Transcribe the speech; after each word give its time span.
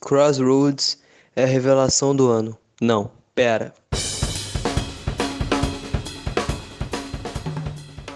Crossroads 0.00 0.98
é 1.34 1.44
a 1.44 1.46
revelação 1.46 2.14
do 2.14 2.28
ano. 2.28 2.56
Não, 2.80 3.10
pera. 3.34 3.74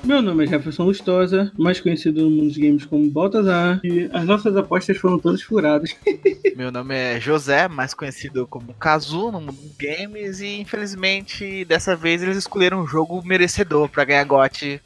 Meu 0.05 0.21
nome 0.21 0.45
é 0.45 0.49
Jefferson 0.49 0.83
Lustosa, 0.83 1.53
mais 1.57 1.81
conhecido 1.81 2.23
no 2.23 2.31
mundo 2.31 2.49
dos 2.49 2.57
games 2.57 2.85
como 2.85 3.09
Baltazar, 3.09 3.81
e 3.85 4.11
as 4.13 4.25
nossas 4.25 4.57
apostas 4.57 4.97
foram 4.97 5.17
todas 5.19 5.43
furadas. 5.43 5.95
Meu 6.57 6.73
nome 6.73 6.95
é 6.95 7.21
José, 7.21 7.69
mais 7.69 7.95
conhecido 7.95 8.45
como 8.47 8.75
Kazu 8.75 9.31
no 9.31 9.41
mundo 9.41 9.53
dos 9.53 9.77
games, 9.77 10.41
e 10.41 10.61
infelizmente 10.61 11.65
dessa 11.65 11.95
vez 11.95 12.21
eles 12.21 12.37
escolheram 12.37 12.81
um 12.81 12.87
jogo 12.87 13.23
merecedor 13.25 13.89
pra 13.89 14.05
ganhar 14.05 14.25
GOT 14.25 14.83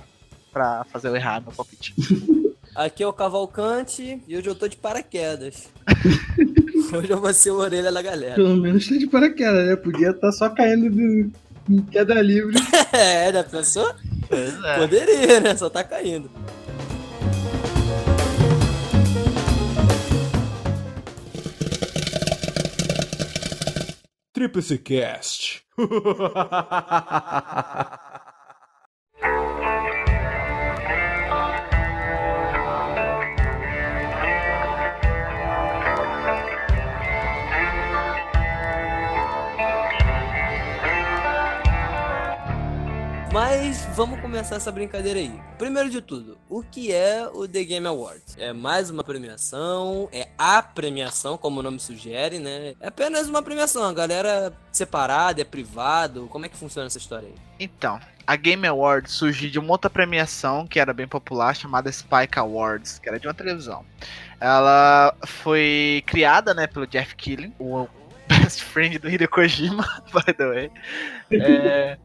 pra 0.52 0.84
fazer 0.92 1.08
eu 1.08 1.16
errar 1.16 1.40
meu 1.40 1.52
palpite. 1.52 1.94
Aqui 2.74 3.02
é 3.02 3.06
o 3.06 3.12
Cavalcante 3.12 4.22
e 4.28 4.36
hoje 4.36 4.48
eu 4.48 4.54
tô 4.54 4.68
de 4.68 4.76
paraquedas. 4.76 5.70
hoje 6.92 7.10
eu 7.10 7.20
vou 7.20 7.32
ser 7.32 7.50
o 7.50 7.58
orelha 7.58 7.90
da 7.90 8.02
galera. 8.02 8.34
Pelo 8.34 8.56
menos 8.56 8.88
tá 8.88 8.96
de 8.96 9.06
paraquedas, 9.06 9.66
né? 9.66 9.76
Podia 9.76 10.10
estar 10.10 10.32
só 10.32 10.50
caindo 10.50 10.90
de, 10.90 11.30
em 11.68 11.82
queda 11.82 12.20
livre. 12.20 12.56
é, 12.92 13.32
já 13.32 13.44
pensou? 13.44 13.94
Pois 14.28 14.64
é. 14.64 14.78
Poderia, 14.78 15.40
né? 15.40 15.56
Só 15.56 15.70
tá 15.70 15.82
caindo. 15.82 16.30
Tríplice 24.32 24.78
Cast. 24.78 25.62
Mas 43.36 43.86
vamos 43.94 44.18
começar 44.20 44.56
essa 44.56 44.72
brincadeira 44.72 45.18
aí. 45.18 45.38
Primeiro 45.58 45.90
de 45.90 46.00
tudo, 46.00 46.38
o 46.48 46.62
que 46.62 46.90
é 46.90 47.28
o 47.30 47.46
The 47.46 47.64
Game 47.64 47.86
Awards? 47.86 48.34
É 48.38 48.54
mais 48.54 48.88
uma 48.88 49.04
premiação? 49.04 50.08
É 50.10 50.28
a 50.38 50.62
premiação, 50.62 51.36
como 51.36 51.60
o 51.60 51.62
nome 51.62 51.78
sugere, 51.78 52.38
né? 52.38 52.72
É 52.80 52.88
apenas 52.88 53.28
uma 53.28 53.42
premiação, 53.42 53.84
a 53.84 53.92
galera 53.92 54.54
separada, 54.72 55.42
é 55.42 55.44
privado. 55.44 56.28
Como 56.30 56.46
é 56.46 56.48
que 56.48 56.56
funciona 56.56 56.86
essa 56.86 56.96
história 56.96 57.28
aí? 57.28 57.34
Então, 57.60 58.00
a 58.26 58.36
Game 58.36 58.66
Awards 58.66 59.12
surgiu 59.12 59.50
de 59.50 59.58
uma 59.58 59.72
outra 59.72 59.90
premiação 59.90 60.66
que 60.66 60.80
era 60.80 60.94
bem 60.94 61.06
popular, 61.06 61.54
chamada 61.54 61.92
Spike 61.92 62.38
Awards, 62.38 62.98
que 62.98 63.06
era 63.06 63.20
de 63.20 63.28
uma 63.28 63.34
televisão. 63.34 63.84
Ela 64.40 65.14
foi 65.26 66.02
criada, 66.06 66.54
né, 66.54 66.66
pelo 66.66 66.86
Jeff 66.86 67.14
Keighley, 67.14 67.52
o 67.58 67.86
best 68.26 68.64
friend 68.64 68.98
do 68.98 69.10
Hideo 69.10 69.28
Kojima, 69.28 69.84
by 70.10 70.32
the 70.32 70.46
way. 70.46 70.70
É, 71.30 71.98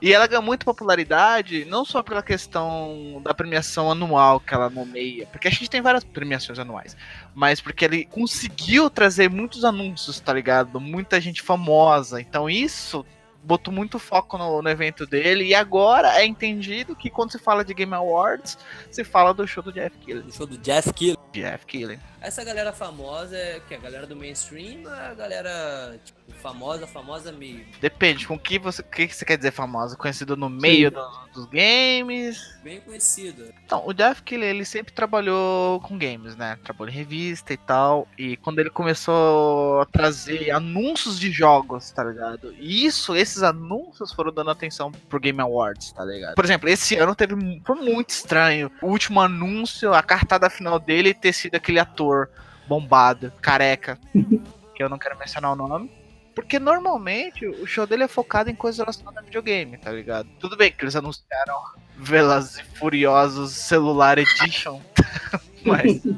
e 0.00 0.12
ela 0.12 0.26
ganhou 0.26 0.42
muita 0.42 0.64
popularidade, 0.64 1.64
não 1.66 1.84
só 1.84 2.02
pela 2.02 2.22
questão 2.22 3.20
da 3.22 3.34
premiação 3.34 3.90
anual 3.90 4.40
que 4.40 4.54
ela 4.54 4.70
nomeia, 4.70 5.26
porque 5.26 5.48
a 5.48 5.50
gente 5.50 5.68
tem 5.68 5.82
várias 5.82 6.04
premiações 6.04 6.58
anuais, 6.58 6.96
mas 7.34 7.60
porque 7.60 7.84
ele 7.84 8.04
conseguiu 8.06 8.88
trazer 8.88 9.28
muitos 9.28 9.64
anúncios, 9.64 10.18
tá 10.20 10.32
ligado? 10.32 10.80
Muita 10.80 11.20
gente 11.20 11.42
famosa. 11.42 12.20
Então 12.20 12.48
isso 12.48 13.04
botou 13.42 13.72
muito 13.72 13.98
foco 13.98 14.36
no, 14.36 14.62
no 14.62 14.68
evento 14.68 15.06
dele. 15.06 15.44
E 15.44 15.54
agora 15.54 16.20
é 16.20 16.26
entendido 16.26 16.94
que 16.94 17.10
quando 17.10 17.32
se 17.32 17.38
fala 17.38 17.64
de 17.64 17.74
Game 17.74 17.94
Awards, 17.94 18.58
se 18.90 19.04
fala 19.04 19.32
do 19.32 19.46
show 19.46 19.62
do 19.62 19.72
Jeff 19.72 19.96
Keighley. 19.98 20.28
O 20.28 20.32
show 20.32 20.46
do 20.46 20.58
Jeff 20.58 20.92
Keighley. 20.92 21.18
Jeff 21.32 21.66
Keighley. 21.66 21.98
Essa 22.20 22.44
galera 22.44 22.72
famosa 22.72 23.36
é 23.36 23.60
que 23.66 23.74
a 23.74 23.78
galera 23.78 24.06
do 24.06 24.14
mainstream, 24.14 24.82
é 24.92 25.06
a 25.06 25.14
galera 25.14 25.98
tipo, 26.04 26.20
famosa, 26.40 26.86
famosa 26.86 27.32
meio. 27.32 27.64
Depende, 27.80 28.26
com 28.26 28.38
que 28.38 28.58
você, 28.58 28.82
o 28.82 28.84
que 28.84 29.08
você 29.08 29.24
quer 29.24 29.36
dizer 29.36 29.50
famoso? 29.52 29.96
Conhecido 29.96 30.36
no 30.36 30.50
meio 30.50 30.90
dos, 30.90 31.18
dos 31.32 31.46
games? 31.46 32.58
Bem 32.62 32.80
conhecido. 32.80 33.52
Então, 33.64 33.82
o 33.86 33.94
Jeff 33.94 34.22
Keighley, 34.22 34.50
ele 34.50 34.64
sempre 34.64 34.92
trabalhou 34.92 35.80
com 35.80 35.96
games, 35.96 36.36
né? 36.36 36.58
Trabalhou 36.62 36.92
em 36.92 36.96
revista 36.96 37.52
e 37.54 37.56
tal. 37.56 38.06
E 38.18 38.36
quando 38.36 38.58
ele 38.58 38.70
começou 38.70 39.80
a 39.80 39.86
trazer 39.86 40.50
anúncios 40.50 41.18
de 41.18 41.30
jogos, 41.30 41.90
tá 41.90 42.04
ligado? 42.04 42.54
E 42.58 42.84
isso, 42.84 43.16
esses 43.16 43.42
anúncios 43.42 44.12
foram 44.12 44.32
dando 44.32 44.50
atenção 44.50 44.92
pro 44.92 45.20
Game 45.20 45.40
Awards, 45.40 45.92
tá 45.92 46.04
ligado? 46.04 46.34
Por 46.34 46.44
exemplo, 46.44 46.68
esse 46.68 46.96
ano 46.96 47.14
teve 47.14 47.34
foi 47.64 47.76
muito 47.76 48.10
estranho. 48.10 48.70
O 48.82 48.88
último 48.88 49.20
anúncio, 49.20 49.94
a 49.94 50.02
cartada 50.02 50.50
final 50.50 50.78
dele 50.78 51.14
ter 51.20 51.32
sido 51.32 51.54
aquele 51.54 51.78
ator 51.78 52.28
bombado, 52.68 53.32
careca, 53.40 53.98
que 54.74 54.82
eu 54.82 54.88
não 54.88 54.98
quero 54.98 55.18
mencionar 55.18 55.52
o 55.52 55.56
nome. 55.56 55.90
Porque 56.34 56.58
normalmente 56.58 57.46
o 57.46 57.66
show 57.66 57.86
dele 57.86 58.04
é 58.04 58.08
focado 58.08 58.48
em 58.48 58.54
coisas 58.54 58.78
relacionadas 58.78 59.18
a 59.18 59.24
videogame, 59.24 59.76
tá 59.76 59.92
ligado? 59.92 60.28
Tudo 60.38 60.56
bem 60.56 60.72
que 60.72 60.82
eles 60.84 60.96
anunciaram 60.96 61.54
Velozes 61.96 62.60
e 62.60 62.64
Furiosos 62.78 63.52
Celular 63.52 64.18
Edition, 64.18 64.80
mas. 65.66 66.00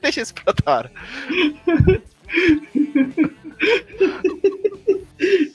Deixa 0.00 0.20
isso 0.20 0.34
pra 0.34 0.44
outra 0.46 0.70
hora. 0.70 0.92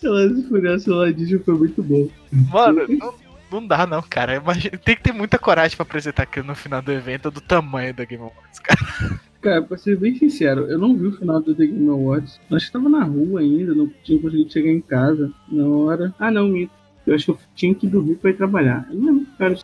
Ela 0.03 0.29
Furiosos 0.49 0.83
Celular 0.83 1.09
Edition 1.09 1.39
foi 1.43 1.53
muito 1.55 1.81
bom. 1.81 2.09
Mano, 2.51 2.85
não, 2.87 3.15
não 3.53 3.67
dá 3.67 3.85
não, 3.87 4.01
cara. 4.01 4.35
Imagina, 4.35 4.77
tem 4.77 4.95
que 4.95 5.03
ter 5.03 5.11
muita 5.11 5.37
coragem 5.39 5.75
pra 5.75 5.83
apresentar 5.83 6.23
aquilo 6.23 6.47
no 6.47 6.55
final 6.55 6.81
do 6.81 6.91
evento 6.91 7.31
do 7.31 7.41
tamanho 7.41 7.93
da 7.93 8.05
Game 8.05 8.23
Awards, 8.23 8.59
cara. 8.59 9.19
Cara, 9.41 9.61
pra 9.61 9.77
ser 9.77 9.97
bem 9.97 10.15
sincero, 10.15 10.71
eu 10.71 10.79
não 10.79 10.95
vi 10.95 11.07
o 11.07 11.17
final 11.17 11.41
do 11.41 11.53
The 11.53 11.65
Game 11.65 11.89
Awards. 11.89 12.39
Eu 12.49 12.55
acho 12.55 12.67
que 12.67 12.71
tava 12.71 12.87
na 12.87 13.03
rua 13.03 13.41
ainda, 13.41 13.75
não 13.75 13.91
tinha 14.03 14.19
conseguido 14.19 14.51
chegar 14.51 14.71
em 14.71 14.79
casa 14.79 15.31
na 15.51 15.67
hora. 15.67 16.15
Ah, 16.17 16.31
não, 16.31 16.47
minto. 16.47 16.71
Eu 17.05 17.13
acho 17.13 17.25
que 17.25 17.31
eu 17.31 17.39
tinha 17.53 17.75
que 17.75 17.85
dormir 17.85 18.15
pra 18.15 18.29
ir 18.29 18.37
trabalhar. 18.37 18.87
Eu 18.89 18.95
não 18.95 19.05
lembro, 19.07 19.27
cara, 19.37 19.57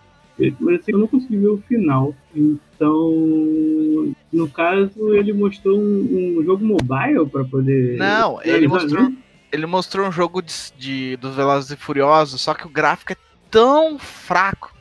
mas 0.59 0.79
assim, 0.79 0.91
eu 0.91 0.99
não 0.99 1.07
consegui 1.07 1.38
ver 1.38 1.47
o 1.47 1.63
final. 1.67 2.16
Então, 2.35 4.13
no 4.31 4.49
caso, 4.49 5.13
ele 5.13 5.33
mostrou 5.33 5.79
um, 5.79 6.39
um 6.39 6.44
jogo 6.44 6.66
mobile 6.66 7.25
pra 7.29 7.44
poder. 7.44 7.97
Não, 7.97 8.41
ele 8.44 8.67
mostrou, 8.67 9.13
ele 9.51 9.66
mostrou 9.66 10.07
um 10.07 10.11
jogo 10.11 10.41
de, 10.41 10.53
de, 10.78 11.17
dos 11.17 11.35
Velozes 11.35 11.72
e 11.72 11.75
Furiosos, 11.75 12.41
só 12.41 12.53
que 12.53 12.66
o 12.66 12.69
gráfico 12.69 13.13
é 13.13 13.16
tão 13.49 13.97
fraco, 13.97 14.73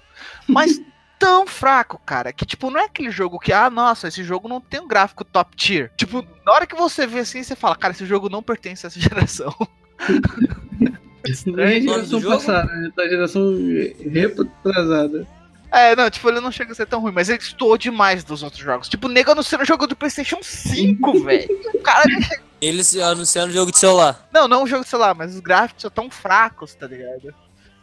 mas 0.46 0.80
tão 1.18 1.46
fraco, 1.46 2.00
cara, 2.04 2.32
que 2.32 2.46
tipo, 2.46 2.70
não 2.70 2.80
é 2.80 2.84
aquele 2.84 3.10
jogo 3.10 3.38
que, 3.38 3.52
ah, 3.52 3.68
nossa, 3.68 4.08
esse 4.08 4.22
jogo 4.22 4.48
não 4.48 4.60
tem 4.60 4.80
um 4.80 4.88
gráfico 4.88 5.24
top 5.24 5.56
tier. 5.56 5.90
Tipo, 5.96 6.24
na 6.46 6.52
hora 6.52 6.66
que 6.66 6.76
você 6.76 7.06
vê 7.06 7.20
assim, 7.20 7.42
você 7.42 7.56
fala, 7.56 7.76
cara, 7.76 7.92
esse 7.92 8.06
jogo 8.06 8.28
não 8.28 8.42
pertence 8.42 8.86
a 8.86 8.88
essa 8.88 9.00
geração. 9.00 9.54
É 11.58 11.80
geração 11.80 12.22
passada, 12.22 12.72
né? 12.72 12.90
Tá 12.94 13.08
geração 13.08 13.52
retrasada. 14.10 15.26
É, 15.70 15.94
não, 15.94 16.08
tipo, 16.08 16.28
ele 16.28 16.40
não 16.40 16.50
chega 16.50 16.72
a 16.72 16.74
ser 16.74 16.86
tão 16.86 17.00
ruim, 17.00 17.12
mas 17.12 17.28
ele 17.28 17.38
estou 17.38 17.76
demais 17.76 18.24
dos 18.24 18.42
outros 18.42 18.62
jogos. 18.62 18.88
Tipo, 18.88 19.08
nego 19.08 19.32
anunciando 19.32 19.64
o 19.64 19.66
jogo 19.66 19.86
do 19.86 19.94
PlayStation 19.96 20.38
5, 20.42 21.20
velho. 21.24 21.48
O 21.74 21.80
cara 21.80 22.04
Eles 22.60 22.96
anunciando 22.96 23.50
o 23.50 23.54
jogo 23.54 23.70
de 23.70 23.78
celular. 23.78 24.26
Não, 24.32 24.48
não 24.48 24.62
o 24.62 24.66
jogo 24.66 24.84
de 24.84 24.88
celular, 24.88 25.14
mas 25.14 25.34
os 25.34 25.40
gráficos 25.40 25.82
são 25.82 25.90
tão 25.90 26.10
fracos, 26.10 26.74
tá 26.74 26.86
ligado? 26.86 27.34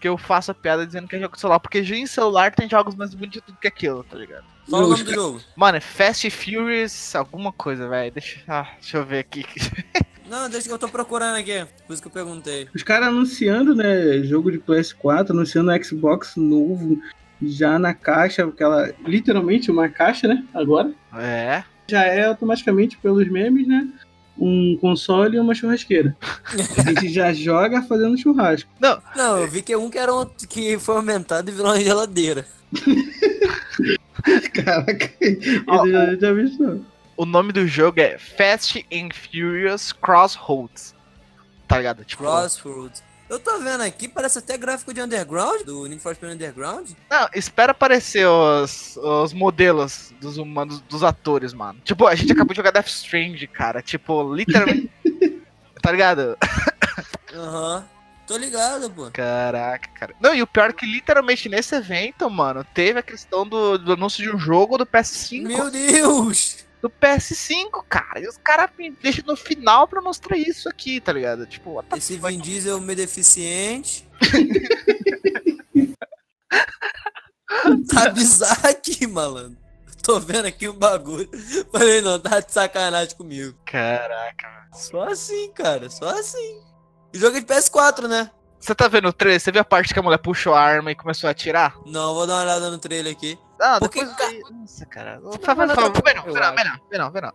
Que 0.05 0.09
eu 0.09 0.19
faço 0.19 0.51
a 0.51 0.53
piada 0.53 0.85
dizendo 0.85 1.07
que 1.07 1.15
é 1.15 1.19
jogo 1.19 1.33
de 1.33 1.41
celular, 1.41 1.59
porque 1.59 1.79
em 1.79 2.05
celular 2.05 2.53
tem 2.53 2.69
jogos 2.69 2.93
mais 2.93 3.15
bonitos 3.15 3.41
do 3.41 3.59
que 3.59 3.67
aquilo, 3.67 4.03
tá 4.03 4.15
ligado? 4.15 4.45
Fala 4.69 4.85
o 4.85 4.89
nome 4.89 5.03
do 5.03 5.11
jogo. 5.11 5.41
Mano, 5.55 5.77
é 5.77 5.81
Fast 5.81 6.29
Furious, 6.29 7.15
alguma 7.15 7.51
coisa, 7.51 7.89
velho. 7.89 8.11
Deixa, 8.11 8.39
ah, 8.47 8.67
deixa 8.79 8.97
eu 8.97 9.03
ver 9.03 9.17
aqui. 9.17 9.43
Não, 10.29 10.47
deixa 10.47 10.67
que 10.67 10.73
eu 10.75 10.77
tô 10.77 10.87
procurando 10.89 11.37
aqui. 11.37 11.65
Por 11.87 11.93
isso 11.93 12.03
que 12.03 12.07
eu 12.07 12.11
perguntei. 12.11 12.69
Os 12.75 12.83
caras 12.83 13.07
anunciando, 13.07 13.73
né? 13.73 14.21
Jogo 14.21 14.51
de 14.51 14.59
PS4, 14.59 15.31
anunciando 15.31 15.71
Xbox 15.83 16.35
novo, 16.35 17.01
já 17.41 17.79
na 17.79 17.95
caixa, 17.95 18.45
aquela. 18.45 18.93
Literalmente 19.07 19.71
uma 19.71 19.89
caixa, 19.89 20.27
né? 20.27 20.45
Agora. 20.53 20.93
É. 21.17 21.63
Já 21.87 22.03
é 22.03 22.25
automaticamente 22.25 22.95
pelos 22.99 23.27
memes, 23.27 23.67
né? 23.67 23.87
Um 24.37 24.77
console 24.81 25.37
e 25.37 25.39
uma 25.39 25.55
churrasqueira. 25.55 26.15
A 26.77 26.81
gente 26.83 27.09
já 27.09 27.31
joga 27.33 27.81
fazendo 27.83 28.17
churrasco. 28.17 28.69
Não, 28.79 29.01
Não, 29.15 29.39
eu 29.39 29.47
vi 29.47 29.61
que 29.61 29.75
um 29.75 29.89
que, 29.89 29.97
era 29.97 30.13
um, 30.13 30.25
que 30.25 30.77
foi 30.77 30.95
aumentado 30.97 31.49
e 31.49 31.53
virou 31.53 31.71
uma 31.71 31.79
geladeira. 31.79 32.45
Caraca, 34.53 35.11
eu 35.21 35.91
já, 35.91 36.15
já 36.15 36.33
vi 36.33 36.43
isso. 36.45 36.61
não. 36.61 36.85
o 37.15 37.25
nome 37.25 37.51
do 37.53 37.67
jogo 37.67 37.99
é 37.99 38.17
Fast 38.17 38.85
and 38.91 39.09
Furious 39.13 39.93
Crossroads. 39.93 40.95
Tá 41.67 41.77
ligado? 41.77 42.03
Tipo, 42.03 42.23
Crossroads. 42.23 43.03
Eu 43.27 43.39
tô 43.39 43.57
vendo 43.59 43.81
aqui, 43.81 44.07
parece 44.07 44.37
até 44.37 44.55
gráfico 44.55 44.93
de 44.93 45.01
Underground, 45.01 45.63
do 45.63 45.87
Need 45.87 46.01
for 46.01 46.13
Speed 46.13 46.33
Underground. 46.33 46.91
Não, 47.09 47.27
espera 47.33 47.71
aparecer 47.71 48.27
os, 48.27 48.97
os 48.97 49.33
modelos 49.33 50.13
dos 50.21 50.37
humanos, 50.37 50.79
dos 50.81 51.03
atores, 51.03 51.51
mano. 51.51 51.79
Tipo, 51.83 52.05
a 52.05 52.13
gente 52.13 52.31
acabou 52.31 52.53
de 52.53 52.57
jogar 52.57 52.71
Death 52.71 52.87
Strange, 52.87 53.47
cara. 53.47 53.81
Tipo, 53.81 54.33
literalmente. 54.33 54.91
tá 55.81 55.91
ligado? 55.91 56.37
Aham. 57.33 57.85
Tô 58.27 58.37
ligado, 58.37 58.89
pô. 58.89 59.09
Caraca, 59.11 59.87
cara. 59.89 60.15
Não, 60.19 60.33
e 60.33 60.41
o 60.41 60.47
pior 60.47 60.71
é 60.71 60.73
que 60.73 60.85
literalmente 60.85 61.47
nesse 61.47 61.75
evento, 61.75 62.27
mano, 62.29 62.65
teve 62.73 62.99
a 62.99 63.03
questão 63.03 63.47
do, 63.47 63.77
do 63.77 63.93
anúncio 63.93 64.23
de 64.23 64.35
um 64.35 64.39
jogo 64.39 64.79
do 64.79 64.85
PS5. 64.85 65.43
Meu 65.43 65.69
Deus! 65.69 66.64
Do 66.85 66.89
PS5, 66.89 67.83
cara. 67.89 68.19
E 68.19 68.27
os 68.27 68.37
caras 68.37 68.69
me 68.77 68.91
deixam 68.91 69.25
no 69.25 69.35
final 69.35 69.87
pra 69.87 69.99
mostrar 70.01 70.37
isso 70.37 70.69
aqui, 70.69 71.01
tá 71.01 71.11
ligado? 71.11 71.47
Tipo, 71.47 71.83
Esse? 71.95 72.17
Vin 72.17 72.37
Diesel 72.37 72.79
meio 72.79 72.97
deficiente. 72.97 74.07
tá 77.89 78.09
bizarro 78.09 78.67
aqui, 78.67 79.07
malandro. 79.07 79.57
Tô 80.03 80.19
vendo 80.19 80.45
aqui 80.45 80.69
um 80.69 80.77
bagulho. 80.77 81.27
Falei, 81.71 82.01
não, 82.01 82.19
tá 82.19 82.39
de 82.39 82.53
sacanagem 82.53 83.17
comigo. 83.17 83.57
Caraca, 83.65 84.47
velho. 84.47 84.75
Só 84.75 85.09
assim, 85.09 85.51
cara, 85.53 85.89
só 85.89 86.09
assim. 86.09 86.61
E 87.11 87.17
jogo 87.17 87.37
é 87.37 87.39
de 87.39 87.47
PS4, 87.47 88.07
né? 88.07 88.29
Você 88.65 88.73
tá 88.73 88.87
vendo 88.87 89.07
o 89.09 89.13
trailer? 89.13 89.39
Você 89.39 89.51
viu 89.51 89.61
a 89.61 89.63
parte 89.63 89.93
que 89.93 89.99
a 89.99 90.01
mulher 90.01 90.17
puxou 90.17 90.55
a 90.55 90.59
arma 90.59 90.89
e 90.89 90.95
começou 90.95 91.27
a 91.27 91.31
atirar? 91.31 91.75
Não, 91.85 92.15
vou 92.15 92.25
dar 92.25 92.33
uma 92.33 92.41
olhada 92.41 92.71
no 92.71 92.79
trailer 92.79 93.13
aqui. 93.13 93.37
Ah, 93.61 93.77
Porque, 93.79 93.99
depois. 93.99 94.17
ca- 94.17 94.25
aí- 94.25 94.41
Nossa, 94.51 94.85
cara. 94.87 95.19
Não, 95.19 95.29
vê 95.31 95.37
não, 95.37 95.67
vê 96.33 96.63
não, 96.63 96.79
vê 96.89 96.97
não, 96.97 97.11
vê 97.11 97.21
não. 97.21 97.31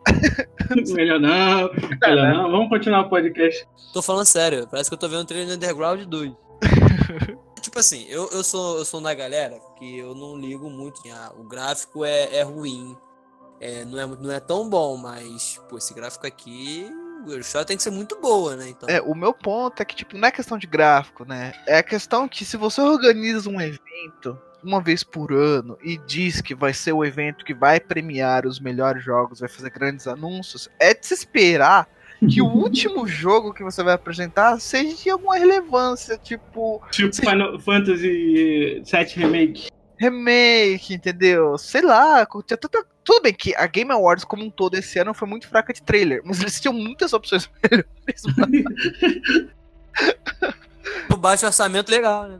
Melhor 0.97 1.21
não, 1.21 1.71
melhor 2.03 2.35
não. 2.35 2.51
Vamos 2.51 2.69
continuar 2.69 3.03
o 3.03 3.09
podcast. 3.09 3.65
Tô 3.93 4.03
falando 4.03 4.27
sério, 4.27 4.67
parece 4.69 4.91
que 4.91 4.95
eu 4.95 4.99
tô 4.99 5.09
vendo 5.09 5.21
o 5.21 5.25
trailer 5.25 5.47
do 5.51 5.55
Underground 5.55 6.03
2. 6.03 6.33
tipo 7.63 7.79
assim, 7.79 8.07
eu, 8.09 8.29
eu, 8.33 8.43
sou, 8.43 8.79
eu 8.79 8.85
sou 8.85 9.01
da 9.01 9.15
galera 9.15 9.57
que 9.79 9.99
eu 9.99 10.17
não 10.17 10.37
ligo 10.37 10.69
muito. 10.69 11.01
Ah, 11.13 11.31
o 11.39 11.45
gráfico 11.45 12.05
é, 12.05 12.39
é 12.39 12.43
ruim. 12.43 12.97
É, 13.61 13.85
não, 13.85 14.01
é, 14.01 14.07
não 14.07 14.33
é 14.33 14.41
tão 14.41 14.69
bom, 14.69 14.97
mas, 14.97 15.61
pô, 15.69 15.79
esse 15.79 15.95
gráfico 15.95 16.27
aqui. 16.27 16.91
O 17.27 17.65
tem 17.65 17.77
que 17.77 17.83
ser 17.83 17.91
muito 17.91 18.21
boa, 18.21 18.57
né? 18.57 18.69
Então. 18.69 18.89
É, 18.89 19.01
o 19.01 19.15
meu 19.15 19.33
ponto 19.33 19.81
é 19.81 19.85
que, 19.85 19.95
tipo, 19.95 20.17
não 20.17 20.29
é 20.29 20.31
questão 20.31 20.57
de 20.59 20.67
gráfico, 20.67 21.25
né? 21.25 21.53
É 21.67 21.79
a 21.79 21.83
questão 21.83 22.29
que 22.29 22.45
se 22.45 22.57
você 22.57 22.81
organiza 22.81 23.49
um 23.49 23.61
evento 23.61 24.39
uma 24.63 24.81
vez 24.81 25.03
por 25.03 25.33
ano 25.33 25.79
e 25.83 25.97
diz 25.99 26.41
que 26.41 26.55
vai 26.55 26.73
ser 26.73 26.93
o 26.93 27.05
evento 27.05 27.45
que 27.45 27.55
vai 27.55 27.81
premiar 27.81 28.47
os 28.47 28.61
melhores 28.61 29.03
jogos, 29.03 29.41
vai 29.41 29.49
fazer 29.49 29.71
grandes 29.71 30.07
anúncios, 30.07 30.69
é 30.79 30.95
de 30.95 31.07
se 31.07 31.15
esperar 31.15 31.89
que 32.29 32.43
o 32.43 32.47
último 32.53 33.07
jogo 33.07 33.55
que 33.55 33.65
você 33.65 33.83
vai 33.83 33.95
apresentar 33.95 34.61
seja 34.61 34.95
de 34.97 35.11
alguma 35.11 35.37
relevância, 35.37 36.19
tipo 36.19 36.83
Tipo 36.91 37.15
Sim. 37.15 37.23
Final 37.23 37.59
Fantasy 37.59 38.83
VII 38.85 39.05
Remake. 39.17 39.69
remake, 39.97 40.95
entendeu? 40.95 41.57
Sei 41.59 41.83
lá, 41.83 42.27
tinha 42.47 42.57
tanta... 42.57 42.85
tudo 43.05 43.23
bem 43.23 43.33
que 43.33 43.55
a 43.57 43.67
Game 43.67 43.91
Awards 43.91 44.25
como 44.25 44.45
um 44.45 44.51
todo 44.51 44.75
esse 44.75 44.99
ano 44.99 45.15
foi 45.15 45.27
muito 45.29 45.49
fraca 45.49 45.73
de 45.73 45.83
trailer, 45.83 46.23
mas 46.25 46.41
eles 46.41 46.61
tinham 46.61 46.75
muitas 46.75 47.13
opções 47.13 47.51
melhores. 47.63 48.23
O 51.11 51.17
baixo 51.19 51.47
orçamento 51.47 51.91
legal, 51.91 52.29
né? 52.29 52.39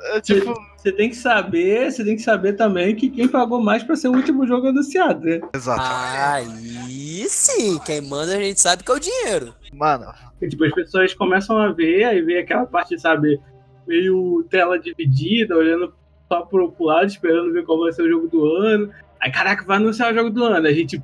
É, 0.00 0.20
tipo, 0.20 0.54
Você 0.76 0.92
tem 0.92 1.10
que 1.10 1.16
saber, 1.16 1.90
você 1.90 2.04
tem 2.04 2.16
que 2.16 2.22
saber 2.22 2.54
também 2.54 2.94
que 2.94 3.10
quem 3.10 3.28
pagou 3.28 3.60
mais 3.62 3.82
pra 3.82 3.96
ser 3.96 4.08
o 4.08 4.14
último 4.14 4.46
jogo 4.46 4.68
anunciado, 4.68 5.24
né? 5.24 5.40
exato. 5.54 5.80
Aí 5.82 7.26
sim, 7.28 7.78
quem 7.84 8.00
manda 8.00 8.36
a 8.36 8.40
gente 8.40 8.60
sabe 8.60 8.82
que 8.82 8.90
é 8.90 8.94
o 8.94 9.00
dinheiro. 9.00 9.54
Mano, 9.72 10.12
E, 10.40 10.48
tipo, 10.48 10.64
as 10.64 10.72
pessoas 10.72 11.14
começam 11.14 11.58
a 11.58 11.72
ver, 11.72 12.04
aí 12.04 12.22
vê 12.22 12.38
aquela 12.38 12.66
parte, 12.66 12.98
sabe, 12.98 13.40
meio 13.86 14.44
tela 14.50 14.78
dividida, 14.78 15.56
olhando 15.56 15.92
só 16.28 16.42
pro, 16.42 16.70
pro 16.72 16.84
lado, 16.86 17.06
esperando 17.06 17.52
ver 17.52 17.64
qual 17.64 17.80
vai 17.80 17.92
ser 17.92 18.02
o 18.02 18.08
jogo 18.08 18.28
do 18.28 18.44
ano. 18.44 18.92
Aí, 19.20 19.30
caraca, 19.30 19.64
vai 19.64 19.76
anunciar 19.76 20.12
o 20.12 20.14
jogo 20.14 20.30
do 20.30 20.44
ano. 20.44 20.66
A 20.66 20.72
gente, 20.72 21.00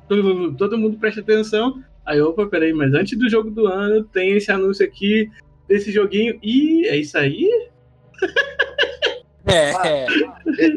todo, 0.57 0.77
mundo 0.77 0.97
presta 0.97 1.21
atenção. 1.21 1.83
Aí, 2.05 2.21
opa, 2.21 2.45
peraí, 2.47 2.73
mas 2.73 2.93
antes 2.93 3.17
do 3.17 3.29
jogo 3.29 3.49
do 3.49 3.67
ano 3.67 4.03
tem 4.03 4.37
esse 4.37 4.51
anúncio 4.51 4.85
aqui 4.85 5.29
desse 5.67 5.91
joguinho. 5.91 6.39
E 6.41 6.87
é 6.87 6.95
isso 6.95 7.17
aí? 7.17 7.47
É, 9.45 9.71
é. 9.87 10.07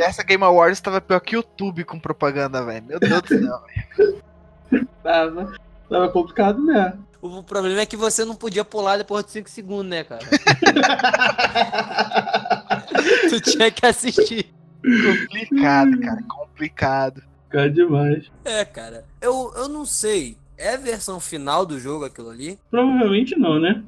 Essa 0.02 0.22
Game 0.22 0.44
Awards 0.44 0.80
tava 0.80 1.00
pior 1.00 1.20
que 1.20 1.36
o 1.36 1.38
YouTube 1.38 1.84
com 1.84 1.98
propaganda, 1.98 2.62
velho. 2.64 2.84
Meu 2.86 3.00
Deus 3.00 3.22
do 3.22 3.28
céu. 3.28 3.62
Tava, 5.02 5.54
tava 5.88 6.10
complicado 6.10 6.60
mesmo. 6.60 7.08
O 7.20 7.42
problema 7.42 7.80
é 7.80 7.86
que 7.86 7.96
você 7.96 8.24
não 8.24 8.36
podia 8.36 8.64
pular 8.64 8.96
depois 8.96 9.24
de 9.24 9.32
5 9.32 9.50
segundos, 9.50 9.90
né, 9.90 10.04
cara? 10.04 10.20
tu 13.28 13.40
tinha 13.40 13.72
que 13.72 13.84
assistir. 13.84 14.54
complicado, 14.82 16.00
cara. 16.00 16.22
Complicado. 16.28 17.27
Complicado 17.48 17.72
demais. 17.72 18.30
É, 18.44 18.64
cara. 18.64 19.04
Eu, 19.20 19.52
eu 19.56 19.68
não 19.68 19.84
sei. 19.84 20.36
É 20.56 20.74
a 20.74 20.76
versão 20.76 21.18
final 21.18 21.64
do 21.64 21.78
jogo 21.78 22.04
aquilo 22.04 22.30
ali? 22.30 22.58
Provavelmente 22.70 23.38
não, 23.38 23.58
né? 23.58 23.82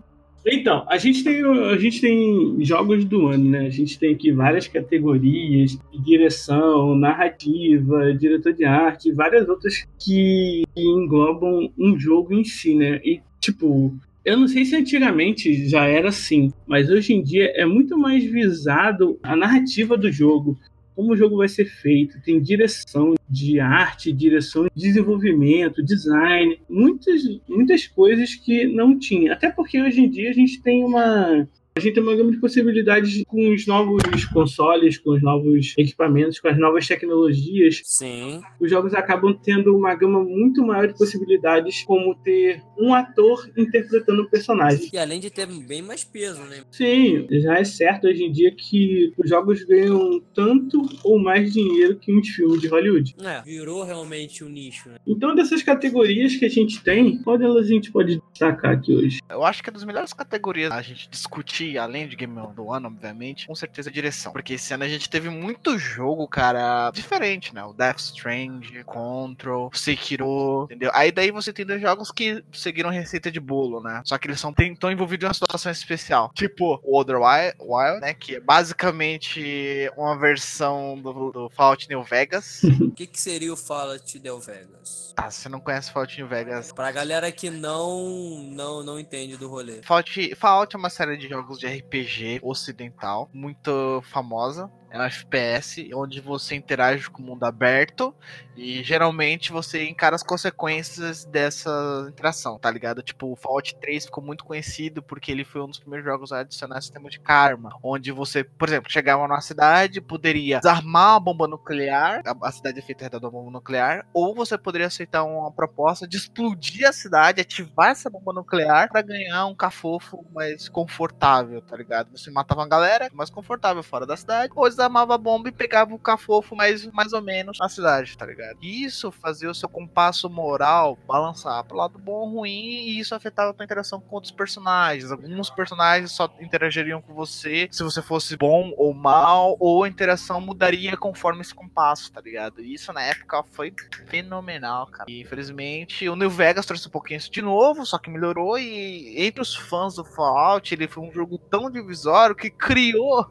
Então, 0.47 0.87
a 0.89 0.97
gente 0.97 1.23
tem, 1.23 1.43
a 1.45 1.77
gente 1.77 2.01
tem 2.01 2.57
jogos 2.65 3.05
do 3.05 3.27
ano, 3.27 3.51
né? 3.51 3.67
A 3.67 3.71
gente 3.71 3.99
tem 3.99 4.15
aqui 4.15 4.33
várias 4.33 4.67
categorias, 4.67 5.79
direção, 5.93 6.95
narrativa, 6.95 8.15
diretor 8.15 8.55
de 8.55 8.65
arte, 8.65 9.12
várias 9.12 9.47
outras 9.49 9.87
que 9.99 10.62
englobam 10.75 11.71
um 11.79 11.99
jogo 11.99 12.33
em 12.33 12.45
si, 12.45 12.75
né? 12.75 13.01
E, 13.05 13.21
tipo, 13.39 13.95
eu 14.25 14.39
não 14.39 14.49
sei 14.49 14.65
se 14.65 14.77
antigamente 14.77 15.69
já 15.69 15.85
era 15.85 16.09
assim, 16.09 16.51
mas 16.67 16.89
hoje 16.89 17.12
em 17.12 17.23
dia 17.23 17.53
é 17.55 17.67
muito 17.67 17.99
mais 17.99 18.25
visado 18.25 19.19
a 19.23 19.37
narrativa 19.37 19.97
do 19.97 20.11
jogo, 20.11 20.59
como 21.00 21.14
o 21.14 21.17
jogo 21.17 21.38
vai 21.38 21.49
ser 21.49 21.64
feito, 21.64 22.20
tem 22.20 22.38
direção 22.38 23.14
de 23.26 23.58
arte, 23.58 24.12
direção 24.12 24.64
de 24.64 24.70
desenvolvimento, 24.75 25.82
design, 25.82 26.61
muitas, 26.69 27.23
muitas 27.49 27.87
coisas 27.87 28.35
que 28.35 28.67
não 28.67 28.99
tinha. 28.99 29.32
Até 29.32 29.50
porque 29.50 29.81
hoje 29.81 30.02
em 30.02 30.11
dia 30.11 30.29
a 30.29 30.35
gente 30.35 30.61
tem 30.61 30.85
uma. 30.85 31.49
A 31.77 31.81
gente 31.81 31.95
tem 31.95 32.03
uma 32.03 32.17
gama 32.17 32.33
de 32.33 32.39
possibilidades 32.39 33.23
com 33.27 33.55
os 33.55 33.67
novos 33.67 34.25
consoles, 34.27 34.99
com 34.99 35.11
os 35.11 35.23
novos 35.23 35.73
equipamentos, 35.79 36.41
com 36.41 36.49
as 36.49 36.59
novas 36.59 36.87
tecnologias. 36.87 37.81
Sim. 37.85 38.41
Os 38.61 38.69
jogos 38.69 38.93
acabam 38.93 39.33
tendo 39.41 39.77
uma 39.77 39.95
gama 39.95 40.23
muito 40.23 40.65
maior 40.65 40.89
de 40.89 40.99
possibilidades, 40.99 41.85
como 41.85 42.15
ter 42.17 42.61
um 42.79 42.93
ator 42.93 43.49
interpretando 43.57 44.23
um 44.23 44.27
personagem. 44.27 44.91
E 44.93 44.99
além 44.99 45.21
de 45.21 45.31
ter 45.31 45.47
bem 45.47 45.81
mais 45.81 46.03
peso, 46.03 46.43
né? 46.43 46.65
Sim, 46.71 47.27
já 47.31 47.59
é 47.59 47.65
certo 47.65 48.09
hoje 48.09 48.25
em 48.25 48.33
dia 48.33 48.53
que 48.55 49.13
os 49.17 49.29
jogos 49.29 49.63
ganham 49.65 50.21
tanto 50.35 50.83
ou 51.05 51.19
mais 51.19 51.53
dinheiro 51.53 51.97
que 51.99 52.13
uns 52.13 52.29
filmes 52.29 52.61
de 52.61 52.67
Hollywood. 52.67 53.15
É, 53.23 53.43
virou 53.43 53.85
realmente 53.85 54.43
um 54.43 54.49
nicho, 54.49 54.89
né? 54.89 54.97
Então, 55.07 55.35
dessas 55.35 55.63
categorias 55.63 56.35
que 56.35 56.45
a 56.45 56.49
gente 56.49 56.83
tem, 56.83 57.19
qual 57.23 57.39
delas 57.39 57.67
a 57.67 57.69
gente 57.69 57.93
pode 57.93 58.21
destacar 58.33 58.73
aqui 58.73 58.93
hoje? 58.93 59.21
Eu 59.29 59.45
acho 59.45 59.63
que 59.63 59.71
é 59.71 59.73
das 59.73 59.85
melhores 59.85 60.13
categorias 60.13 60.73
a 60.73 60.83
gente 60.83 61.09
discutir, 61.09 61.60
além 61.79 62.09
de 62.09 62.17
Game 62.17 62.35
do 62.55 62.73
Ano, 62.73 62.89
obviamente, 62.89 63.47
com 63.47 63.55
certeza 63.55 63.91
a 63.91 63.93
direção. 63.93 64.33
Porque 64.33 64.55
esse 64.55 64.73
ano 64.73 64.85
a 64.85 64.89
gente 64.89 65.09
teve 65.09 65.29
muito 65.29 65.79
jogo, 65.79 66.27
cara, 66.29 66.91
diferente, 66.91 67.55
né? 67.55 67.65
O 67.65 67.73
Death 67.73 67.99
Strange, 67.99 68.85
Control, 68.85 69.71
Sekiro, 69.73 70.65
entendeu? 70.65 70.91
Aí 70.95 71.11
daí 71.11 71.31
você 71.31 71.53
tem 71.53 71.67
dois 71.67 71.81
jogos 71.81 72.11
que 72.11 72.45
seguiram 72.53 72.91
receita 72.91 73.31
de 73.31 73.41
bolo, 73.41 73.81
né? 73.81 74.02
Só 74.05 74.19
que 74.19 74.26
eles 74.26 74.40
são 74.40 74.55
estão 74.59 74.90
envolvidos 74.90 75.25
em 75.25 75.29
uma 75.29 75.35
situação 75.35 75.73
especial. 75.73 76.31
Tipo, 76.35 76.81
o 76.83 76.99
Other 76.99 77.17
Wild, 77.17 77.57
Wild, 77.61 78.00
né? 78.00 78.14
Que 78.14 78.37
é 78.37 78.40
basicamente 78.40 79.90
uma 79.97 80.19
versão 80.19 81.00
do, 81.00 81.31
do 81.31 81.50
Fallout 81.50 81.88
New 81.88 82.02
Vegas. 82.02 82.62
O 82.90 82.93
que, 82.93 83.07
que 83.07 83.21
seria 83.21 83.52
o 83.52 83.57
Fallout 83.57 84.19
Del 84.19 84.40
Vegas? 84.40 85.14
ah, 85.17 85.31
você 85.31 85.49
não 85.49 85.61
conhece 85.61 85.93
Fallout 85.93 86.17
New 86.19 86.29
Vegas, 86.29 86.73
Pra 86.73 86.90
galera 86.90 87.31
que 87.31 87.50
não, 87.50 88.43
não, 88.50 88.83
não 88.83 88.99
entende 88.99 89.37
do 89.37 89.49
rolê. 89.49 89.83
Fallout, 89.83 90.35
Fallout 90.35 90.75
é 90.75 90.79
uma 90.79 90.88
série 90.88 91.17
de 91.17 91.29
jogos 91.29 91.50
de 91.59 91.66
RPG 91.66 92.40
ocidental, 92.42 93.30
muito 93.33 94.02
famosa. 94.02 94.71
É 94.90 94.99
um 94.99 95.02
FPS 95.02 95.88
onde 95.95 96.21
você 96.21 96.57
interage 96.57 97.09
com 97.09 97.23
o 97.23 97.26
mundo 97.26 97.45
aberto 97.45 98.14
e 98.61 98.83
geralmente 98.83 99.50
você 99.50 99.88
encara 99.88 100.14
as 100.14 100.23
consequências 100.23 101.25
dessa 101.25 102.07
interação, 102.11 102.59
tá 102.59 102.71
ligado? 102.71 103.02
Tipo, 103.02 103.33
o 103.33 103.37
Fallout 103.37 103.75
3 103.76 104.05
ficou 104.05 104.23
muito 104.23 104.45
conhecido 104.45 105.02
porque 105.02 105.33
ele 105.33 105.45
foi 105.45 105.62
um 105.62 105.67
dos 105.67 105.79
primeiros 105.79 106.05
jogos 106.05 106.31
a 106.31 106.40
adicionar 106.40 106.79
sistema 106.83 107.09
de 107.09 107.19
karma, 107.19 107.71
onde 107.83 108.12
você, 108.12 108.45
por 108.45 108.69
exemplo, 108.69 108.93
chegava 108.93 109.26
numa 109.26 109.40
cidade, 109.40 109.99
poderia 110.02 110.59
desarmar 110.59 111.17
a 111.17 111.21
bomba 111.21 111.49
nuclear, 111.49 112.23
a, 112.43 112.52
cidade 112.52 112.81
é 112.81 112.83
feita 112.83 113.09
da 113.09 113.31
bomba 113.31 113.50
nuclear, 113.50 114.07
ou 114.12 114.35
você 114.35 114.59
poderia 114.59 114.88
aceitar 114.88 115.25
uma 115.25 115.50
proposta 115.50 116.07
de 116.07 116.19
explodir 116.19 116.87
a 116.87 116.93
cidade, 116.93 117.40
ativar 117.40 117.93
essa 117.93 118.11
bomba 118.11 118.35
nuclear 118.35 118.90
pra 118.90 119.00
ganhar 119.00 119.47
um 119.47 119.55
cafofo 119.55 120.23
mais 120.35 120.69
confortável, 120.69 121.62
tá 121.62 121.79
ligado? 121.79 122.11
Você 122.11 122.31
matava 122.31 122.61
uma 122.61 122.69
galera 122.69 123.09
mais 123.14 123.31
confortável 123.31 123.83
fora 123.83 124.05
da 124.05 124.19
cidade, 124.19 124.52
ou 124.55 124.69
desarmava 124.69 125.14
a 125.14 125.19
bomba 125.19 125.49
e 125.49 125.52
pegava 125.52 125.95
o 125.95 125.99
cafofo 125.99 126.55
mais, 126.55 126.85
mais 126.88 127.14
ou 127.14 127.23
menos 127.23 127.59
na 127.59 127.69
cidade, 127.71 128.19
tá 128.19 128.26
ligado? 128.26 128.50
Isso 128.61 129.11
fazia 129.11 129.50
o 129.50 129.54
seu 129.54 129.69
compasso 129.69 130.28
moral 130.28 130.99
balançar 131.07 131.64
pro 131.64 131.76
lado 131.76 131.99
bom 131.99 132.12
ou 132.12 132.30
ruim, 132.30 132.50
e 132.50 132.99
isso 132.99 133.14
afetava 133.14 133.50
a 133.50 133.54
tua 133.54 133.64
interação 133.64 134.00
com 134.00 134.14
outros 134.14 134.33
personagens. 134.33 135.11
Alguns 135.11 135.50
personagens 135.50 136.12
só 136.12 136.33
interagiriam 136.40 137.00
com 137.00 137.14
você 137.14 137.69
se 137.71 137.83
você 137.83 138.02
fosse 138.02 138.37
bom 138.37 138.73
ou 138.76 138.92
mal, 138.92 139.57
ou 139.59 139.85
a 139.85 139.88
interação 139.88 140.40
mudaria 140.40 140.97
conforme 140.97 141.42
esse 141.42 141.54
compasso, 141.54 142.12
tá 142.12 142.21
ligado? 142.21 142.61
E 142.61 142.75
isso 142.75 142.92
na 142.92 143.02
época 143.02 143.42
foi 143.50 143.73
fenomenal, 144.07 144.87
cara. 144.87 145.11
E 145.11 145.21
infelizmente 145.21 146.09
o 146.09 146.16
New 146.16 146.30
Vegas 146.30 146.66
trouxe 146.66 146.88
um 146.88 146.90
pouquinho 146.90 147.19
isso 147.19 147.30
de 147.30 147.42
novo, 147.42 147.85
só 147.87 147.99
que 147.99 148.11
melhorou. 148.11 148.59
E 148.59 149.14
entre 149.25 149.40
os 149.40 149.54
fãs 149.54 149.95
do 149.95 150.04
Fallout, 150.04 150.73
ele 150.75 150.88
foi 150.88 151.02
um 151.02 151.12
jogo 151.12 151.38
tão 151.38 151.71
divisório 151.71 152.35
que 152.35 152.50
criou 152.50 153.30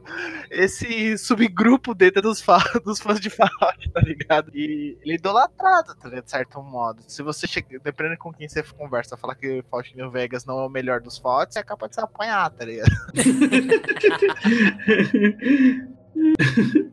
esse 0.50 1.18
subgrupo 1.18 1.94
dentro 1.94 2.22
dos, 2.22 2.44
dos 2.84 3.00
fãs 3.00 3.20
de 3.20 3.30
Fallout, 3.30 3.90
tá 3.92 4.02
ligado? 4.02 4.52
E 4.54 4.98
ele 5.10 5.16
é 5.16 5.16
idolatrado, 5.16 5.96
tá 5.96 6.08
ligado? 6.08 6.26
De 6.26 6.32
certo 6.32 6.62
modo. 6.62 7.02
Se 7.08 7.24
você 7.24 7.48
chega, 7.48 7.80
dependendo 7.80 8.18
com 8.18 8.32
quem 8.32 8.48
você 8.48 8.62
conversa, 8.62 9.18
falar 9.18 9.34
que 9.36 9.64
Fallout 9.70 9.98
New 9.98 10.12
Vegas 10.12 10.46
não 10.46 10.60
é 10.60 10.66
o 10.66 10.70
melhor 10.70 11.02
dos 11.02 11.18
Fallout, 11.18 11.52
você 11.52 11.64
capaz 11.64 11.90
de 11.90 11.96
se 11.96 12.02
apanhar, 12.02 12.50
tá 12.52 12.66
ligado? 12.66 12.92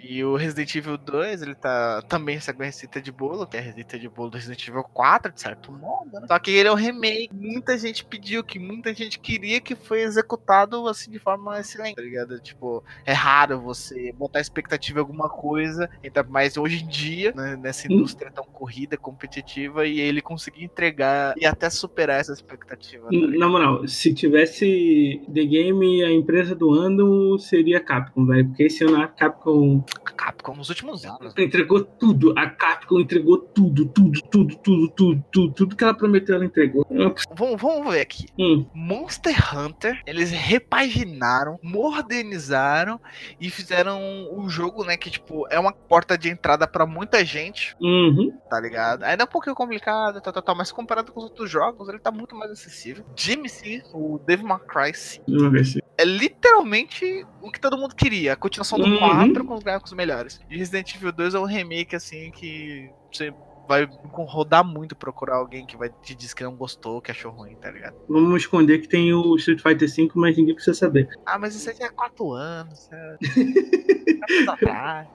E 0.00 0.24
o 0.24 0.36
Resident 0.36 0.74
Evil 0.74 0.96
2, 0.96 1.42
ele 1.42 1.54
tá 1.54 2.02
também 2.02 2.36
essa 2.36 2.52
receita 2.52 3.00
de 3.00 3.10
bolo, 3.10 3.46
que 3.46 3.56
é 3.56 3.60
a 3.60 3.62
receita 3.62 3.98
de 3.98 4.08
bolo 4.08 4.30
do 4.30 4.36
Resident 4.36 4.66
Evil 4.68 4.84
4, 4.84 5.32
de 5.32 5.40
certo 5.40 5.72
modo, 5.72 6.10
né? 6.12 6.26
Só 6.28 6.38
que 6.38 6.50
ele 6.50 6.68
é 6.68 6.72
um 6.72 6.76
remake. 6.76 7.30
Muita 7.32 7.76
gente 7.76 8.04
pediu, 8.04 8.44
que 8.44 8.58
muita 8.58 8.94
gente 8.94 9.18
queria 9.18 9.60
que 9.60 9.74
foi 9.74 10.02
executado 10.02 10.86
assim 10.88 11.10
de 11.10 11.18
forma 11.18 11.58
excelente, 11.58 11.96
tá 11.96 12.02
ligado? 12.02 12.38
Tipo, 12.40 12.84
é 13.04 13.12
raro 13.12 13.60
você 13.60 14.12
botar 14.12 14.40
expectativa 14.40 14.98
em 14.98 15.02
alguma 15.02 15.28
coisa, 15.28 15.90
ainda 16.02 16.22
mais 16.22 16.56
hoje 16.56 16.84
em 16.84 16.86
dia, 16.86 17.32
né, 17.34 17.56
nessa 17.56 17.92
indústria 17.92 18.30
tão 18.30 18.44
corrida, 18.44 18.96
competitiva, 18.96 19.86
e 19.86 20.00
ele 20.00 20.20
conseguir 20.22 20.64
entregar 20.64 21.34
e 21.36 21.44
até 21.46 21.68
superar 21.68 22.20
essa 22.20 22.32
expectativa. 22.32 23.04
Tá 23.04 23.10
ligado? 23.10 23.38
Na 23.38 23.48
moral, 23.48 23.86
se 23.88 24.14
tivesse 24.14 25.20
The 25.32 25.44
Game 25.44 26.02
a 26.02 26.10
empresa 26.10 26.54
do 26.54 26.72
ano, 26.72 27.38
seria 27.38 27.80
Capcom, 27.80 28.24
velho. 28.26 28.46
Porque 28.48 28.64
esse 28.64 28.84
ano 28.84 29.02
a 29.02 29.08
Capcom 29.16 29.84
A 30.04 30.12
Capcom 30.12 30.54
nos 30.54 30.68
últimos 30.68 31.04
anos. 31.04 31.34
entregou 31.38 31.82
tudo. 31.82 32.34
A 32.36 32.48
Capcom 32.48 33.00
entregou 33.00 33.38
tudo, 33.38 33.86
tudo, 33.86 34.20
tudo, 34.30 34.56
tudo, 34.56 34.88
tudo, 34.88 35.24
tudo, 35.30 35.54
tudo 35.54 35.76
que 35.76 35.84
ela 35.84 35.94
prometeu, 35.94 36.36
ela 36.36 36.44
entregou. 36.44 36.86
Vamos, 37.34 37.60
vamos 37.60 37.92
ver 37.92 38.00
aqui. 38.00 38.26
Hum, 38.38 38.66
Monster 38.74 39.34
Hunter, 39.54 40.02
eles 40.06 40.30
repaginaram, 40.30 41.58
modernizaram 41.62 43.00
e 43.40 43.50
fizeram 43.50 44.00
um 44.32 44.48
jogo, 44.48 44.84
né, 44.84 44.96
que 44.96 45.10
tipo, 45.10 45.46
é 45.50 45.58
uma 45.58 45.72
porta 45.72 46.16
de 46.16 46.28
entrada 46.28 46.66
pra 46.66 46.86
muita 46.86 47.24
gente, 47.24 47.76
uhum. 47.80 48.32
tá 48.50 48.60
ligado? 48.60 49.02
Ainda 49.04 49.24
é 49.24 49.26
um 49.26 49.30
pouquinho 49.30 49.54
complicado, 49.54 50.20
tal, 50.20 50.32
tal, 50.32 50.42
tal, 50.42 50.56
mas 50.56 50.72
comparado 50.72 51.12
com 51.12 51.20
os 51.20 51.24
outros 51.24 51.50
jogos, 51.50 51.88
ele 51.88 51.98
tá 51.98 52.10
muito 52.10 52.34
mais 52.34 52.50
acessível. 52.50 53.04
Jimmy 53.16 53.48
C, 53.48 53.82
o 53.92 54.18
Devil 54.26 54.46
May 54.46 54.58
Cry 54.60 54.94
5, 54.94 55.24
Vamos 55.28 55.52
ver 55.52 55.64
se. 55.64 55.85
É 55.98 56.04
literalmente 56.04 57.26
o 57.40 57.50
que 57.50 57.60
todo 57.60 57.78
mundo 57.78 57.94
queria, 57.94 58.34
a 58.34 58.36
continuação 58.36 58.78
do 58.78 58.84
Uhum. 58.84 58.98
4 58.98 59.44
com 59.44 59.54
os 59.54 59.62
gráficos 59.64 59.92
melhores. 59.92 60.40
E 60.50 60.56
Resident 60.56 60.94
Evil 60.94 61.12
2 61.12 61.34
é 61.34 61.38
um 61.38 61.44
remake, 61.44 61.96
assim, 61.96 62.30
que 62.30 62.90
você 63.12 63.32
vai 63.68 63.88
rodar 64.12 64.64
muito 64.64 64.94
procurar 64.94 65.36
alguém 65.36 65.66
que 65.66 65.76
vai 65.76 65.88
te 66.02 66.14
dizer 66.14 66.34
que 66.34 66.44
não 66.44 66.54
gostou, 66.54 67.00
que 67.00 67.10
achou 67.10 67.32
ruim, 67.32 67.56
tá 67.56 67.70
ligado? 67.70 67.96
Vamos 68.08 68.42
esconder 68.42 68.78
que 68.78 68.88
tem 68.88 69.12
o 69.12 69.34
Street 69.36 69.60
Fighter 69.60 69.88
V, 69.92 70.10
mas 70.14 70.36
ninguém 70.36 70.54
precisa 70.54 70.76
saber. 70.78 71.08
Ah, 71.26 71.36
mas 71.38 71.54
isso 71.56 71.68
aí 71.70 71.76
já 71.76 71.86
é 71.86 71.90
4 71.90 72.32
anos, 72.32 72.88
é... 72.92 72.96
anos 72.96 74.48
atrás. 74.48 75.08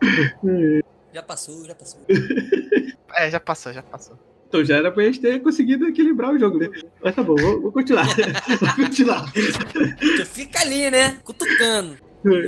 Já 1.14 1.24
passou, 1.24 1.66
já 1.66 1.76
passou. 1.76 2.02
É, 3.14 3.30
já 3.30 3.42
passou, 3.42 3.74
já 3.74 3.84
passou. 3.84 4.18
Então 4.52 4.66
já 4.66 4.76
era 4.76 4.92
pra 4.92 5.06
gente 5.06 5.22
ter 5.22 5.42
conseguido 5.42 5.88
equilibrar 5.88 6.34
o 6.34 6.38
jogo, 6.38 6.58
né? 6.58 6.70
Mas 7.02 7.16
tá 7.16 7.24
bom, 7.24 7.38
vou, 7.38 7.62
vou 7.62 7.72
continuar. 7.72 8.06
vou 8.60 8.86
continuar. 8.86 9.32
Tu 9.32 10.26
fica 10.26 10.60
ali, 10.60 10.92
né? 10.92 11.18
Cutucando. 11.24 11.98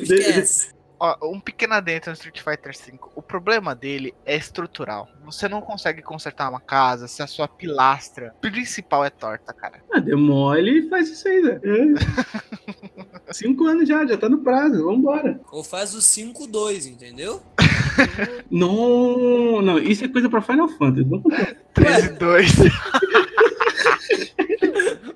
Esquece. 0.01 0.73
Ó, 0.99 1.31
um 1.31 1.39
pequeno 1.39 1.75
adentro 1.75 2.11
no 2.11 2.13
Street 2.15 2.41
Fighter 2.41 2.73
V. 2.73 2.99
O 3.15 3.21
problema 3.21 3.73
dele 3.73 4.13
é 4.25 4.35
estrutural. 4.35 5.07
Você 5.23 5.47
não 5.47 5.61
consegue 5.61 6.01
consertar 6.01 6.49
uma 6.49 6.59
casa 6.59 7.07
se 7.07 7.23
a 7.23 7.27
sua 7.27 7.47
pilastra 7.47 8.35
principal 8.41 9.05
é 9.05 9.09
torta, 9.09 9.53
cara. 9.53 9.81
Ah, 9.89 9.99
demole 9.99 10.79
e 10.79 10.89
faz 10.89 11.09
isso 11.09 11.25
aí, 11.25 11.41
né? 11.41 11.61
É. 11.63 13.31
Cinco 13.31 13.65
anos 13.65 13.87
já, 13.87 14.05
já 14.05 14.17
tá 14.17 14.27
no 14.27 14.39
prazo, 14.39 14.83
vambora. 14.83 15.39
Ou 15.53 15.63
faz 15.63 15.95
o 15.95 15.99
5-2, 15.99 16.85
entendeu? 16.85 17.41
Não, 18.51 19.61
não, 19.63 19.79
isso 19.79 20.05
é 20.05 20.07
coisa 20.07 20.29
pra 20.29 20.41
Final 20.41 20.69
Fantasy. 20.69 21.07
Não 21.09 21.17
acontece. 21.19 21.55
3 21.73 22.05
e 22.05 22.09
2. 22.09 22.51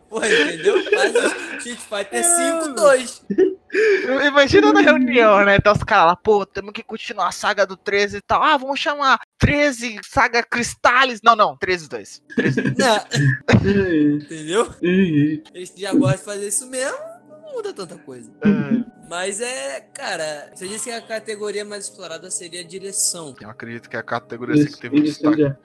Pô, 0.10 0.20
entendeu? 0.24 0.76
O 0.76 1.58
Street 1.58 1.78
Fighter 1.78 2.24
5-2. 2.24 3.22
Imagina 4.28 4.72
na 4.74 4.82
reunião, 4.82 5.44
né? 5.46 5.58
Então 5.58 5.74
os 5.74 5.84
caras 5.84 6.08
lá, 6.08 6.16
pô, 6.16 6.46
temos 6.46 6.72
que 6.72 6.82
continuar 6.82 7.28
a 7.28 7.32
saga 7.32 7.68
do 7.68 7.76
13 7.76 8.18
e 8.18 8.22
tal. 8.22 8.42
Ah, 8.42 8.56
vamos 8.58 8.80
chamar 8.80 9.20
13 9.38 10.00
Saga 10.04 10.42
Cristales. 10.42 11.20
Não, 11.22 11.36
não, 11.36 11.56
13 11.58 11.86
e 11.86 11.90
2. 11.90 12.22
13 12.36 12.60
e 12.60 12.64
2. 12.64 12.78
Não, 12.78 12.96
É, 13.68 14.16
entendeu? 14.16 14.74
é, 14.82 14.88
é. 14.88 15.42
Eles 15.54 15.74
já 15.78 15.92
gostam 15.94 16.18
de 16.18 16.24
fazer 16.24 16.48
isso 16.48 16.68
mesmo, 16.70 16.98
não 17.48 17.54
muda 17.56 17.74
tanta 17.74 17.98
coisa. 17.98 18.32
Ah, 18.44 19.08
Mas 19.10 19.40
é, 19.40 19.80
cara, 19.94 20.52
você 20.54 20.68
disse 20.68 20.86
que 20.86 20.92
a 20.92 21.02
categoria 21.02 21.64
mais 21.64 21.86
explorada 21.86 22.30
seria 22.30 22.60
a 22.62 22.64
direção. 22.64 23.34
Eu 23.42 23.50
acredito 23.50 23.90
que 23.90 23.96
a 23.96 24.04
categoria 24.04 24.56
assim, 24.56 24.66
que 24.66 24.72
Isso, 24.72 24.82
teve 24.82 24.96
um, 24.96 25.04
isso 25.04 25.14
destaque, 25.22 25.42
já. 25.42 25.58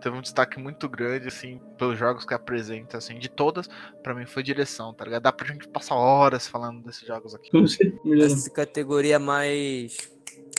teve 0.00 0.16
um 0.16 0.20
destaque 0.20 0.58
muito 0.60 0.88
grande, 0.88 1.28
assim, 1.28 1.60
pelos 1.78 1.98
jogos 1.98 2.24
que 2.26 2.34
apresenta, 2.34 2.98
assim, 2.98 3.18
de 3.18 3.28
todas, 3.30 3.68
pra 4.02 4.14
mim 4.14 4.26
foi 4.26 4.42
direção, 4.42 4.92
tá 4.92 5.04
ligado? 5.04 5.22
Dá 5.22 5.32
pra 5.32 5.46
gente 5.46 5.66
passar 5.68 5.94
horas 5.94 6.46
falando 6.46 6.82
desses 6.84 7.06
jogos 7.06 7.34
aqui. 7.34 7.50
Essa 8.22 8.50
categoria 8.50 9.18
mais 9.18 10.10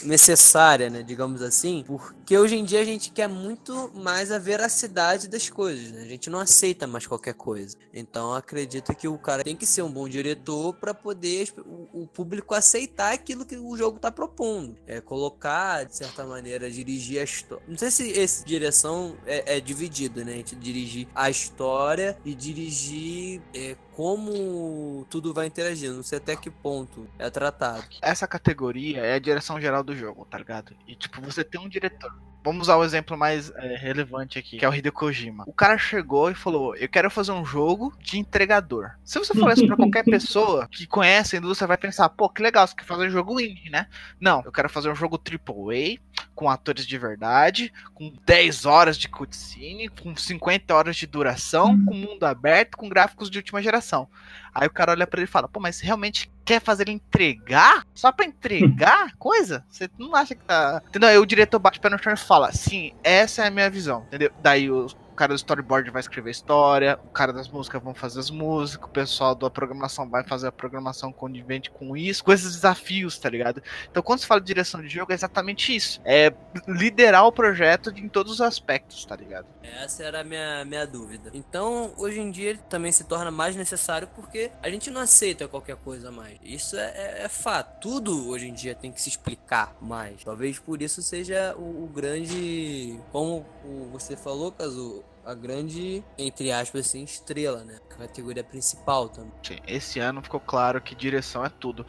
necessária, 0.03 0.89
né, 0.89 1.03
digamos 1.03 1.41
assim, 1.41 1.83
porque 1.85 2.37
hoje 2.37 2.55
em 2.55 2.63
dia 2.63 2.81
a 2.81 2.85
gente 2.85 3.11
quer 3.11 3.27
muito 3.27 3.91
mais 3.93 4.31
a 4.31 4.39
veracidade 4.39 5.27
das 5.27 5.49
coisas, 5.49 5.91
né? 5.91 6.01
A 6.01 6.07
gente 6.07 6.29
não 6.29 6.39
aceita 6.39 6.87
mais 6.87 7.05
qualquer 7.05 7.33
coisa. 7.33 7.75
Então 7.93 8.33
acredito 8.33 8.93
que 8.95 9.07
o 9.07 9.17
cara 9.17 9.43
tem 9.43 9.55
que 9.55 9.65
ser 9.65 9.81
um 9.81 9.91
bom 9.91 10.07
diretor 10.07 10.73
para 10.73 10.93
poder 10.93 11.51
o, 11.65 12.03
o 12.03 12.07
público 12.07 12.53
aceitar 12.53 13.13
aquilo 13.13 13.45
que 13.45 13.57
o 13.57 13.75
jogo 13.77 13.99
tá 13.99 14.11
propondo. 14.11 14.75
É 14.87 15.01
colocar, 15.01 15.85
de 15.85 15.95
certa 15.95 16.25
maneira, 16.25 16.69
dirigir 16.69 17.19
a 17.19 17.23
história. 17.23 17.63
Não 17.67 17.77
sei 17.77 17.91
se 17.91 18.09
esse 18.11 18.45
direção 18.45 19.17
é, 19.25 19.57
é 19.57 19.59
dividido, 19.59 20.23
né? 20.23 20.33
A 20.33 20.35
gente 20.37 20.55
dirigir 20.55 21.07
a 21.13 21.29
história 21.29 22.17
e 22.25 22.33
dirigir 22.33 23.41
é, 23.53 23.75
como 23.95 25.05
tudo 25.09 25.33
vai 25.33 25.47
interagir. 25.47 25.91
Não 25.91 26.03
sei 26.03 26.17
até 26.17 26.35
que 26.35 26.49
ponto 26.49 27.07
é 27.17 27.29
tratado. 27.29 27.83
Essa 28.01 28.27
categoria 28.27 28.99
é 28.99 29.13
a 29.13 29.19
direção 29.19 29.59
geral 29.59 29.83
do 29.83 29.95
jogo, 29.95 30.25
tá 30.25 30.37
ligado? 30.37 30.75
E, 30.87 30.95
tipo, 30.95 31.21
você 31.21 31.43
tem 31.43 31.59
um 31.59 31.69
diretor. 31.69 32.13
Vamos 32.43 32.63
usar 32.63 32.77
o 32.77 32.83
exemplo 32.83 33.15
mais 33.17 33.51
é, 33.51 33.75
relevante 33.75 34.39
aqui, 34.39 34.57
que 34.57 34.65
é 34.65 34.69
o 34.69 34.73
Hideo 34.73 34.91
Kojima. 34.91 35.43
O 35.47 35.53
cara 35.53 35.77
chegou 35.77 36.31
e 36.31 36.35
falou: 36.35 36.75
Eu 36.75 36.89
quero 36.89 37.09
fazer 37.09 37.31
um 37.31 37.45
jogo 37.45 37.93
de 37.99 38.17
entregador. 38.17 38.91
Se 39.03 39.19
você 39.19 39.33
falar 39.33 39.53
isso 39.53 39.67
pra 39.67 39.75
qualquer 39.75 40.03
pessoa 40.05 40.67
que 40.71 40.87
conhece 40.87 41.35
a 41.35 41.39
indústria, 41.39 41.67
vai 41.67 41.77
pensar: 41.77 42.09
Pô, 42.09 42.27
que 42.29 42.41
legal, 42.41 42.65
você 42.65 42.75
quer 42.75 42.85
fazer 42.85 43.07
um 43.07 43.11
jogo 43.11 43.39
indie, 43.39 43.69
né? 43.69 43.87
Não, 44.19 44.41
eu 44.43 44.51
quero 44.51 44.69
fazer 44.69 44.89
um 44.89 44.95
jogo 44.95 45.19
AAA, 45.19 45.99
com 46.33 46.49
atores 46.49 46.87
de 46.87 46.97
verdade, 46.97 47.71
com 47.93 48.11
10 48.25 48.65
horas 48.65 48.97
de 48.97 49.07
cutscene, 49.07 49.89
com 49.89 50.15
50 50.15 50.73
horas 50.73 50.95
de 50.95 51.05
duração, 51.05 51.85
com 51.85 51.93
mundo 51.93 52.23
aberto, 52.23 52.75
com 52.75 52.89
gráficos 52.89 53.29
de 53.29 53.37
última 53.37 53.61
geração. 53.61 54.07
Aí 54.53 54.67
o 54.67 54.71
cara 54.71 54.91
olha 54.91 55.05
pra 55.05 55.19
ele 55.19 55.29
e 55.29 55.31
fala: 55.31 55.47
Pô, 55.47 55.59
mas 55.59 55.79
realmente 55.79 56.31
quer 56.51 56.61
fazer 56.61 56.83
ele 56.83 56.91
entregar? 56.91 57.85
Só 57.93 58.11
pra 58.11 58.25
entregar 58.25 59.15
coisa? 59.17 59.63
Você 59.69 59.89
não 59.97 60.13
acha 60.13 60.35
que 60.35 60.43
tá. 60.43 60.81
Entendeu? 60.87 61.07
Aí 61.07 61.17
o 61.17 61.25
diretor 61.25 61.59
bate 61.59 61.79
o 61.79 61.81
pé 61.81 61.89
no 61.89 61.97
chão 61.97 62.11
e 62.11 62.17
fala: 62.17 62.51
Sim, 62.51 62.91
essa 63.03 63.43
é 63.43 63.47
a 63.47 63.51
minha 63.51 63.69
visão. 63.69 64.03
Entendeu? 64.07 64.31
Daí 64.41 64.69
o 64.69 64.87
cara 65.21 65.33
do 65.33 65.35
storyboard 65.35 65.91
vai 65.91 65.99
escrever 65.99 66.31
história, 66.31 66.99
o 67.05 67.09
cara 67.09 67.31
das 67.31 67.47
músicas 67.47 67.79
vão 67.83 67.93
fazer 67.93 68.19
as 68.19 68.31
músicas, 68.31 68.89
o 68.89 68.91
pessoal 68.91 69.35
da 69.35 69.51
programação 69.51 70.09
vai 70.09 70.23
fazer 70.23 70.47
a 70.47 70.51
programação 70.51 71.13
conivente 71.13 71.69
com 71.69 71.95
isso, 71.95 72.23
com 72.23 72.33
esses 72.33 72.55
desafios, 72.55 73.19
tá 73.19 73.29
ligado? 73.29 73.61
Então 73.89 74.01
quando 74.01 74.19
se 74.19 74.25
fala 74.25 74.41
de 74.41 74.47
direção 74.47 74.81
de 74.81 74.89
jogo 74.89 75.11
é 75.11 75.15
exatamente 75.15 75.75
isso. 75.75 76.01
É 76.03 76.33
liderar 76.67 77.23
o 77.27 77.31
projeto 77.31 77.91
em 77.95 78.09
todos 78.09 78.33
os 78.33 78.41
aspectos, 78.41 79.05
tá 79.05 79.15
ligado? 79.15 79.45
Essa 79.61 80.03
era 80.03 80.21
a 80.21 80.23
minha, 80.23 80.65
minha 80.65 80.87
dúvida. 80.87 81.29
Então, 81.35 81.93
hoje 81.97 82.19
em 82.19 82.31
dia, 82.31 82.49
ele 82.49 82.59
também 82.67 82.91
se 82.91 83.03
torna 83.03 83.29
mais 83.29 83.55
necessário 83.55 84.07
porque 84.15 84.49
a 84.63 84.69
gente 84.71 84.89
não 84.89 85.01
aceita 85.01 85.47
qualquer 85.47 85.75
coisa 85.75 86.11
mais. 86.11 86.39
Isso 86.41 86.75
é, 86.77 86.93
é- 86.95 87.23
é 87.25 87.29
fato. 87.29 87.79
Tudo 87.79 88.27
hoje 88.27 88.47
em 88.47 88.53
dia 88.53 88.73
tem 88.73 88.91
que 88.91 88.99
se 89.01 89.09
explicar 89.09 89.75
mais. 89.79 90.23
Talvez 90.23 90.57
por 90.57 90.81
isso 90.81 91.01
seja 91.03 91.55
o, 91.55 91.83
o 91.83 91.87
grande. 91.87 92.99
Como 93.11 93.45
você 93.91 94.17
falou, 94.17 94.51
Caso, 94.51 95.03
a 95.25 95.33
grande, 95.33 96.03
entre 96.17 96.51
aspas, 96.51 96.87
assim, 96.87 97.03
estrela, 97.03 97.63
né? 97.63 97.77
Categoria 97.89 98.43
principal 98.43 99.09
também. 99.09 99.31
Sim, 99.43 99.57
Esse 99.67 99.99
ano 99.99 100.21
ficou 100.21 100.39
claro 100.39 100.81
que 100.81 100.95
direção 100.95 101.45
é 101.45 101.49
tudo. 101.49 101.85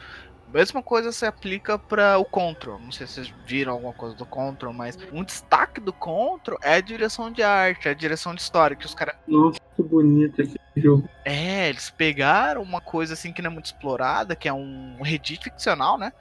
Mesma 0.53 0.83
coisa 0.83 1.11
se 1.11 1.25
aplica 1.25 1.79
para 1.79 2.19
o 2.19 2.25
Control. 2.25 2.77
Não 2.77 2.91
sei 2.91 3.07
se 3.07 3.13
vocês 3.13 3.33
viram 3.43 3.73
alguma 3.73 3.93
coisa 3.93 4.15
do 4.15 4.23
Control, 4.23 4.71
mas 4.71 4.95
um 5.11 5.23
destaque 5.23 5.81
do 5.81 5.91
Control 5.91 6.59
é 6.61 6.75
a 6.75 6.81
direção 6.81 7.31
de 7.31 7.41
arte, 7.41 7.87
é 7.87 7.91
a 7.91 7.95
direção 7.95 8.35
de 8.35 8.41
história 8.41 8.75
que 8.75 8.85
os 8.85 8.93
caras 8.93 9.15
Nossa, 9.27 9.59
que 9.75 9.81
bonito 9.81 10.39
aquele 10.39 10.59
jogo. 10.75 11.09
É, 11.25 11.69
eles 11.69 11.89
pegaram 11.89 12.61
uma 12.61 12.79
coisa 12.79 13.13
assim 13.13 13.33
que 13.33 13.41
não 13.41 13.49
é 13.49 13.53
muito 13.53 13.65
explorada, 13.65 14.35
que 14.35 14.47
é 14.47 14.53
um 14.53 15.01
Reddit 15.01 15.43
ficcional, 15.43 15.97
né? 15.97 16.13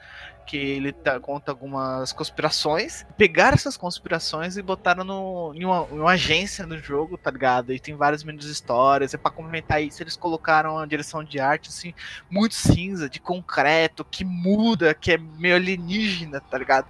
Que 0.47 0.57
ele 0.57 0.93
tá, 0.93 1.19
conta 1.21 1.51
algumas 1.51 2.13
conspirações. 2.13 3.07
Pegaram 3.17 3.55
essas 3.55 3.77
conspirações 3.77 4.57
e 4.57 4.63
botaram 4.63 5.05
no, 5.05 5.53
em, 5.55 5.65
uma, 5.65 5.87
em 5.91 5.99
uma 5.99 6.13
agência 6.13 6.67
no 6.67 6.79
jogo, 6.79 7.17
tá 7.17 7.31
ligado? 7.31 7.73
E 7.73 7.81
tem 7.81 7.95
várias 7.95 8.25
menos 8.25 8.47
histórias. 8.47 9.13
E 9.13 9.19
pra 9.19 9.31
complementar 9.31 9.83
isso, 9.83 10.03
eles 10.03 10.17
colocaram 10.17 10.79
a 10.79 10.87
direção 10.87 11.23
de 11.25 11.41
arte, 11.41 11.69
assim, 11.69 11.95
muito 12.31 12.55
cinza, 12.55 13.09
de 13.09 13.21
concreto, 13.21 14.05
que 14.05 14.25
muda, 14.25 14.95
que 14.95 15.13
é 15.13 15.19
meio 15.19 15.57
alienígena, 15.57 16.41
tá 16.41 16.59
ligado? 16.59 16.87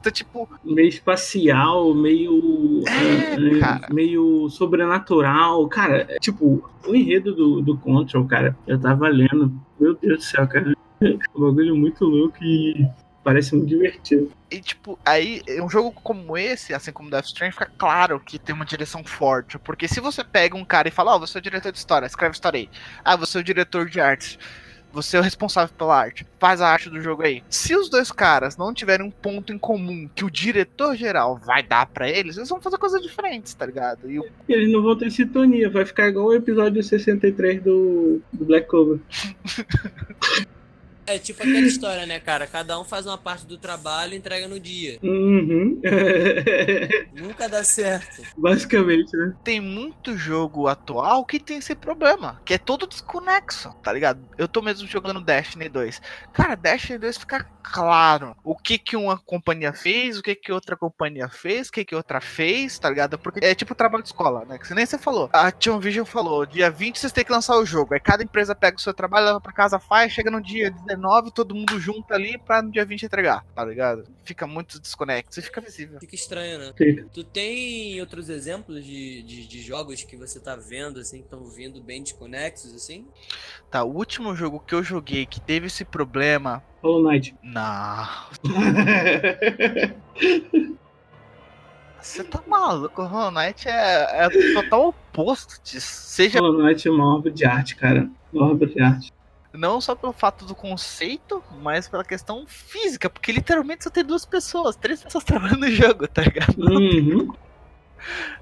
Então, 0.00 0.12
tipo. 0.12 0.48
Meio 0.64 0.88
espacial, 0.88 1.94
meio. 1.94 2.82
É, 2.86 3.56
é, 3.56 3.60
cara. 3.60 3.88
meio 3.92 4.48
sobrenatural. 4.50 5.66
Cara, 5.68 6.06
é, 6.08 6.18
tipo, 6.18 6.68
o 6.86 6.94
enredo 6.94 7.34
do, 7.34 7.60
do 7.60 7.78
Control, 7.78 8.26
cara, 8.26 8.56
eu 8.66 8.78
tava 8.78 9.08
lendo. 9.08 9.52
Meu 9.78 9.94
Deus 9.94 10.18
do 10.18 10.24
céu, 10.24 10.46
cara. 10.46 10.76
Um 11.00 11.40
bagulho 11.40 11.76
muito 11.76 12.04
louco 12.04 12.42
e 12.42 12.88
parece 13.26 13.56
muito 13.56 13.68
divertido. 13.68 14.30
E, 14.48 14.60
tipo, 14.60 14.96
aí, 15.04 15.42
um 15.60 15.68
jogo 15.68 15.90
como 15.90 16.38
esse, 16.38 16.72
assim 16.72 16.92
como 16.92 17.10
Death 17.10 17.26
Stranding, 17.26 17.52
fica 17.52 17.70
claro 17.76 18.20
que 18.20 18.38
tem 18.38 18.54
uma 18.54 18.64
direção 18.64 19.02
forte. 19.02 19.58
Porque 19.58 19.88
se 19.88 19.98
você 19.98 20.22
pega 20.22 20.56
um 20.56 20.64
cara 20.64 20.86
e 20.86 20.92
fala, 20.92 21.12
ó, 21.12 21.16
oh, 21.16 21.18
você 21.18 21.36
é 21.36 21.40
o 21.40 21.42
diretor 21.42 21.72
de 21.72 21.78
história, 21.78 22.06
escreve 22.06 22.34
história 22.34 22.60
aí. 22.60 22.70
Ah, 23.04 23.16
você 23.16 23.38
é 23.38 23.40
o 23.40 23.44
diretor 23.44 23.88
de 23.88 24.00
arte. 24.00 24.38
Você 24.92 25.16
é 25.16 25.20
o 25.20 25.22
responsável 25.22 25.74
pela 25.76 25.98
arte. 25.98 26.24
Faz 26.38 26.60
a 26.60 26.68
arte 26.68 26.88
do 26.88 27.00
jogo 27.00 27.22
aí. 27.22 27.42
Se 27.50 27.76
os 27.76 27.90
dois 27.90 28.12
caras 28.12 28.56
não 28.56 28.72
tiverem 28.72 29.04
um 29.04 29.10
ponto 29.10 29.52
em 29.52 29.58
comum 29.58 30.08
que 30.14 30.24
o 30.24 30.30
diretor 30.30 30.94
geral 30.94 31.36
vai 31.36 31.64
dar 31.64 31.84
para 31.86 32.08
eles, 32.08 32.36
eles 32.36 32.48
vão 32.48 32.62
fazer 32.62 32.78
coisas 32.78 33.02
diferentes, 33.02 33.52
tá 33.52 33.66
ligado? 33.66 34.08
E 34.08 34.20
o... 34.20 34.24
Eles 34.48 34.72
não 34.72 34.82
vão 34.82 34.96
ter 34.96 35.10
sintonia, 35.10 35.68
vai 35.68 35.84
ficar 35.84 36.08
igual 36.08 36.28
o 36.28 36.34
episódio 36.34 36.82
63 36.82 37.60
do, 37.62 38.22
do 38.32 38.44
Black 38.44 38.68
Clover. 38.68 39.00
É 41.06 41.18
tipo 41.18 41.42
aquela 41.42 41.60
história, 41.60 42.04
né, 42.04 42.18
cara? 42.18 42.46
Cada 42.46 42.78
um 42.78 42.84
faz 42.84 43.06
uma 43.06 43.16
parte 43.16 43.46
do 43.46 43.56
trabalho 43.56 44.14
e 44.14 44.16
entrega 44.16 44.48
no 44.48 44.58
dia. 44.58 44.98
Uhum. 45.02 45.80
Nunca 47.14 47.48
dá 47.48 47.62
certo. 47.62 48.22
Basicamente, 48.36 49.16
né? 49.16 49.34
Tem 49.44 49.60
muito 49.60 50.16
jogo 50.16 50.66
atual 50.66 51.24
que 51.24 51.38
tem 51.38 51.58
esse 51.58 51.74
problema, 51.74 52.40
que 52.44 52.54
é 52.54 52.58
todo 52.58 52.86
desconexo, 52.86 53.72
tá 53.82 53.92
ligado? 53.92 54.20
Eu 54.36 54.48
tô 54.48 54.60
mesmo 54.60 54.86
jogando 54.88 55.20
Destiny 55.20 55.68
2. 55.68 56.02
Cara, 56.32 56.56
Destiny 56.56 56.98
2 56.98 57.18
fica 57.18 57.46
claro 57.62 58.36
o 58.44 58.56
que 58.56 58.78
que 58.78 58.96
uma 58.96 59.18
companhia 59.18 59.72
fez, 59.72 60.18
o 60.18 60.22
que 60.22 60.34
que 60.34 60.52
outra 60.52 60.76
companhia 60.76 61.28
fez, 61.28 61.68
o 61.68 61.72
que 61.72 61.84
que 61.84 61.94
outra 61.94 62.20
fez, 62.20 62.78
tá 62.78 62.88
ligado? 62.88 63.18
Porque 63.18 63.44
é 63.44 63.54
tipo 63.54 63.74
trabalho 63.74 64.02
de 64.02 64.08
escola, 64.08 64.44
né? 64.44 64.58
Que 64.58 64.74
nem 64.74 64.86
você 64.86 64.98
falou. 64.98 65.30
A 65.32 65.50
Tion 65.50 65.78
Vision 65.78 66.04
falou, 66.04 66.46
dia 66.46 66.70
20 66.70 66.98
vocês 66.98 67.12
têm 67.12 67.24
que 67.24 67.32
lançar 67.32 67.56
o 67.56 67.66
jogo. 67.66 67.94
Aí 67.94 68.00
cada 68.00 68.22
empresa 68.22 68.54
pega 68.54 68.76
o 68.76 68.80
seu 68.80 68.94
trabalho, 68.94 69.26
leva 69.26 69.40
pra 69.40 69.52
casa, 69.52 69.78
faz, 69.78 70.12
chega 70.12 70.30
no 70.30 70.40
dia 70.40 70.70
19, 70.70 70.95
todo 71.34 71.54
mundo 71.54 71.78
junto 71.78 72.12
ali 72.12 72.38
pra 72.38 72.62
no 72.62 72.70
dia 72.70 72.84
20 72.84 73.04
entregar, 73.04 73.44
tá 73.54 73.64
ligado? 73.64 74.04
Fica 74.24 74.46
muito 74.46 74.80
desconexo 74.80 75.38
e 75.38 75.42
fica 75.42 75.60
visível. 75.60 75.98
Fica 76.00 76.14
estranho, 76.14 76.58
né? 76.58 76.72
Fica. 76.76 77.06
Tu 77.12 77.24
tem 77.24 78.00
outros 78.00 78.28
exemplos 78.28 78.84
de, 78.84 79.22
de, 79.22 79.46
de 79.46 79.62
jogos 79.62 80.02
que 80.02 80.16
você 80.16 80.40
tá 80.40 80.56
vendo, 80.56 81.00
assim, 81.00 81.18
que 81.18 81.24
estão 81.24 81.44
vindo 81.48 81.80
bem 81.80 82.02
desconexos, 82.02 82.74
assim? 82.74 83.06
Tá, 83.70 83.84
o 83.84 83.94
último 83.94 84.34
jogo 84.34 84.60
que 84.60 84.74
eu 84.74 84.82
joguei 84.82 85.26
que 85.26 85.40
teve 85.40 85.66
esse 85.66 85.84
problema. 85.84 86.62
Hollow 86.82 87.10
Knight. 87.10 87.34
Não. 87.42 88.06
Você 92.00 92.22
tá 92.22 92.40
maluco? 92.46 93.02
O 93.02 93.06
Hollow 93.06 93.32
Knight 93.32 93.68
é, 93.68 94.22
é 94.22 94.26
o 94.28 94.54
total 94.54 94.88
oposto 94.88 95.60
disso. 95.64 96.02
Seja 96.06 96.38
Hollow 96.38 96.62
Knight 96.62 96.86
é 96.86 96.90
uma 96.90 97.16
obra 97.16 97.32
de 97.32 97.44
arte, 97.44 97.74
cara. 97.74 98.08
Uma 98.32 98.52
obra 98.52 98.68
de 98.68 98.80
arte. 98.80 99.12
Não 99.56 99.80
só 99.80 99.94
pelo 99.94 100.12
fato 100.12 100.44
do 100.44 100.54
conceito, 100.54 101.42
mas 101.60 101.88
pela 101.88 102.04
questão 102.04 102.46
física, 102.46 103.08
porque 103.08 103.32
literalmente 103.32 103.84
só 103.84 103.90
tem 103.90 104.04
duas 104.04 104.24
pessoas, 104.24 104.76
três 104.76 105.02
pessoas 105.02 105.22
trabalhando 105.24 105.60
no 105.60 105.70
jogo, 105.70 106.06
tá 106.08 106.22
ligado? 106.22 106.54
Uhum. 106.58 107.32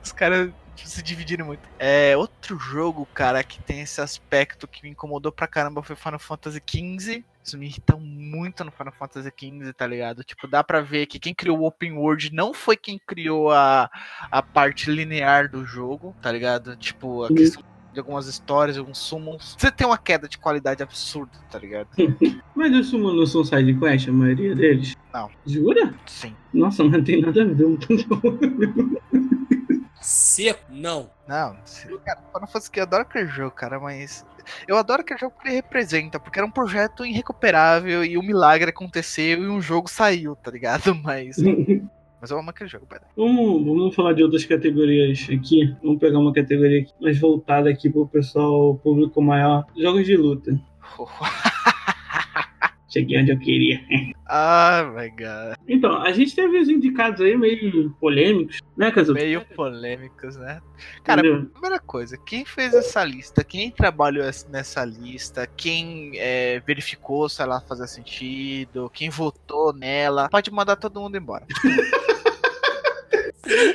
Os 0.03 0.13
caras 0.13 0.51
se 0.77 1.03
dividiram 1.03 1.47
muito. 1.47 1.63
É, 1.79 2.17
outro 2.17 2.59
jogo, 2.59 3.07
cara, 3.15 3.43
que 3.43 3.61
tem 3.63 3.81
esse 3.81 4.01
aspecto 4.01 4.69
que 4.69 4.83
me 4.83 4.91
incomodou 4.91 5.33
pra 5.33 5.47
caramba 5.47 5.83
foi 5.83 5.97
Final 5.97 6.19
Fantasy 6.19 6.63
XV. 6.67 7.25
Isso 7.43 7.59
me 7.59 7.67
irrita 7.67 7.97
muito 7.97 8.65
no 8.65 8.71
Final 8.71 8.93
Fantasy 8.93 9.33
XV, 9.39 9.73
tá 9.75 9.87
ligado? 9.87 10.25
Tipo, 10.25 10.47
dá 10.47 10.65
pra 10.65 10.81
ver 10.81 11.07
que 11.07 11.19
quem 11.19 11.35
criou 11.35 11.59
o 11.59 11.67
Open 11.67 11.93
World 11.93 12.33
não 12.33 12.55
foi 12.55 12.77
quem 12.77 12.99
criou 12.99 13.51
a, 13.51 13.91
a 14.31 14.43
parte 14.43 14.91
linear 14.91 15.51
do 15.51 15.65
jogo, 15.65 16.15
tá 16.23 16.33
ligado? 16.33 16.77
Tipo, 16.77 17.25
a 17.25 17.29
Sim. 17.29 17.35
questão 17.35 17.74
de 17.95 18.01
algumas 18.01 18.27
histórias, 18.27 18.77
alguns 18.77 18.99
summons. 18.99 19.57
Você 19.59 19.71
tem 19.71 19.87
uma 19.87 19.97
queda 19.97 20.29
de 20.29 20.37
qualidade 20.37 20.83
absurda, 20.83 21.33
tá 21.51 21.59
ligado? 21.59 21.89
Mas 22.55 22.75
os 22.75 22.89
summons 22.89 23.17
não 23.17 23.27
são 23.27 23.45
side 23.45 23.75
quest, 23.79 24.09
a 24.09 24.13
maioria 24.13 24.55
deles? 24.55 24.95
Não. 25.13 25.31
Jura? 25.47 25.95
Sim. 26.07 26.35
Nossa, 26.53 26.83
mas 26.83 26.93
não 26.93 27.05
tem 27.05 27.21
nada 27.21 27.43
a 27.43 27.45
ver 27.47 27.67
um 27.67 27.77
com. 27.77 27.97
Seco? 30.01 30.61
Não. 30.69 31.09
Não, 31.27 31.57
cara, 32.05 32.21
Final 32.33 32.47
Fantasy 32.47 32.71
que 32.71 32.79
eu 32.79 32.83
adoro 32.83 33.03
aquele 33.03 33.27
jogo, 33.29 33.53
cara, 33.53 33.81
mas. 33.81 34.25
Eu 34.69 34.77
adoro 34.77 35.01
aquele 35.01 35.19
jogo 35.19 35.35
que 35.41 35.49
ele 35.49 35.55
representa, 35.57 36.21
porque 36.21 36.39
era 36.39 36.47
um 36.47 36.51
projeto 36.51 37.07
irrecuperável 37.07 38.05
e 38.05 38.19
um 38.19 38.23
milagre 38.23 38.71
aconteceu 38.71 39.43
e 39.43 39.49
um 39.49 39.61
jogo 39.61 39.89
saiu, 39.89 40.37
tá 40.37 40.51
ligado? 40.51 40.95
Mas. 41.03 41.37
Mas 42.25 42.31
eu 42.31 42.39
amo 42.39 42.49
aquele 42.49 42.71
jogo, 42.71 42.87
pai. 42.87 42.99
Vamos, 43.15 43.63
vamos 43.67 43.95
falar 43.95 44.15
de 44.15 44.23
outras 44.23 44.47
categorias 44.47 45.29
aqui. 45.31 45.77
Vamos 45.83 45.99
pegar 45.99 46.19
uma 46.19 46.33
categoria 46.33 46.81
aqui 46.81 46.91
mais 46.99 47.21
voltada 47.21 47.69
aqui 47.69 47.91
pro 47.91 48.09
pessoal 48.09 48.77
público 48.79 49.21
maior. 49.21 49.67
Jogos 49.77 50.07
de 50.07 50.17
luta. 50.17 50.59
Cheguei 52.89 53.21
onde 53.21 53.33
eu 53.33 53.39
queria. 53.41 53.81
ah, 54.29 54.89
my 54.97 55.11
god. 55.11 55.57
Então, 55.69 56.01
a 56.01 56.13
gente 56.13 56.33
teve 56.35 56.57
os 56.61 56.69
indicados 56.69 57.21
aí 57.21 57.37
meio 57.37 57.91
polêmicos, 58.01 58.61
né, 58.77 58.91
Caso? 58.93 59.13
Meio 59.13 59.45
polêmicos, 59.57 60.37
né? 60.37 60.61
Cara, 61.03 61.21
Entendeu? 61.27 61.47
primeira 61.51 61.81
coisa, 61.81 62.17
quem 62.17 62.45
fez 62.45 62.73
essa 62.73 63.03
lista? 63.05 63.43
Quem 63.43 63.71
trabalhou 63.73 64.25
es- 64.25 64.47
nessa 64.49 64.85
lista? 64.85 65.45
Quem 65.57 66.13
é, 66.15 66.61
verificou 66.65 67.29
se 67.29 67.43
ela 67.43 67.61
fazia 67.61 67.89
sentido? 67.89 68.89
Quem 68.95 69.11
votou 69.11 69.73
nela? 69.75 70.29
Pode 70.29 70.53
mandar 70.53 70.77
todo 70.77 71.01
mundo 71.01 71.17
embora. 71.19 71.45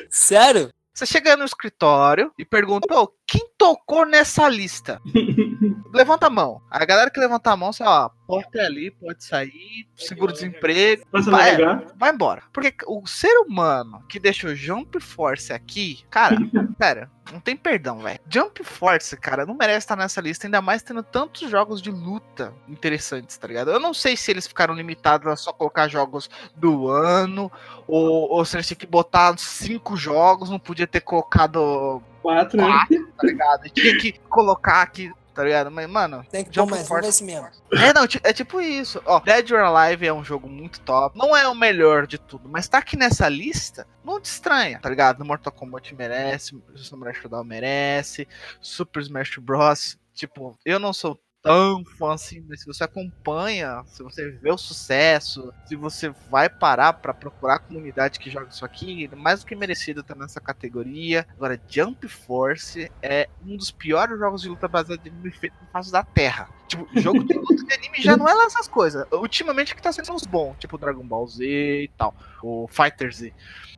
Sério? 0.09 0.71
Você 0.93 1.05
chega 1.05 1.37
no 1.37 1.45
escritório 1.45 2.31
e 2.37 2.43
pergunta, 2.43 2.85
pô, 2.87 3.13
quem 3.29 3.47
tocou 3.59 4.07
nessa 4.07 4.49
lista? 4.49 4.99
Levanta 5.93 6.27
a 6.27 6.29
mão. 6.29 6.61
A 6.69 6.83
galera 6.85 7.09
que 7.09 7.19
levanta 7.19 7.51
a 7.51 7.57
mão, 7.57 7.73
você, 7.73 7.83
ó, 7.83 8.09
porta 8.27 8.59
é 8.59 8.65
ali, 8.65 8.91
pode 8.91 9.23
sair, 9.23 9.87
seguro-desemprego, 9.95 11.03
vai, 11.11 11.57
vai 11.95 12.11
embora. 12.11 12.43
Porque 12.53 12.75
o 12.87 13.05
ser 13.07 13.35
humano 13.39 14.03
que 14.07 14.19
deixou 14.19 14.53
Jump 14.53 14.99
Force 14.99 15.51
aqui, 15.51 16.03
cara, 16.11 16.35
sério, 16.79 17.09
não 17.31 17.39
tem 17.39 17.57
perdão, 17.57 17.99
velho. 17.99 18.19
Jump 18.29 18.63
Force, 18.63 19.17
cara, 19.17 19.47
não 19.47 19.55
merece 19.55 19.79
estar 19.79 19.95
nessa 19.95 20.21
lista, 20.21 20.45
ainda 20.45 20.61
mais 20.61 20.83
tendo 20.83 21.01
tantos 21.01 21.49
jogos 21.49 21.81
de 21.81 21.89
luta 21.89 22.53
interessantes, 22.67 23.35
tá 23.37 23.47
ligado? 23.47 23.71
Eu 23.71 23.79
não 23.79 23.93
sei 23.93 24.15
se 24.15 24.29
eles 24.29 24.47
ficaram 24.47 24.75
limitados 24.75 25.27
a 25.27 25.35
só 25.35 25.51
colocar 25.51 25.87
jogos 25.87 26.29
do 26.55 26.87
ano, 26.87 27.51
ou, 27.87 28.31
ou 28.31 28.45
se 28.45 28.55
eles 28.55 28.67
tinham 28.67 28.79
que 28.79 28.87
botar 28.87 29.35
cinco 29.37 29.97
jogos, 29.97 30.51
não 30.51 30.59
podia 30.59 30.85
ter 30.87 31.01
colocado, 31.01 32.01
Quatro, 32.21 32.57
né? 32.57 32.67
tá 33.17 33.27
ligado? 33.27 33.69
Tinha 33.69 33.97
que 33.97 34.13
colocar 34.29 34.81
aqui, 34.81 35.11
tá 35.33 35.43
ligado? 35.43 35.71
Mas, 35.71 35.89
mano, 35.89 36.25
Tem 36.29 36.43
que 36.43 36.53
Jump 36.53 36.69
Force- 36.69 36.87
vamos 36.87 37.01
ver 37.03 37.09
esse 37.09 37.23
mesmo. 37.23 37.47
é, 37.73 37.93
não, 37.93 38.03
é 38.23 38.33
tipo 38.33 38.59
isso. 38.61 39.01
Ó, 39.05 39.19
Dead 39.19 39.51
or 39.51 39.59
Alive 39.59 40.05
é 40.07 40.13
um 40.13 40.23
jogo 40.23 40.49
muito 40.49 40.79
top. 40.81 41.17
Não 41.17 41.35
é 41.35 41.47
o 41.47 41.55
melhor 41.55 42.05
de 42.07 42.17
tudo, 42.17 42.47
mas 42.49 42.67
tá 42.67 42.77
aqui 42.79 42.95
nessa 42.97 43.27
lista, 43.29 43.87
não 44.03 44.19
te 44.19 44.25
estranha, 44.25 44.79
tá 44.79 44.89
ligado? 44.89 45.23
Mortal 45.25 45.53
Kombat 45.53 45.95
merece, 45.95 46.61
Samurai 46.75 47.13
Shodown 47.13 47.43
merece, 47.43 48.27
Super 48.61 49.01
Smash 49.01 49.37
Bros. 49.37 49.97
Tipo, 50.13 50.57
eu 50.65 50.79
não 50.79 50.91
sou 50.91 51.17
tão 51.41 51.83
fã 51.85 52.13
assim, 52.13 52.43
mas 52.47 52.61
se 52.61 52.65
você 52.65 52.83
acompanha, 52.83 53.83
se 53.87 54.03
você 54.03 54.29
vê 54.29 54.51
o 54.51 54.57
sucesso, 54.57 55.53
se 55.65 55.75
você 55.75 56.09
vai 56.29 56.49
parar 56.49 56.93
pra 56.93 57.13
procurar 57.13 57.55
a 57.55 57.59
comunidade 57.59 58.19
que 58.19 58.29
joga 58.29 58.49
isso 58.49 58.65
aqui, 58.65 59.09
mais 59.15 59.39
do 59.39 59.45
que 59.45 59.55
merecido 59.55 60.03
tá 60.03 60.15
nessa 60.15 60.41
categoria. 60.41 61.25
Agora, 61.35 61.59
Jump 61.67 62.07
Force 62.07 62.91
é 63.01 63.29
um 63.45 63.55
dos 63.55 63.71
piores 63.71 64.19
jogos 64.19 64.41
de 64.41 64.49
luta 64.49 64.67
baseado 64.67 65.05
em 65.05 65.09
anime 65.09 65.31
feito 65.31 65.55
no 65.61 65.67
face 65.67 65.91
da 65.91 66.03
Terra. 66.03 66.49
Tipo, 66.67 66.87
jogo 66.99 67.23
de 67.23 67.33
luta 67.33 67.55
de 67.55 67.73
anime 67.73 68.01
já 68.01 68.17
não 68.17 68.27
é 68.27 68.33
lá 68.33 68.45
essas 68.45 68.67
coisas. 68.67 69.05
Ultimamente 69.11 69.75
que 69.75 69.81
tá 69.81 69.91
sendo 69.91 70.13
uns 70.13 70.25
bons, 70.25 70.57
tipo 70.59 70.77
Dragon 70.77 71.05
Ball 71.05 71.27
Z 71.27 71.45
e 71.45 71.87
tal, 71.97 72.13
o 72.43 72.67
Fighter 72.67 73.13
Z. 73.13 73.33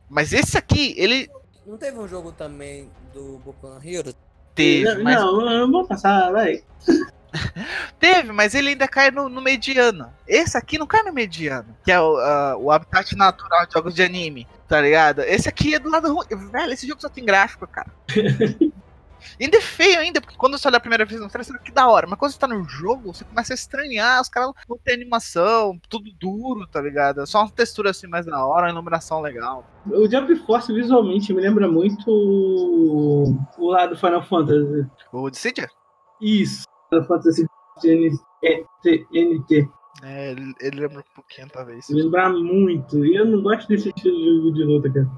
Mas 0.08 0.32
esse 0.32 0.58
aqui, 0.58 0.94
ele 0.98 1.30
Não 1.64 1.78
teve 1.78 1.98
um 1.98 2.08
jogo 2.08 2.32
também 2.32 2.90
do 3.14 3.38
Boku 3.38 3.68
no 3.68 3.82
Hero? 3.82 4.12
teve, 4.54 4.84
não, 4.84 5.02
mas 5.02 5.16
não, 5.16 5.50
eu 5.50 5.70
vou 5.70 5.86
passar, 5.86 6.30
vai. 6.30 6.62
Teve, 7.98 8.32
mas 8.32 8.54
ele 8.54 8.70
ainda 8.70 8.86
cai 8.86 9.10
no, 9.10 9.28
no 9.28 9.40
mediano. 9.40 10.12
Esse 10.26 10.56
aqui 10.56 10.78
não 10.78 10.86
cai 10.86 11.02
no 11.02 11.12
mediano, 11.12 11.76
que 11.84 11.90
é 11.90 12.00
o, 12.00 12.16
ah, 12.18 12.56
o 12.58 12.70
habitat 12.70 13.16
natural 13.16 13.66
de 13.66 13.72
jogos 13.72 13.94
de 13.94 14.02
anime, 14.02 14.46
tá 14.68 14.80
ligado? 14.80 15.20
Esse 15.22 15.48
aqui 15.48 15.74
é 15.74 15.78
do 15.78 15.90
lado 15.90 16.12
ruim. 16.12 16.26
Velho, 16.50 16.72
esse 16.72 16.86
jogo 16.86 17.00
só 17.00 17.08
tem 17.08 17.24
gráfico, 17.24 17.66
cara. 17.66 17.90
Ainda 19.40 19.56
é 19.56 19.60
feio 19.60 19.98
ainda, 19.98 20.20
porque 20.20 20.36
quando 20.36 20.58
você 20.58 20.66
olha 20.68 20.76
a 20.76 20.80
primeira 20.80 21.04
vez 21.04 21.20
no 21.20 21.28
trailer, 21.28 21.46
você 21.46 21.52
fala 21.52 21.64
que 21.64 21.72
da 21.72 21.88
hora. 21.88 22.06
Mas 22.06 22.18
quando 22.18 22.32
você 22.32 22.38
tá 22.38 22.48
no 22.48 22.64
jogo, 22.64 23.14
você 23.14 23.24
começa 23.24 23.52
a 23.52 23.54
estranhar. 23.54 24.20
Os 24.20 24.28
caras 24.28 24.52
não 24.68 24.78
tem 24.78 24.94
animação, 24.94 25.78
tudo 25.88 26.10
duro, 26.18 26.66
tá 26.66 26.80
ligado? 26.80 27.26
Só 27.26 27.40
uma 27.40 27.50
textura 27.50 27.90
assim 27.90 28.06
mais 28.06 28.26
da 28.26 28.44
hora, 28.44 28.66
uma 28.66 28.72
iluminação 28.72 29.20
legal. 29.20 29.64
O 29.86 30.10
Jump 30.10 30.34
Force 30.46 30.72
visualmente 30.72 31.32
me 31.32 31.40
lembra 31.40 31.68
muito 31.68 32.04
o 32.08 33.36
o 33.58 33.70
lado 33.70 33.96
Final 33.96 34.22
Fantasy. 34.24 34.86
O 35.12 35.30
Dissidia? 35.30 35.68
Isso. 36.20 36.64
Final 36.92 37.04
Fantasy 37.06 37.46
NT. 37.84 39.06
NT. 39.12 39.68
É, 40.02 40.32
ele, 40.32 40.54
ele 40.60 40.80
lembra 40.80 41.00
um 41.00 41.14
pouquinho, 41.14 41.48
talvez. 41.50 41.88
Me 41.88 42.02
lembra 42.02 42.28
muito. 42.28 43.04
E 43.04 43.16
eu 43.16 43.24
não 43.24 43.42
gosto 43.42 43.68
desse 43.68 43.88
estilo 43.88 44.16
de 44.16 44.36
jogo 44.36 44.52
de 44.52 44.64
luta, 44.64 44.92
cara. 44.92 45.10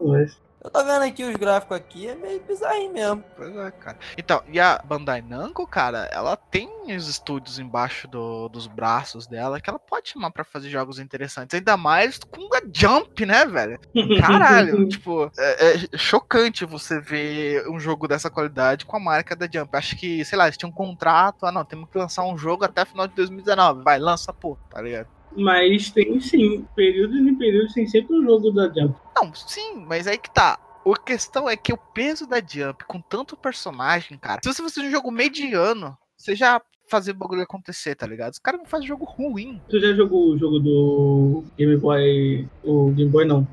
Mas... 0.00 0.40
Eu 0.64 0.70
tô 0.70 0.84
vendo 0.84 1.02
aqui 1.02 1.24
os 1.24 1.34
gráficos 1.36 1.76
aqui, 1.76 2.06
é 2.08 2.14
meio 2.14 2.40
bizarrinho 2.42 2.92
mesmo. 2.92 3.24
Pois 3.36 3.54
é, 3.56 3.70
cara. 3.72 3.98
Então, 4.16 4.42
e 4.48 4.60
a 4.60 4.80
Bandai 4.84 5.20
Namco, 5.20 5.66
cara, 5.66 6.08
ela 6.12 6.36
tem 6.36 6.70
os 6.96 7.08
estúdios 7.08 7.58
embaixo 7.58 8.06
do- 8.06 8.48
dos 8.48 8.66
braços 8.68 9.26
dela 9.26 9.60
que 9.60 9.68
ela 9.68 9.78
pode 9.78 10.10
chamar 10.10 10.30
pra 10.30 10.44
fazer 10.44 10.68
jogos 10.70 10.98
interessantes. 11.00 11.54
Ainda 11.58 11.76
mais 11.76 12.18
com 12.18 12.48
a 12.54 12.60
Jump, 12.72 13.26
né, 13.26 13.44
velho? 13.44 13.78
Caralho, 14.20 14.88
tipo, 14.88 15.30
é, 15.36 15.74
é 15.94 15.98
chocante 15.98 16.64
você 16.64 17.00
ver 17.00 17.68
um 17.68 17.80
jogo 17.80 18.06
dessa 18.06 18.30
qualidade 18.30 18.86
com 18.86 18.96
a 18.96 19.00
marca 19.00 19.34
da 19.34 19.48
Jump. 19.52 19.76
Acho 19.76 19.96
que, 19.96 20.24
sei 20.24 20.38
lá, 20.38 20.44
eles 20.44 20.56
tinham 20.56 20.70
um 20.70 20.74
contrato, 20.74 21.44
ah 21.44 21.50
não, 21.52 21.64
temos 21.64 21.88
que 21.90 21.98
lançar 21.98 22.22
um 22.24 22.38
jogo 22.38 22.64
até 22.64 22.84
final 22.84 23.08
de 23.08 23.14
2019. 23.14 23.82
Vai, 23.82 23.98
lança, 23.98 24.32
pô, 24.32 24.56
tá 24.70 24.80
ligado? 24.80 25.08
Mas 25.36 25.90
tem 25.90 26.20
sim, 26.20 26.66
períodos 26.74 27.16
e 27.16 27.32
períodos 27.32 27.72
tem 27.72 27.86
sempre 27.86 28.16
um 28.16 28.22
jogo 28.22 28.50
da 28.50 28.68
Jump. 28.68 28.94
Não, 29.16 29.34
sim, 29.34 29.84
mas 29.86 30.06
aí 30.06 30.18
que 30.18 30.32
tá. 30.32 30.58
A 30.84 30.98
questão 30.98 31.48
é 31.48 31.56
que 31.56 31.72
o 31.72 31.78
peso 31.78 32.26
da 32.26 32.38
Jump, 32.38 32.84
com 32.86 33.00
tanto 33.00 33.36
personagem, 33.36 34.18
cara. 34.18 34.40
Se 34.42 34.52
você 34.52 34.62
fosse 34.62 34.80
um 34.80 34.90
jogo 34.90 35.10
mediano, 35.10 35.96
você 36.16 36.34
já 36.34 36.60
fazer 36.88 37.12
o 37.12 37.14
bagulho 37.14 37.42
acontecer, 37.42 37.94
tá 37.94 38.06
ligado? 38.06 38.32
Os 38.32 38.38
caras 38.38 38.60
não 38.60 38.66
fazem 38.66 38.86
jogo 38.86 39.04
ruim. 39.04 39.60
Tu 39.68 39.80
já 39.80 39.94
jogou 39.94 40.30
o 40.30 40.38
jogo 40.38 40.58
do 40.58 41.44
Game 41.56 41.76
Boy. 41.76 42.48
O 42.62 42.90
Game 42.90 43.10
Boy 43.10 43.24
não. 43.24 43.46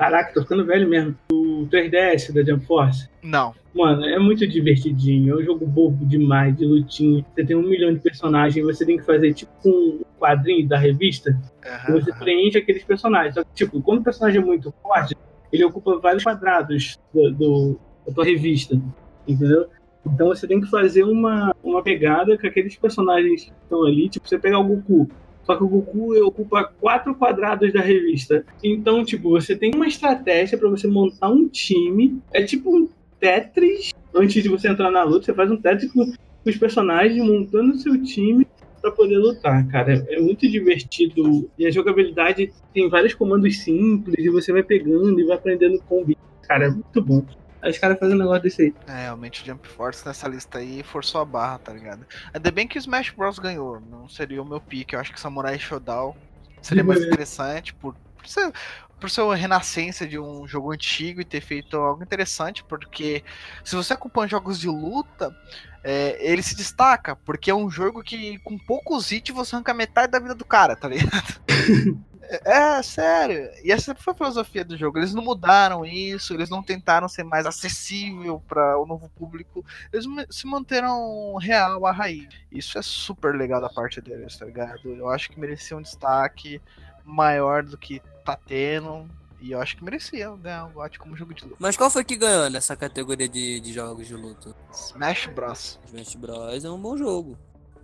Caraca, 0.00 0.32
tô 0.32 0.40
ficando 0.40 0.64
velho 0.64 0.88
mesmo. 0.88 1.14
O 1.30 1.68
3DS 1.70 2.32
da 2.32 2.42
Jump 2.42 2.64
Force. 2.64 3.06
Não. 3.22 3.54
Mano, 3.74 4.02
é 4.06 4.18
muito 4.18 4.46
divertidinho. 4.48 5.34
É 5.34 5.42
um 5.42 5.44
jogo 5.44 5.66
bobo 5.66 6.06
demais, 6.06 6.56
de 6.56 6.64
lutinha. 6.64 7.22
Você 7.34 7.44
tem 7.44 7.54
um 7.54 7.60
milhão 7.62 7.92
de 7.92 8.00
personagens, 8.00 8.64
você 8.64 8.86
tem 8.86 8.96
que 8.96 9.04
fazer 9.04 9.34
tipo 9.34 9.52
um 9.62 10.00
quadrinho 10.18 10.66
da 10.66 10.78
revista. 10.78 11.38
E 11.62 11.68
Aham, 11.68 12.00
você 12.00 12.14
preenche 12.14 12.56
aqueles 12.56 12.82
personagens. 12.82 13.34
Só 13.34 13.44
que, 13.44 13.50
tipo, 13.54 13.82
quando 13.82 13.98
o 14.00 14.02
personagem 14.02 14.40
é 14.40 14.44
muito 14.44 14.72
forte, 14.82 15.14
ele 15.52 15.64
ocupa 15.66 15.98
vários 15.98 16.24
quadrados 16.24 16.98
do, 17.12 17.30
do- 17.32 17.80
da 18.06 18.14
tua 18.14 18.24
revista. 18.24 18.80
Entendeu? 19.28 19.66
Então 20.06 20.28
você 20.28 20.48
tem 20.48 20.62
que 20.62 20.70
fazer 20.70 21.04
uma, 21.04 21.54
uma 21.62 21.82
pegada 21.82 22.38
com 22.38 22.46
aqueles 22.46 22.74
personagens 22.74 23.44
que 23.44 23.52
estão 23.64 23.84
ali. 23.84 24.08
Tipo, 24.08 24.26
você 24.26 24.38
pegar 24.38 24.60
o 24.60 24.64
Goku. 24.64 25.10
Só 25.44 25.56
que 25.56 25.64
o 25.64 25.68
Goku 25.68 26.14
ocupa 26.26 26.64
quatro 26.64 27.14
quadrados 27.14 27.72
da 27.72 27.80
revista. 27.80 28.44
Então, 28.62 29.04
tipo, 29.04 29.30
você 29.30 29.56
tem 29.56 29.72
uma 29.74 29.86
estratégia 29.86 30.58
para 30.58 30.68
você 30.68 30.86
montar 30.86 31.28
um 31.28 31.48
time. 31.48 32.20
É 32.32 32.42
tipo 32.42 32.76
um 32.76 32.88
Tetris. 33.18 33.92
Antes 34.14 34.42
de 34.42 34.48
você 34.48 34.68
entrar 34.68 34.90
na 34.90 35.02
luta, 35.02 35.26
você 35.26 35.34
faz 35.34 35.50
um 35.50 35.56
Tetris 35.56 35.92
com, 35.92 36.12
os 36.44 36.56
personagens, 36.56 37.22
montando 37.22 37.78
seu 37.78 38.00
time 38.02 38.46
para 38.80 38.90
poder 38.90 39.18
lutar, 39.18 39.66
cara. 39.68 40.04
É 40.08 40.20
muito 40.20 40.48
divertido. 40.48 41.50
E 41.58 41.66
a 41.66 41.70
jogabilidade 41.70 42.52
tem 42.72 42.88
vários 42.88 43.14
comandos 43.14 43.58
simples 43.58 44.16
e 44.18 44.30
você 44.30 44.52
vai 44.52 44.62
pegando 44.62 45.20
e 45.20 45.24
vai 45.24 45.36
aprendendo 45.36 45.78
com 45.86 46.02
o 46.02 46.16
Cara, 46.42 46.66
é 46.66 46.70
muito 46.70 47.02
bom. 47.02 47.24
Aí 47.62 47.70
os 47.70 47.78
caras 47.78 47.98
fazem 47.98 48.14
um 48.14 48.18
negócio 48.18 48.42
desse 48.42 48.62
aí. 48.62 48.74
É, 48.86 49.02
realmente 49.02 49.42
o 49.42 49.46
Jump 49.46 49.68
Force 49.68 50.06
nessa 50.06 50.26
lista 50.28 50.58
aí 50.58 50.82
forçou 50.82 51.20
a 51.20 51.24
barra, 51.24 51.58
tá 51.58 51.72
ligado? 51.72 52.06
Ainda 52.32 52.50
bem 52.50 52.66
que 52.66 52.78
o 52.78 52.80
Smash 52.80 53.10
Bros 53.10 53.38
ganhou. 53.38 53.80
Não 53.80 54.08
seria 54.08 54.42
o 54.42 54.44
meu 54.44 54.60
pique. 54.60 54.94
Eu 54.94 55.00
acho 55.00 55.12
que 55.12 55.20
Samurai 55.20 55.58
Shodown 55.58 56.16
seria 56.62 56.84
mais 56.84 57.02
interessante 57.02 57.74
por, 57.74 57.94
por 58.16 58.26
ser. 58.26 58.52
Por 58.98 59.08
ser 59.08 59.22
uma 59.22 59.34
renascença 59.34 60.06
de 60.06 60.18
um 60.18 60.46
jogo 60.46 60.72
antigo 60.72 61.22
e 61.22 61.24
ter 61.24 61.40
feito 61.40 61.74
algo 61.78 62.02
interessante, 62.02 62.62
porque 62.62 63.24
se 63.64 63.74
você 63.74 63.94
acompanha 63.94 64.28
jogos 64.28 64.60
de 64.60 64.68
luta, 64.68 65.34
é, 65.82 66.18
ele 66.20 66.42
se 66.42 66.54
destaca, 66.54 67.16
porque 67.16 67.50
é 67.50 67.54
um 67.54 67.70
jogo 67.70 68.02
que 68.02 68.38
com 68.40 68.58
poucos 68.58 69.10
hits 69.10 69.34
você 69.34 69.56
arranca 69.56 69.72
metade 69.72 70.12
da 70.12 70.18
vida 70.18 70.34
do 70.34 70.44
cara, 70.44 70.76
tá 70.76 70.86
ligado? 70.86 71.40
É, 72.44 72.82
sério. 72.82 73.50
E 73.64 73.72
essa 73.72 73.94
foi 73.94 74.12
a 74.12 74.16
filosofia 74.16 74.64
do 74.64 74.76
jogo. 74.76 74.98
Eles 74.98 75.12
não 75.12 75.22
mudaram 75.22 75.84
isso, 75.84 76.32
eles 76.32 76.48
não 76.48 76.62
tentaram 76.62 77.08
ser 77.08 77.24
mais 77.24 77.44
acessível 77.44 78.40
para 78.46 78.78
o 78.78 78.86
novo 78.86 79.08
público. 79.10 79.64
Eles 79.92 80.06
se 80.30 80.46
manteram 80.46 81.34
real 81.36 81.84
à 81.86 81.92
raiz. 81.92 82.28
Isso 82.50 82.78
é 82.78 82.82
super 82.82 83.34
legal 83.34 83.60
da 83.60 83.68
parte 83.68 84.00
deles, 84.00 84.36
tá 84.36 84.46
ligado? 84.46 84.88
Eu 84.94 85.08
acho 85.08 85.30
que 85.30 85.40
merecia 85.40 85.76
um 85.76 85.82
destaque 85.82 86.60
maior 87.04 87.64
do 87.64 87.76
que 87.76 88.00
tá 88.24 88.36
tendo. 88.36 89.08
E 89.40 89.52
eu 89.52 89.60
acho 89.60 89.76
que 89.76 89.82
merecia 89.82 90.30
ganhar 90.36 90.66
o 90.66 90.70
GOT 90.70 90.98
como 90.98 91.16
jogo 91.16 91.32
de 91.32 91.44
luta. 91.44 91.56
Mas 91.58 91.76
qual 91.76 91.90
foi 91.90 92.04
que 92.04 92.14
ganhou 92.14 92.50
nessa 92.50 92.76
categoria 92.76 93.28
de, 93.28 93.58
de 93.60 93.72
jogos 93.72 94.06
de 94.06 94.14
luta? 94.14 94.54
Smash 94.70 95.26
Bros. 95.28 95.80
Smash 95.86 96.14
Bros 96.14 96.64
é 96.64 96.70
um 96.70 96.78
bom 96.78 96.96
jogo. 96.96 97.38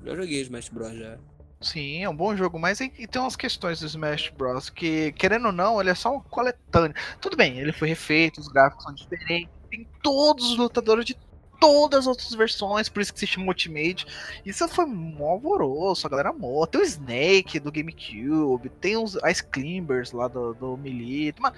Já 0.04 0.14
joguei 0.14 0.42
Smash 0.42 0.68
Bros 0.68 0.92
já. 0.92 1.18
Sim, 1.66 2.04
é 2.04 2.08
um 2.08 2.14
bom 2.14 2.36
jogo, 2.36 2.60
mas 2.60 2.80
aí 2.80 2.88
tem 2.88 3.20
umas 3.20 3.34
questões 3.34 3.80
do 3.80 3.86
Smash 3.86 4.30
Bros. 4.30 4.70
que, 4.70 5.10
querendo 5.12 5.46
ou 5.46 5.52
não, 5.52 5.80
ele 5.80 5.90
é 5.90 5.94
só 5.96 6.14
um 6.14 6.20
coletâneo. 6.20 6.94
Tudo 7.20 7.36
bem, 7.36 7.58
ele 7.58 7.72
foi 7.72 7.88
refeito, 7.88 8.40
os 8.40 8.46
gráficos 8.46 8.84
são 8.84 8.94
diferentes, 8.94 9.52
tem 9.68 9.84
todos 10.00 10.52
os 10.52 10.56
lutadores 10.56 11.04
de 11.04 11.18
todas 11.60 12.00
as 12.00 12.06
outras 12.06 12.32
versões, 12.34 12.88
por 12.88 13.00
isso 13.00 13.12
que 13.12 13.18
se 13.18 13.26
chama 13.26 13.48
Ultimate. 13.48 14.06
Isso 14.44 14.68
foi 14.68 14.84
um 14.84 15.24
alvoroço, 15.24 16.06
a 16.06 16.10
galera 16.10 16.30
amou. 16.30 16.64
Tem 16.68 16.80
o 16.80 16.84
Snake 16.84 17.58
do 17.58 17.72
GameCube, 17.72 18.68
tem 18.80 18.96
os 18.96 19.16
Ice 19.28 19.44
Climbers 19.44 20.12
lá 20.12 20.28
do, 20.28 20.54
do 20.54 20.76
Melee, 20.76 21.34
mano, 21.40 21.56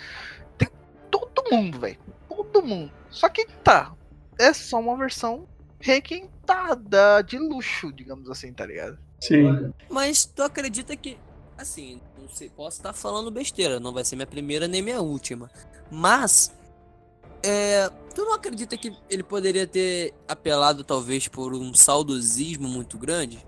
tem 0.56 0.70
todo 1.10 1.44
mundo, 1.50 1.80
velho. 1.80 1.98
Todo 2.30 2.64
mundo. 2.64 2.90
Só 3.10 3.28
que 3.28 3.46
tá, 3.62 3.92
é 4.38 4.54
só 4.54 4.80
uma 4.80 4.96
versão 4.96 5.46
requentada 5.78 7.20
de 7.22 7.38
luxo, 7.38 7.92
digamos 7.92 8.30
assim, 8.30 8.54
tá 8.54 8.64
ligado? 8.64 8.98
Sim. 9.20 9.72
Mas 9.90 10.24
tu 10.24 10.42
acredita 10.42 10.96
que. 10.96 11.18
Assim, 11.56 12.00
não 12.18 12.28
sei, 12.28 12.48
posso 12.48 12.76
estar 12.76 12.92
falando 12.92 13.30
besteira, 13.30 13.80
não 13.80 13.92
vai 13.92 14.04
ser 14.04 14.14
minha 14.14 14.26
primeira 14.26 14.68
nem 14.68 14.82
minha 14.82 15.00
última. 15.00 15.50
Mas. 15.90 16.54
É, 17.42 17.88
tu 18.14 18.24
não 18.24 18.34
acredita 18.34 18.76
que 18.76 18.92
ele 19.08 19.22
poderia 19.22 19.66
ter 19.66 20.12
apelado, 20.26 20.82
talvez, 20.82 21.28
por 21.28 21.54
um 21.54 21.72
saudosismo 21.72 22.68
muito 22.68 22.98
grande? 22.98 23.44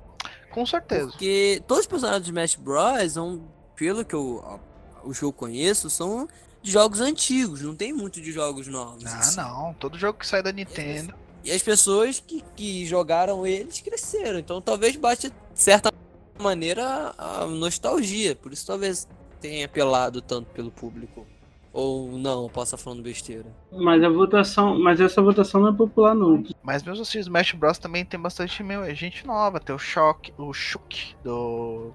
Com 0.50 0.64
certeza. 0.64 1.08
Porque 1.08 1.62
todos 1.66 1.82
os 1.82 1.88
personagens 1.88 2.24
de 2.24 2.30
Smash 2.30 2.54
Bros. 2.56 3.12
são, 3.12 3.42
pelo 3.74 4.04
que 4.04 4.14
eu, 4.14 4.60
os 5.04 5.18
que 5.18 5.24
eu 5.24 5.32
conheço, 5.32 5.90
são 5.90 6.28
de 6.62 6.70
jogos 6.70 7.00
antigos, 7.00 7.62
não 7.62 7.74
tem 7.74 7.92
muito 7.92 8.20
de 8.20 8.30
jogos 8.32 8.66
novos. 8.66 9.06
Ah, 9.06 9.18
assim. 9.18 9.36
não. 9.36 9.74
Todo 9.74 9.98
jogo 9.98 10.18
que 10.18 10.26
sai 10.26 10.42
da 10.42 10.52
Nintendo. 10.52 11.14
E 11.44 11.50
as 11.50 11.62
pessoas 11.62 12.20
que, 12.20 12.42
que 12.56 12.86
jogaram 12.86 13.46
eles 13.46 13.80
cresceram. 13.80 14.38
Então 14.38 14.60
talvez 14.60 14.96
bate, 14.96 15.30
de 15.30 15.34
certa 15.54 15.92
maneira, 16.38 17.14
a 17.16 17.46
nostalgia. 17.46 18.36
Por 18.36 18.52
isso 18.52 18.66
talvez 18.66 19.08
tenha 19.40 19.66
apelado 19.66 20.20
tanto 20.20 20.50
pelo 20.50 20.70
público. 20.70 21.26
Ou 21.72 22.18
não, 22.18 22.42
eu 22.44 22.48
posso 22.50 22.74
estar 22.74 22.82
falando 22.82 23.02
besteira. 23.02 23.46
Mas 23.72 24.02
a 24.02 24.08
votação. 24.08 24.78
Mas 24.78 25.00
essa 25.00 25.22
votação 25.22 25.60
não 25.60 25.68
é 25.68 25.72
popular, 25.72 26.14
não. 26.14 26.42
Mas 26.62 26.82
mesmo 26.82 27.02
assim, 27.02 27.18
o 27.18 27.20
Smash 27.20 27.52
Bros 27.52 27.78
também 27.78 28.04
tem 28.04 28.18
bastante 28.18 28.62
meu, 28.62 28.92
gente 28.94 29.24
nova. 29.24 29.60
Tem 29.60 29.74
o 29.74 29.78
Shock, 29.78 30.32
o 30.36 30.52
Shuk 30.52 31.14
do 31.22 31.92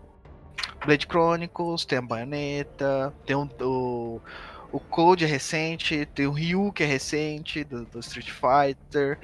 Blade 0.86 1.05
Chronicles, 1.05 1.84
tem 1.84 1.97
a 1.97 2.01
Bayonetta, 2.01 3.13
tem 3.25 3.36
o, 3.36 3.49
o, 3.62 4.21
o 4.75 4.79
Code 4.79 5.23
é 5.23 5.27
recente, 5.27 6.05
tem 6.13 6.27
o 6.27 6.31
Ryu 6.31 6.71
que 6.73 6.83
é 6.83 6.85
recente, 6.85 7.63
do, 7.63 7.85
do 7.85 7.99
Street 7.99 8.29
Fighter, 8.29 9.17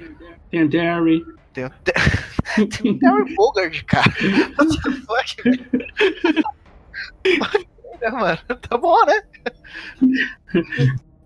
Tem 0.50 0.62
a 0.62 0.68
Terry. 0.68 1.24
tem 1.52 1.66
o, 1.66 1.70
Te 1.70 1.92
tem 2.82 2.92
o 2.92 2.98
Terry 2.98 3.34
Bogard, 3.34 3.84
cara. 3.84 4.10
What 4.58 4.82
the 4.82 4.90
fuck, 5.06 5.42
velho? 5.42 6.42
É, 8.00 8.10
mano, 8.10 8.38
tá 8.68 8.76
bom, 8.78 9.04
né? 9.06 9.22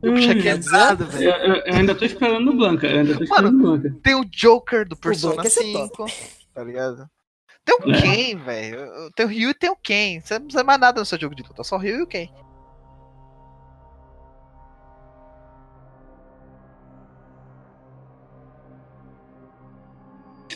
Eu 0.02 0.12
puxei 0.12 0.48
entrada, 0.48 1.04
Eu, 1.04 1.08
velho. 1.08 1.30
eu- 1.30 1.54
eu 1.66 1.74
ainda 1.74 1.94
tô 1.94 2.04
esperando 2.04 2.50
o 2.50 2.56
Blanca. 2.56 2.86
Eu 2.86 2.98
ainda 3.00 3.16
tô 3.16 3.24
esperando 3.24 3.56
o 3.56 3.62
Blanca. 3.62 3.96
Tem 4.02 4.14
o 4.14 4.24
Joker 4.24 4.86
do 4.86 4.96
Persona 4.96 5.42
é 5.44 5.48
5, 5.48 6.06
tá 6.52 6.62
ligado? 6.64 7.08
Tem 7.64 7.76
o 7.80 7.92
É. 7.94 8.00
Ken, 8.00 8.36
velho. 8.38 9.10
Tem 9.16 9.26
o 9.26 9.28
Ryu 9.28 9.50
e 9.50 9.54
tem 9.54 9.70
o 9.70 9.76
Ken. 9.76 10.20
Você 10.20 10.34
não 10.38 10.46
precisa 10.46 10.62
mais 10.64 10.78
nada 10.78 11.00
no 11.00 11.06
seu 11.06 11.18
jogo 11.18 11.34
de 11.34 11.42
luta, 11.42 11.64
só 11.64 11.76
o 11.76 11.78
Ryu 11.78 11.98
e 11.98 12.02
o 12.02 12.06
Ken. 12.06 12.28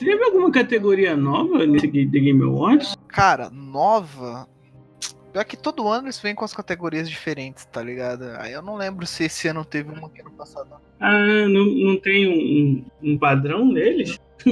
Teve 0.04 0.24
alguma 0.24 0.50
categoria 0.50 1.16
nova 1.16 1.64
nesse 1.66 1.86
The 1.88 2.18
Game 2.18 2.42
Awards? 2.42 2.96
Cara, 3.08 3.50
nova. 3.50 4.48
Pior 5.32 5.44
que 5.44 5.56
todo 5.56 5.86
ano 5.86 6.06
eles 6.06 6.18
vêm 6.18 6.34
com 6.34 6.44
as 6.44 6.52
categorias 6.52 7.08
diferentes, 7.08 7.64
tá 7.66 7.82
ligado? 7.82 8.24
Aí 8.38 8.52
eu 8.52 8.62
não 8.62 8.74
lembro 8.76 9.06
se 9.06 9.24
esse 9.24 9.46
ano 9.46 9.64
teve 9.64 9.92
uma 9.92 10.08
que 10.10 10.20
ano 10.22 10.32
passado. 10.32 10.68
não. 10.70 10.80
Ah, 10.98 11.48
não, 11.48 11.64
não 11.66 11.96
tem 12.00 12.26
um, 12.28 12.84
um 13.12 13.18
padrão 13.18 13.64
neles? 13.64 14.18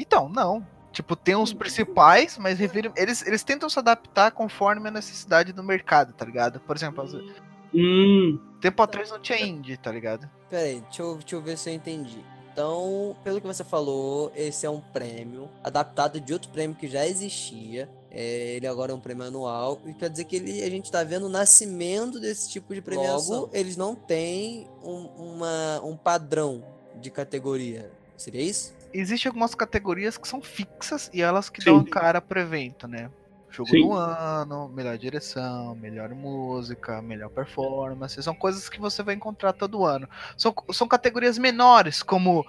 Então, 0.00 0.28
não. 0.28 0.64
Tipo, 0.92 1.14
tem 1.16 1.34
os 1.36 1.52
principais, 1.52 2.38
mas 2.38 2.58
reviram- 2.58 2.92
eles, 2.96 3.26
eles 3.26 3.42
tentam 3.42 3.68
se 3.68 3.78
adaptar 3.78 4.30
conforme 4.30 4.88
a 4.88 4.92
necessidade 4.92 5.52
do 5.52 5.62
mercado, 5.62 6.12
tá 6.12 6.24
ligado? 6.24 6.60
Por 6.60 6.76
exemplo, 6.76 7.04
vezes- 7.04 7.34
Hum, 7.74 8.38
tempo 8.60 8.80
atrás 8.82 9.10
não 9.10 9.18
tinha 9.20 9.44
indie, 9.44 9.76
tá 9.76 9.92
ligado? 9.92 10.28
Pera 10.48 10.62
aí, 10.62 10.80
deixa 10.80 11.02
eu, 11.02 11.16
deixa 11.16 11.36
eu 11.36 11.42
ver 11.42 11.58
se 11.58 11.68
eu 11.68 11.74
entendi. 11.74 12.24
Então, 12.58 13.14
pelo 13.22 13.40
que 13.40 13.46
você 13.46 13.62
falou, 13.62 14.32
esse 14.34 14.66
é 14.66 14.70
um 14.70 14.80
prêmio 14.80 15.48
adaptado 15.62 16.20
de 16.20 16.32
outro 16.32 16.50
prêmio 16.50 16.76
que 16.76 16.88
já 16.88 17.06
existia. 17.06 17.88
É, 18.10 18.56
ele 18.56 18.66
agora 18.66 18.90
é 18.90 18.94
um 18.96 18.98
prêmio 18.98 19.24
anual. 19.24 19.80
E 19.86 19.94
quer 19.94 20.10
dizer 20.10 20.24
que 20.24 20.34
ele, 20.34 20.60
a 20.64 20.68
gente 20.68 20.90
tá 20.90 21.04
vendo 21.04 21.26
o 21.26 21.28
nascimento 21.28 22.18
desse 22.18 22.50
tipo 22.50 22.74
de 22.74 22.82
premiação. 22.82 23.42
Logo, 23.42 23.50
eles 23.52 23.76
não 23.76 23.94
têm 23.94 24.66
um, 24.82 25.06
uma, 25.16 25.80
um 25.84 25.96
padrão 25.96 26.64
de 27.00 27.12
categoria. 27.12 27.92
Seria 28.16 28.42
isso? 28.42 28.74
Existem 28.92 29.30
algumas 29.30 29.54
categorias 29.54 30.18
que 30.18 30.26
são 30.26 30.40
fixas 30.40 31.08
e 31.14 31.22
elas 31.22 31.48
que 31.48 31.62
Sim. 31.62 31.66
dão 31.66 31.78
a 31.78 31.84
cara 31.84 32.20
pro 32.20 32.40
evento, 32.40 32.88
né? 32.88 33.08
Jogo 33.50 33.70
Sim. 33.70 33.80
do 33.80 33.92
ano, 33.92 34.68
melhor 34.68 34.96
direção, 34.98 35.74
melhor 35.74 36.10
música, 36.10 37.00
melhor 37.00 37.30
performance. 37.30 38.22
São 38.22 38.34
coisas 38.34 38.68
que 38.68 38.80
você 38.80 39.02
vai 39.02 39.14
encontrar 39.14 39.52
todo 39.52 39.84
ano. 39.84 40.08
São, 40.36 40.54
são 40.72 40.86
categorias 40.86 41.38
menores, 41.38 42.02
como 42.02 42.46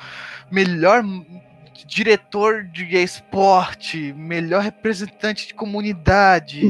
melhor 0.51 1.03
diretor 1.85 2.63
de 2.63 2.95
esporte, 2.97 4.13
melhor 4.13 4.61
representante 4.61 5.47
de 5.47 5.53
comunidade, 5.53 6.67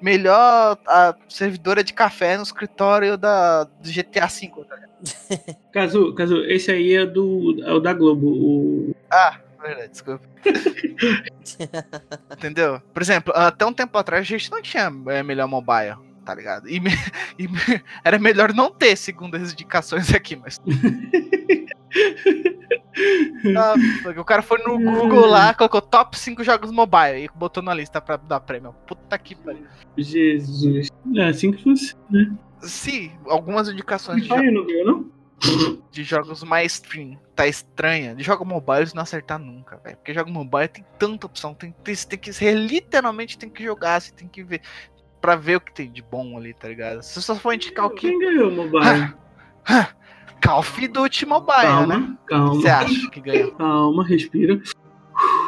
melhor 0.00 0.78
a 0.86 1.14
servidora 1.28 1.82
de 1.82 1.92
café 1.92 2.36
no 2.36 2.42
escritório 2.42 3.16
da, 3.16 3.64
do 3.64 3.90
GTA 3.90 4.26
V. 4.26 4.64
tá 4.68 4.76
ligado? 4.76 4.90
Caso, 5.72 6.14
caso, 6.14 6.44
esse 6.44 6.70
aí 6.70 6.94
é 6.94 7.06
do 7.06 7.56
é 7.64 7.72
o 7.72 7.80
da 7.80 7.92
Globo. 7.94 8.26
O... 8.26 8.94
Ah, 9.10 9.40
verdade, 9.62 9.88
desculpa. 9.90 10.24
Entendeu? 12.36 12.80
Por 12.92 13.02
exemplo, 13.02 13.32
até 13.34 13.64
um 13.66 13.72
tempo 13.72 13.96
atrás 13.98 14.22
a 14.22 14.24
gente 14.24 14.50
não 14.50 14.60
tinha 14.62 14.90
é, 15.08 15.22
melhor 15.22 15.46
mobile, 15.48 15.96
tá 16.24 16.34
ligado? 16.34 16.68
E, 16.68 16.80
me- 16.80 16.90
e 17.38 17.46
me- 17.48 17.82
era 18.04 18.18
melhor 18.18 18.52
não 18.54 18.70
ter, 18.70 18.96
segundo 18.96 19.36
as 19.36 19.52
indicações 19.52 20.12
aqui, 20.14 20.36
mas. 20.36 20.60
Ah, 23.56 23.74
o 24.18 24.24
cara 24.24 24.42
foi 24.42 24.58
no 24.58 24.78
Google 24.78 25.26
lá, 25.26 25.54
colocou 25.54 25.80
top 25.80 26.18
5 26.18 26.44
jogos 26.44 26.70
mobile 26.70 27.24
e 27.24 27.28
botou 27.34 27.62
na 27.62 27.72
lista 27.72 28.00
pra 28.00 28.16
dar 28.16 28.40
prêmio. 28.40 28.74
Puta 28.86 29.18
que 29.18 29.34
pariu. 29.34 29.66
Jesus. 29.96 30.88
É 31.16 31.24
assim 31.24 31.50
que 31.50 31.62
funciona. 31.62 32.38
Sim, 32.60 33.10
algumas 33.26 33.68
indicações 33.68 34.22
de, 34.22 34.28
Free 34.28 34.38
Fire 34.38 34.52
não 34.52 34.66
viu, 34.66 34.84
não? 34.84 35.10
De 35.90 36.04
jogos 36.04 36.42
mais 36.42 36.72
stream 36.74 37.18
tá 37.34 37.46
estranha. 37.46 38.14
De 38.14 38.22
jogos 38.22 38.46
mobile 38.46 38.90
não 38.94 39.02
acertar 39.02 39.38
nunca, 39.38 39.76
velho. 39.78 39.96
Porque 39.96 40.12
jogo 40.14 40.30
mobile 40.30 40.68
tem 40.68 40.84
tanta 40.98 41.26
opção. 41.26 41.54
Tem, 41.54 41.72
tem, 41.82 41.94
você 41.94 42.06
tem 42.06 42.18
que. 42.18 42.32
Você 42.32 42.52
literalmente 42.52 43.38
tem 43.38 43.48
que 43.48 43.62
jogar, 43.64 44.00
você 44.00 44.12
tem 44.12 44.28
que 44.28 44.42
ver. 44.42 44.60
Pra 45.20 45.36
ver 45.36 45.56
o 45.56 45.60
que 45.60 45.72
tem 45.74 45.90
de 45.90 46.00
bom 46.02 46.36
ali, 46.38 46.54
tá 46.54 46.66
ligado? 46.68 47.02
Se 47.02 47.14
você 47.14 47.20
só 47.20 47.34
for 47.36 47.52
indicar 47.52 47.84
o 47.86 47.90
que. 47.90 48.08
Quem 48.08 48.18
ganhou 48.18 48.48
o 48.48 48.52
mobile? 48.52 49.14
Call 50.42 50.60
of 50.60 50.88
Duty 50.88 51.26
Mobile, 51.26 51.60
calma, 51.62 51.86
né? 51.86 51.96
O 51.96 52.16
que 52.16 52.26
calma. 52.26 52.54
você 52.54 52.68
acha 52.68 53.10
que 53.10 53.20
ganhou? 53.20 53.52
Calma, 53.52 54.04
respira. 54.06 54.60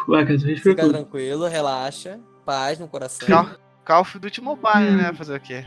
Vai, 0.06 0.24
respira 0.24 0.56
Fica 0.56 0.82
tudo. 0.82 0.92
tranquilo, 0.92 1.46
relaxa. 1.48 2.20
Paz 2.44 2.78
no 2.78 2.86
coração. 2.88 3.26
Call, 3.26 3.56
Call 3.84 4.00
of 4.02 4.18
Duty 4.18 4.40
Mobile, 4.42 4.88
Hum. 4.90 4.96
né? 4.98 5.12
Fazer 5.14 5.36
o 5.36 5.40
quê? 5.40 5.64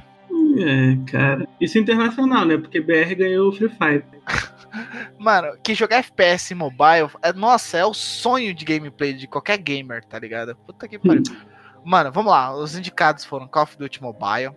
É, 0.57 1.11
cara. 1.11 1.47
Isso 1.59 1.77
é 1.77 1.81
internacional, 1.81 2.45
né? 2.45 2.57
Porque 2.57 2.79
BR 2.79 3.13
ganhou 3.15 3.49
o 3.49 3.51
Free 3.51 3.69
Fire. 3.69 4.03
Mano, 5.17 5.57
que 5.63 5.73
jogar 5.73 5.97
FPS 5.97 6.53
mobile, 6.53 7.09
é, 7.21 7.31
nossa, 7.33 7.77
é 7.77 7.85
o 7.85 7.93
sonho 7.93 8.53
de 8.53 8.65
gameplay 8.65 9.13
de 9.13 9.27
qualquer 9.27 9.57
gamer, 9.57 10.03
tá 10.03 10.19
ligado? 10.19 10.55
Puta 10.55 10.87
que 10.87 10.99
pariu. 10.99 11.23
Mano, 11.83 12.11
vamos 12.11 12.31
lá. 12.31 12.53
Os 12.55 12.75
indicados 12.75 13.23
foram 13.23 13.47
Call 13.47 13.63
of 13.63 13.77
Duty 13.77 14.01
Mobile, 14.01 14.51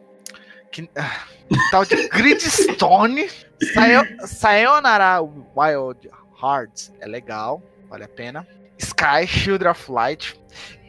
que, 0.72 0.88
ah, 0.96 1.24
tal 1.70 1.84
de 1.84 1.94
Gridstone, 2.10 3.28
Sayo- 3.74 4.26
Sayonara 4.26 5.20
Wild 5.22 6.08
Hearts, 6.42 6.92
é 7.00 7.06
legal, 7.06 7.62
vale 7.88 8.04
a 8.04 8.08
pena. 8.08 8.46
Sky, 8.78 9.26
Shield 9.26 9.66
of 9.66 9.90
Light 9.90 10.40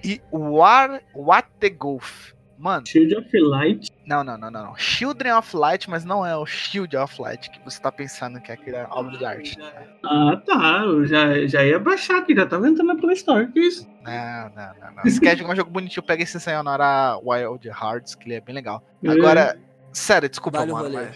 e 0.03 0.21
War, 0.31 1.01
What 1.15 1.47
the 1.59 1.69
Golf. 1.69 2.33
Mano, 2.59 2.85
Shield 2.85 3.15
of 3.15 3.29
Light. 3.39 3.89
não, 4.05 4.21
não, 4.21 4.37
não, 4.37 4.51
não, 4.51 4.63
não. 4.65 4.75
Children 4.75 5.33
of 5.35 5.55
Light, 5.55 5.89
mas 5.89 6.03
não 6.03 6.25
é 6.25 6.35
o 6.35 6.45
Shield 6.45 6.97
of 6.97 7.21
Light 7.21 7.49
que 7.49 7.63
você 7.63 7.81
tá 7.81 7.89
pensando 7.89 8.41
que 8.41 8.51
é 8.51 8.55
aquela 8.55 8.85
obra 8.91 9.17
de 9.17 9.23
arte. 9.23 9.57
Ah, 10.03 10.35
tá. 10.45 10.81
Eu 10.85 11.05
já, 11.05 11.47
já 11.47 11.63
ia 11.63 11.79
baixar 11.79 12.17
aqui, 12.17 12.35
já 12.35 12.45
tava 12.45 12.67
entrando 12.67 12.89
na 12.89 12.95
Play 12.97 13.15
Store. 13.15 13.47
Que 13.47 13.61
isso? 13.61 13.87
Não, 14.03 14.49
não, 14.53 14.73
não, 14.81 14.95
não. 15.03 15.09
Se 15.09 15.21
quer 15.21 15.37
jogar 15.37 15.53
um 15.53 15.55
jogo 15.55 15.71
bonitinho, 15.71 16.03
pega 16.05 16.21
esse 16.21 16.37
Sayonara 16.37 17.17
Wild 17.23 17.65
Hearts, 17.69 18.13
que 18.15 18.25
ele 18.27 18.35
é 18.35 18.41
bem 18.41 18.53
legal. 18.53 18.83
Agora, 19.07 19.57
sério, 19.93 20.27
desculpa, 20.29 20.57
Vale 20.59 20.73
mano, 20.73 20.89
mas. 20.91 21.15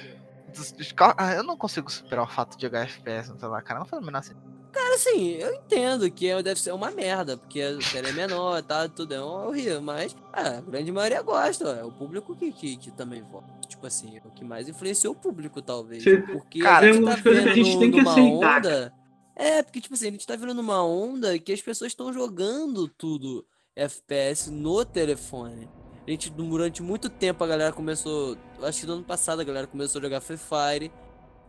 ah, 1.18 1.34
Eu 1.34 1.44
não 1.44 1.58
consigo 1.58 1.92
superar 1.92 2.24
o 2.24 2.28
fato 2.28 2.56
de 2.56 2.62
jogar 2.62 2.84
FPS 2.84 3.30
no 3.34 3.38
celular, 3.38 3.62
cara. 3.64 3.82
Não 3.82 3.86
faz 3.86 4.02
o 4.02 4.06
menor 4.06 4.24
sentido. 4.24 4.63
Cara, 4.74 4.96
assim, 4.96 5.34
eu 5.36 5.54
entendo 5.54 6.10
que 6.12 6.28
é- 6.28 6.42
deve 6.44 6.60
ser 6.60 6.72
uma 6.74 6.90
merda, 6.92 7.38
porque 7.38 7.62
a 7.62 7.80
série 7.80 8.10
é 8.10 8.12
menor, 8.12 8.62
tá, 8.64 8.90
tudo 8.90 9.14
é 9.14 9.22
horrível, 9.22 9.82
mas 9.82 10.16
ah, 10.34 10.58
a 10.58 10.62
grande 10.62 10.92
maioria 10.92 11.22
gosta, 11.22 11.70
ó, 11.70 11.74
é 11.76 11.84
o 11.86 11.92
público 11.92 12.36
que, 12.36 12.52
que, 12.52 12.76
que 12.78 12.92
também 12.92 13.22
vota. 13.22 13.48
Tipo 13.68 13.86
assim, 13.86 14.18
é 14.18 14.22
o 14.28 14.32
que 14.32 14.44
mais 14.44 14.68
influenciou 14.68 15.14
o 15.14 15.16
público, 15.16 15.62
talvez. 15.62 16.04
Você- 16.04 16.18
Porque 16.18 16.60
Cara, 16.60 16.90
a 16.90 16.92
gente 16.92 17.06
tá 17.06 17.22
que 17.22 17.30
a 17.30 17.32
vendo 17.32 17.54
gente 17.54 17.80
tem 17.80 17.92
que 17.92 17.98
numa 18.00 18.12
aceitar, 18.12 18.58
onda. 18.58 18.94
É, 19.36 19.62
porque, 19.64 19.80
tipo 19.80 19.94
assim, 19.94 20.08
a 20.08 20.12
gente 20.12 20.26
tá 20.28 20.36
vendo 20.36 20.54
numa 20.56 20.84
onda 20.84 21.38
que 21.40 21.54
as 21.54 21.62
pessoas 21.62 21.92
estão 21.92 22.12
jogando 22.12 22.88
tudo 22.88 23.46
FPS 23.76 24.50
no 24.52 24.84
telefone. 24.86 25.70
A 26.06 26.10
gente, 26.12 26.30
durante 26.30 26.82
muito 26.84 27.10
tempo, 27.10 27.44
a 27.44 27.48
galera 27.48 27.72
começou. 27.72 28.36
Acho 28.62 28.82
que 28.82 28.86
no 28.88 28.94
ano 28.94 29.04
passado 29.04 29.40
a 29.40 29.44
galera 29.44 29.66
começou 29.68 30.00
a 30.00 30.04
jogar 30.04 30.20
Free 30.20 30.38
Fire. 30.38 30.92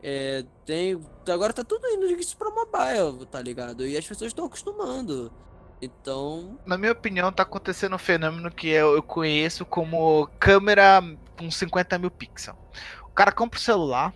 É, 0.06 0.44
tem, 0.66 1.02
agora 1.26 1.50
tá 1.54 1.64
tudo 1.64 1.88
indo 1.88 2.04
isso 2.20 2.36
pra 2.36 2.50
mobile, 2.50 3.24
tá 3.24 3.40
ligado? 3.40 3.86
E 3.86 3.96
as 3.96 4.06
pessoas 4.06 4.28
estão 4.28 4.44
acostumando. 4.44 5.32
Então, 5.80 6.58
Na 6.66 6.76
minha 6.76 6.92
opinião, 6.92 7.32
tá 7.32 7.42
acontecendo 7.42 7.94
um 7.96 7.98
fenômeno 7.98 8.50
que 8.50 8.68
eu, 8.68 8.94
eu 8.94 9.02
conheço 9.02 9.64
como 9.64 10.28
câmera 10.38 11.02
com 11.38 11.50
50 11.50 11.98
mil 11.98 12.10
pixels. 12.10 12.56
O 13.04 13.14
cara 13.14 13.32
compra 13.32 13.58
o 13.58 13.62
celular. 13.62 14.12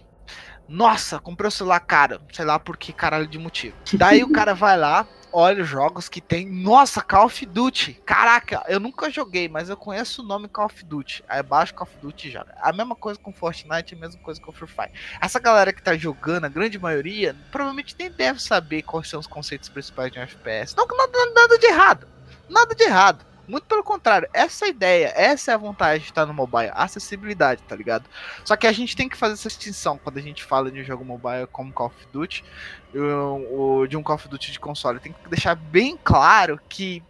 Nossa, 0.68 1.18
comprei 1.18 1.48
o 1.48 1.50
celular 1.50 1.80
caro. 1.80 2.20
Sei 2.34 2.44
lá 2.44 2.58
por 2.58 2.76
que 2.76 2.92
caralho 2.92 3.26
de 3.26 3.38
motivo. 3.38 3.74
Daí 3.94 4.22
o 4.22 4.30
cara 4.30 4.54
vai 4.54 4.76
lá, 4.76 5.06
olha 5.32 5.62
os 5.62 5.68
jogos 5.68 6.08
que 6.08 6.20
tem. 6.20 6.48
Nossa, 6.48 7.00
Call 7.00 7.26
of 7.26 7.46
Duty. 7.46 7.94
Caraca, 8.04 8.64
eu 8.68 8.80
nunca 8.80 9.10
joguei, 9.10 9.48
mas 9.48 9.68
eu 9.68 9.76
conheço 9.76 10.22
o 10.22 10.24
nome 10.24 10.48
Call 10.48 10.66
of 10.66 10.84
Duty. 10.84 11.24
Aí 11.28 11.42
baixa 11.42 11.72
o 11.72 11.74
Call 11.76 11.88
of 11.88 11.96
Duty 12.00 12.28
e 12.28 12.30
joga. 12.30 12.54
A 12.60 12.72
mesma 12.72 12.94
coisa 12.94 13.18
com 13.18 13.32
Fortnite, 13.32 13.94
a 13.94 13.98
mesma 13.98 14.20
coisa 14.20 14.40
com 14.40 14.52
Free 14.52 14.68
Fire. 14.68 14.92
Essa 15.20 15.38
galera 15.38 15.72
que 15.72 15.82
tá 15.82 15.96
jogando, 15.96 16.44
a 16.44 16.48
grande 16.48 16.78
maioria, 16.78 17.34
provavelmente 17.50 17.94
nem 17.98 18.10
deve 18.10 18.40
saber 18.40 18.82
quais 18.82 19.08
são 19.08 19.20
os 19.20 19.26
conceitos 19.26 19.68
principais 19.68 20.12
de 20.12 20.18
um 20.18 20.22
FPS. 20.22 20.74
Não, 20.76 20.86
nada, 20.86 21.32
nada 21.34 21.58
de 21.58 21.66
errado. 21.66 22.08
Nada 22.48 22.74
de 22.74 22.84
errado. 22.84 23.24
Muito 23.48 23.64
pelo 23.64 23.82
contrário, 23.82 24.28
essa 24.32 24.66
é 24.66 24.68
a 24.68 24.70
ideia, 24.70 25.12
essa 25.16 25.50
é 25.50 25.54
a 25.54 25.58
vontade 25.58 26.02
de 26.02 26.10
estar 26.10 26.26
no 26.26 26.34
mobile, 26.34 26.70
a 26.74 26.84
acessibilidade, 26.84 27.62
tá 27.66 27.74
ligado? 27.74 28.04
Só 28.44 28.56
que 28.56 28.66
a 28.66 28.72
gente 28.72 28.94
tem 28.94 29.08
que 29.08 29.16
fazer 29.16 29.34
essa 29.34 29.48
distinção 29.48 29.98
quando 29.98 30.18
a 30.18 30.22
gente 30.22 30.44
fala 30.44 30.70
de 30.70 30.80
um 30.80 30.84
jogo 30.84 31.04
mobile 31.04 31.46
como 31.50 31.72
Call 31.72 31.86
of 31.86 31.96
Duty, 32.12 32.44
ou 33.50 33.86
de 33.86 33.96
um 33.96 34.02
Call 34.02 34.16
of 34.16 34.28
Duty 34.28 34.52
de 34.52 34.60
console. 34.60 35.00
Tem 35.00 35.12
que 35.12 35.28
deixar 35.28 35.54
bem 35.54 35.98
claro 36.04 36.60
que 36.68 37.02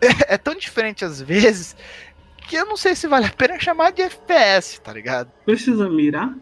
é 0.28 0.38
tão 0.38 0.54
diferente 0.54 1.04
às 1.04 1.20
vezes 1.20 1.76
que 2.46 2.56
eu 2.56 2.66
não 2.66 2.76
sei 2.76 2.96
se 2.96 3.06
vale 3.06 3.26
a 3.26 3.30
pena 3.30 3.60
chamar 3.60 3.92
de 3.92 4.02
FPS, 4.02 4.80
tá 4.80 4.92
ligado? 4.92 5.30
Precisa 5.44 5.88
mirar? 5.88 6.34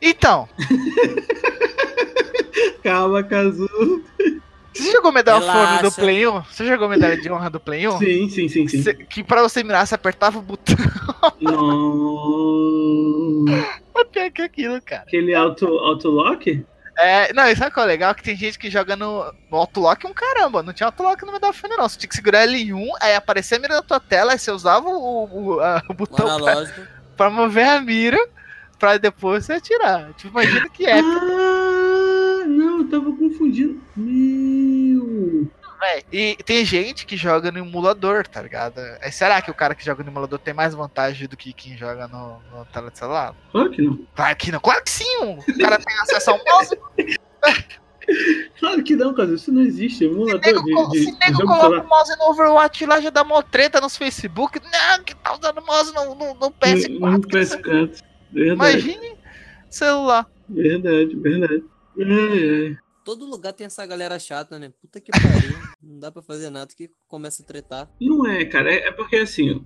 Então, 0.00 0.48
Calma, 2.82 3.22
Cazu. 3.24 3.68
Você 4.82 4.92
jogou 4.92 5.12
medalha 5.12 5.40
de 5.40 5.46
honra 5.46 5.66
do 5.66 5.76
Relaxa. 5.76 6.00
Play 6.00 6.26
1? 6.26 6.42
Você 6.44 6.66
jogou 6.66 6.88
medalha 6.88 7.16
de 7.20 7.32
honra 7.32 7.50
do 7.50 7.60
Play 7.60 7.88
1? 7.88 7.98
Sim, 7.98 8.28
sim, 8.28 8.48
sim, 8.48 8.68
sim. 8.68 8.82
Cê- 8.82 8.94
que 8.94 9.22
pra 9.24 9.42
você 9.42 9.62
mirar, 9.62 9.86
você 9.86 9.94
apertava 9.94 10.38
o 10.38 10.42
botão. 10.42 10.76
Não. 11.40 13.44
É 13.96 14.04
pior 14.04 14.30
que 14.30 14.42
aquilo, 14.42 14.80
cara. 14.82 15.02
Aquele 15.02 15.34
auto, 15.34 15.66
auto-lock? 15.66 16.64
É, 16.98 17.30
não, 17.34 17.46
e 17.46 17.54
sabe 17.54 17.72
qual 17.72 17.84
é 17.84 17.88
legal? 17.88 18.14
Que 18.14 18.22
tem 18.22 18.34
gente 18.34 18.58
que 18.58 18.70
joga 18.70 18.96
no, 18.96 19.30
no 19.50 19.56
autolock 19.58 20.06
um 20.06 20.14
caramba. 20.14 20.62
Não 20.62 20.72
tinha 20.72 20.86
autolock 20.86 21.24
no 21.26 21.32
Medal 21.32 21.50
of 21.50 21.60
Honor, 21.64 21.76
não. 21.78 21.88
Você 21.88 21.98
tinha 21.98 22.08
que 22.08 22.16
segurar 22.16 22.46
L1, 22.48 22.86
aí 23.02 23.14
aparecia 23.14 23.58
a 23.58 23.60
mira 23.60 23.74
na 23.76 23.82
tua 23.82 24.00
tela, 24.00 24.32
aí 24.32 24.38
você 24.38 24.50
usava 24.50 24.88
o, 24.88 25.28
o, 25.56 25.60
a- 25.60 25.82
o 25.88 25.92
o 25.92 25.94
botão 25.94 26.40
pra, 26.40 26.66
pra 27.16 27.30
mover 27.30 27.68
a 27.68 27.80
mira, 27.82 28.18
pra 28.78 28.96
depois 28.96 29.44
você 29.44 29.54
atirar. 29.54 30.10
Tipo, 30.14 30.40
imagina 30.40 30.68
que 30.70 30.86
é. 30.86 31.00
Ah, 31.00 32.35
não, 32.46 32.78
eu 32.80 32.88
tava 32.88 33.10
confundindo. 33.16 33.80
Meu. 33.96 35.48
véi. 35.80 36.04
E 36.12 36.36
tem 36.44 36.64
gente 36.64 37.04
que 37.06 37.16
joga 37.16 37.50
no 37.50 37.58
emulador, 37.58 38.26
tá 38.26 38.40
ligado? 38.42 38.78
Aí 39.00 39.12
será 39.12 39.40
que 39.42 39.50
o 39.50 39.54
cara 39.54 39.74
que 39.74 39.84
joga 39.84 40.02
no 40.02 40.10
emulador 40.10 40.38
tem 40.38 40.54
mais 40.54 40.74
vantagem 40.74 41.28
do 41.28 41.36
que 41.36 41.52
quem 41.52 41.76
joga 41.76 42.08
no, 42.08 42.40
no 42.50 42.64
tela 42.66 42.90
de 42.90 42.98
celular? 42.98 43.34
Claro 43.52 43.70
que 43.70 43.82
não. 43.82 43.98
Claro 44.14 44.36
que 44.36 44.52
não, 44.52 44.60
claro 44.60 44.82
que 44.84 44.90
sim! 44.90 45.16
O 45.24 45.58
cara 45.58 45.78
tem 45.78 45.94
acesso 46.00 46.30
ao 46.30 46.40
mouse. 46.44 46.78
Claro 48.60 48.84
que 48.84 48.94
não, 48.94 49.12
cara. 49.12 49.34
Isso 49.34 49.50
não 49.50 49.62
existe. 49.62 50.04
Emulador 50.04 50.40
nego, 50.40 50.62
de, 50.62 50.92
de, 50.92 51.04
se 51.06 51.18
nego 51.18 51.38
coloca 51.38 51.60
celular. 51.62 51.84
o 51.84 51.88
mouse 51.88 52.16
no 52.16 52.24
Overwatch 52.30 52.86
lá, 52.86 53.00
já 53.00 53.10
dá 53.10 53.24
mó 53.24 53.42
treta 53.42 53.80
nos 53.80 53.96
Facebook. 53.96 54.60
Não, 54.60 55.02
que 55.02 55.12
tá 55.16 55.34
usando 55.34 55.60
mouse 55.66 55.92
no, 55.92 56.14
no, 56.14 56.34
no 56.34 56.50
PS4. 56.52 56.98
Não 57.00 57.20
que 57.20 57.36
não 57.36 57.44
sei- 57.44 57.58
PS4. 57.58 58.02
Verdade, 58.32 58.78
Imagine 58.78 59.16
celular. 59.68 60.26
verdade, 60.48 61.16
verdade. 61.16 61.64
Ai. 61.98 62.76
Todo 63.04 63.24
lugar 63.24 63.52
tem 63.52 63.66
essa 63.66 63.86
galera 63.86 64.18
chata, 64.18 64.58
né? 64.58 64.72
Puta 64.80 65.00
que 65.00 65.12
pariu. 65.12 65.56
Não 65.80 66.00
dá 66.00 66.10
pra 66.10 66.22
fazer 66.22 66.50
nada 66.50 66.68
que 66.76 66.90
começa 67.06 67.42
a 67.42 67.46
tretar. 67.46 67.88
Não 68.00 68.26
é, 68.26 68.44
cara. 68.44 68.72
É, 68.72 68.88
é 68.88 68.92
porque 68.92 69.16
assim, 69.16 69.64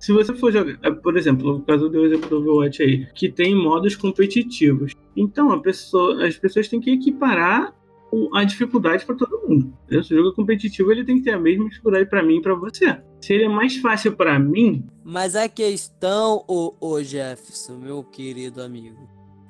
se 0.00 0.12
você 0.12 0.34
for 0.34 0.50
jogar, 0.50 0.78
é, 0.82 0.90
por 0.90 1.16
exemplo, 1.16 1.58
no 1.58 1.62
caso 1.62 1.90
do 1.90 2.04
exemplo 2.06 2.28
do 2.30 2.38
Overwatch 2.38 2.82
aí, 2.82 3.06
que 3.14 3.30
tem 3.30 3.54
modos 3.54 3.94
competitivos. 3.96 4.92
Então, 5.14 5.52
a 5.52 5.60
pessoa, 5.60 6.26
as 6.26 6.38
pessoas 6.38 6.66
têm 6.66 6.80
que 6.80 6.90
equiparar 6.90 7.74
o- 8.10 8.34
a 8.34 8.44
dificuldade 8.44 9.04
pra 9.04 9.14
todo 9.14 9.42
mundo. 9.46 9.76
entendeu? 9.84 10.02
Se 10.02 10.14
o 10.14 10.16
jogo 10.16 10.30
é 10.30 10.34
competitivo, 10.34 10.90
ele 10.90 11.04
tem 11.04 11.16
que 11.18 11.24
ter 11.24 11.32
a 11.34 11.38
mesma 11.38 11.68
dificuldade 11.68 12.08
pra 12.08 12.22
mim 12.22 12.36
e 12.38 12.42
pra 12.42 12.54
você. 12.54 12.98
Se 13.20 13.34
ele 13.34 13.44
é 13.44 13.48
mais 13.48 13.76
fácil 13.76 14.16
pra 14.16 14.38
mim, 14.38 14.86
Mas 15.04 15.36
a 15.36 15.48
questão, 15.50 16.42
ô, 16.48 16.74
ô 16.80 17.02
Jefferson, 17.02 17.76
meu 17.76 18.02
querido 18.04 18.62
amigo, 18.62 18.96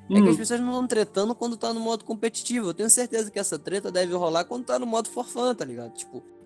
é 0.09 0.21
que 0.21 0.27
as 0.29 0.35
hum, 0.35 0.37
pessoas 0.37 0.59
não 0.59 0.69
estão 0.69 0.87
tretando 0.87 1.33
quando 1.35 1.57
tá 1.57 1.73
no 1.73 1.79
modo 1.79 2.05
competitivo. 2.05 2.69
Eu 2.69 2.73
tenho 2.73 2.89
certeza 2.89 3.31
que 3.31 3.39
essa 3.39 3.57
treta 3.57 3.91
deve 3.91 4.13
rolar 4.13 4.45
quando 4.45 4.65
tá 4.65 4.77
no 4.77 4.85
modo 4.85 5.09
for 5.09 5.25
fun, 5.25 5.53
tá 5.55 5.65
ligado? 5.65 5.93
Tipo, 5.93 6.23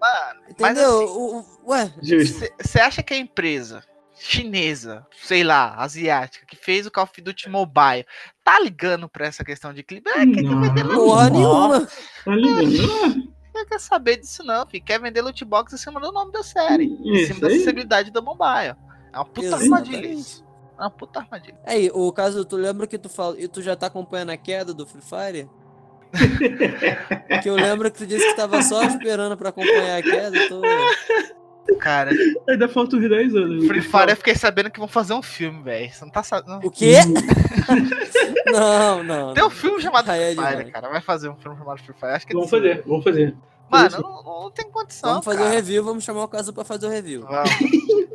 Mano, 0.00 0.40
mas 0.58 0.72
entendeu? 0.72 1.02
assim, 1.04 1.12
O- 1.12 1.38
o- 1.40 1.70
ué. 1.70 1.92
Você 2.62 2.80
acha 2.80 3.02
que 3.02 3.14
a 3.14 3.18
empresa 3.18 3.84
chinesa, 4.18 5.06
sei 5.22 5.42
lá, 5.44 5.74
asiática, 5.76 6.44
que 6.46 6.56
fez 6.56 6.86
o 6.86 6.90
Call 6.90 7.04
of 7.04 7.20
Duty 7.22 7.48
Mobile, 7.48 8.04
tá 8.44 8.58
ligando 8.60 9.08
pra 9.08 9.26
essa 9.26 9.44
questão 9.44 9.72
de 9.72 9.82
clipe? 9.82 10.08
É, 10.10 10.26
quer, 10.26 10.42
Não. 10.42 10.60
vender 10.60 10.84
porra 10.84 11.28
loot 11.28 11.30
box. 11.30 11.32
nenhuma. 11.32 11.88
Tá 12.24 12.34
ligado? 12.34 13.30
Não 13.54 13.66
quer 13.66 13.80
saber 13.80 14.16
disso 14.18 14.42
não, 14.44 14.66
filho. 14.66 14.84
Quer 14.84 15.00
vender 15.00 15.22
loot 15.22 15.44
box 15.44 15.72
em 15.74 15.76
cima 15.78 16.00
do 16.00 16.12
nome 16.12 16.32
da 16.32 16.42
série. 16.42 16.84
Em 16.84 17.14
Isso 17.14 17.28
cima 17.28 17.40
da 17.40 17.46
aí. 17.48 17.54
acessibilidade 17.54 18.10
do 18.10 18.22
mobile. 18.22 18.76
É 19.12 19.16
uma 19.16 19.24
puta 19.24 19.56
armadilha 19.56 20.06
isso. 20.06 20.44
É 20.80 20.84
uma 20.84 20.90
puta 20.90 21.20
armadilha. 21.20 21.58
Aí, 21.66 21.90
o 21.92 22.10
caso, 22.10 22.42
tu 22.42 22.56
lembra 22.56 22.86
que 22.86 22.96
tu 22.96 23.10
falou, 23.10 23.38
e 23.38 23.46
tu 23.46 23.60
já 23.60 23.76
tá 23.76 23.86
acompanhando 23.86 24.30
a 24.30 24.36
queda 24.36 24.72
do 24.72 24.86
Free 24.86 25.02
Fire? 25.02 25.48
que 27.42 27.48
eu 27.50 27.54
lembro 27.54 27.90
que 27.90 27.98
tu 27.98 28.06
disse 28.06 28.26
que 28.26 28.34
tava 28.34 28.62
só 28.62 28.82
esperando 28.84 29.36
pra 29.36 29.50
acompanhar 29.50 29.98
a 29.98 30.02
queda. 30.02 30.48
Tô... 30.48 30.62
Cara, 31.78 32.10
Ainda 32.48 32.66
falta 32.66 32.96
uns 32.96 33.06
10 33.06 33.36
anos. 33.36 33.66
Free 33.66 33.82
Fire 33.82 34.10
eu 34.10 34.16
fiquei 34.16 34.34
sabendo 34.34 34.70
que 34.70 34.78
vão 34.78 34.88
fazer 34.88 35.12
um 35.12 35.22
filme, 35.22 35.62
velho. 35.62 35.92
Você 35.92 36.02
não 36.02 36.10
tá 36.10 36.22
sabendo. 36.22 36.66
O 36.66 36.70
quê? 36.70 36.96
não, 38.50 39.04
não. 39.04 39.34
Tem 39.34 39.44
um 39.44 39.50
filme 39.50 39.82
chamado 39.82 40.10
é 40.10 40.34
Free 40.34 40.46
Fire, 40.46 40.70
cara. 40.72 40.88
Vai 40.88 41.02
fazer 41.02 41.28
um 41.28 41.36
filme 41.36 41.58
chamado 41.58 41.78
Free 41.82 41.94
Fire. 41.94 42.12
Acho 42.12 42.26
que 42.26 42.32
é 42.32 42.36
Vamos 42.36 42.50
fazer, 42.50 42.82
vamos 42.86 43.04
fazer. 43.04 43.36
Mano, 43.70 43.98
não, 44.02 44.42
não 44.42 44.50
tem 44.50 44.70
condição. 44.70 45.10
Vamos 45.10 45.24
fazer 45.24 45.40
o 45.40 45.44
cara. 45.44 45.54
review, 45.54 45.84
vamos 45.84 46.04
chamar 46.04 46.24
o 46.24 46.28
caso 46.28 46.52
pra 46.52 46.64
fazer 46.64 46.86
o 46.86 46.90
review. 46.90 47.22
Vamos. 47.22 47.50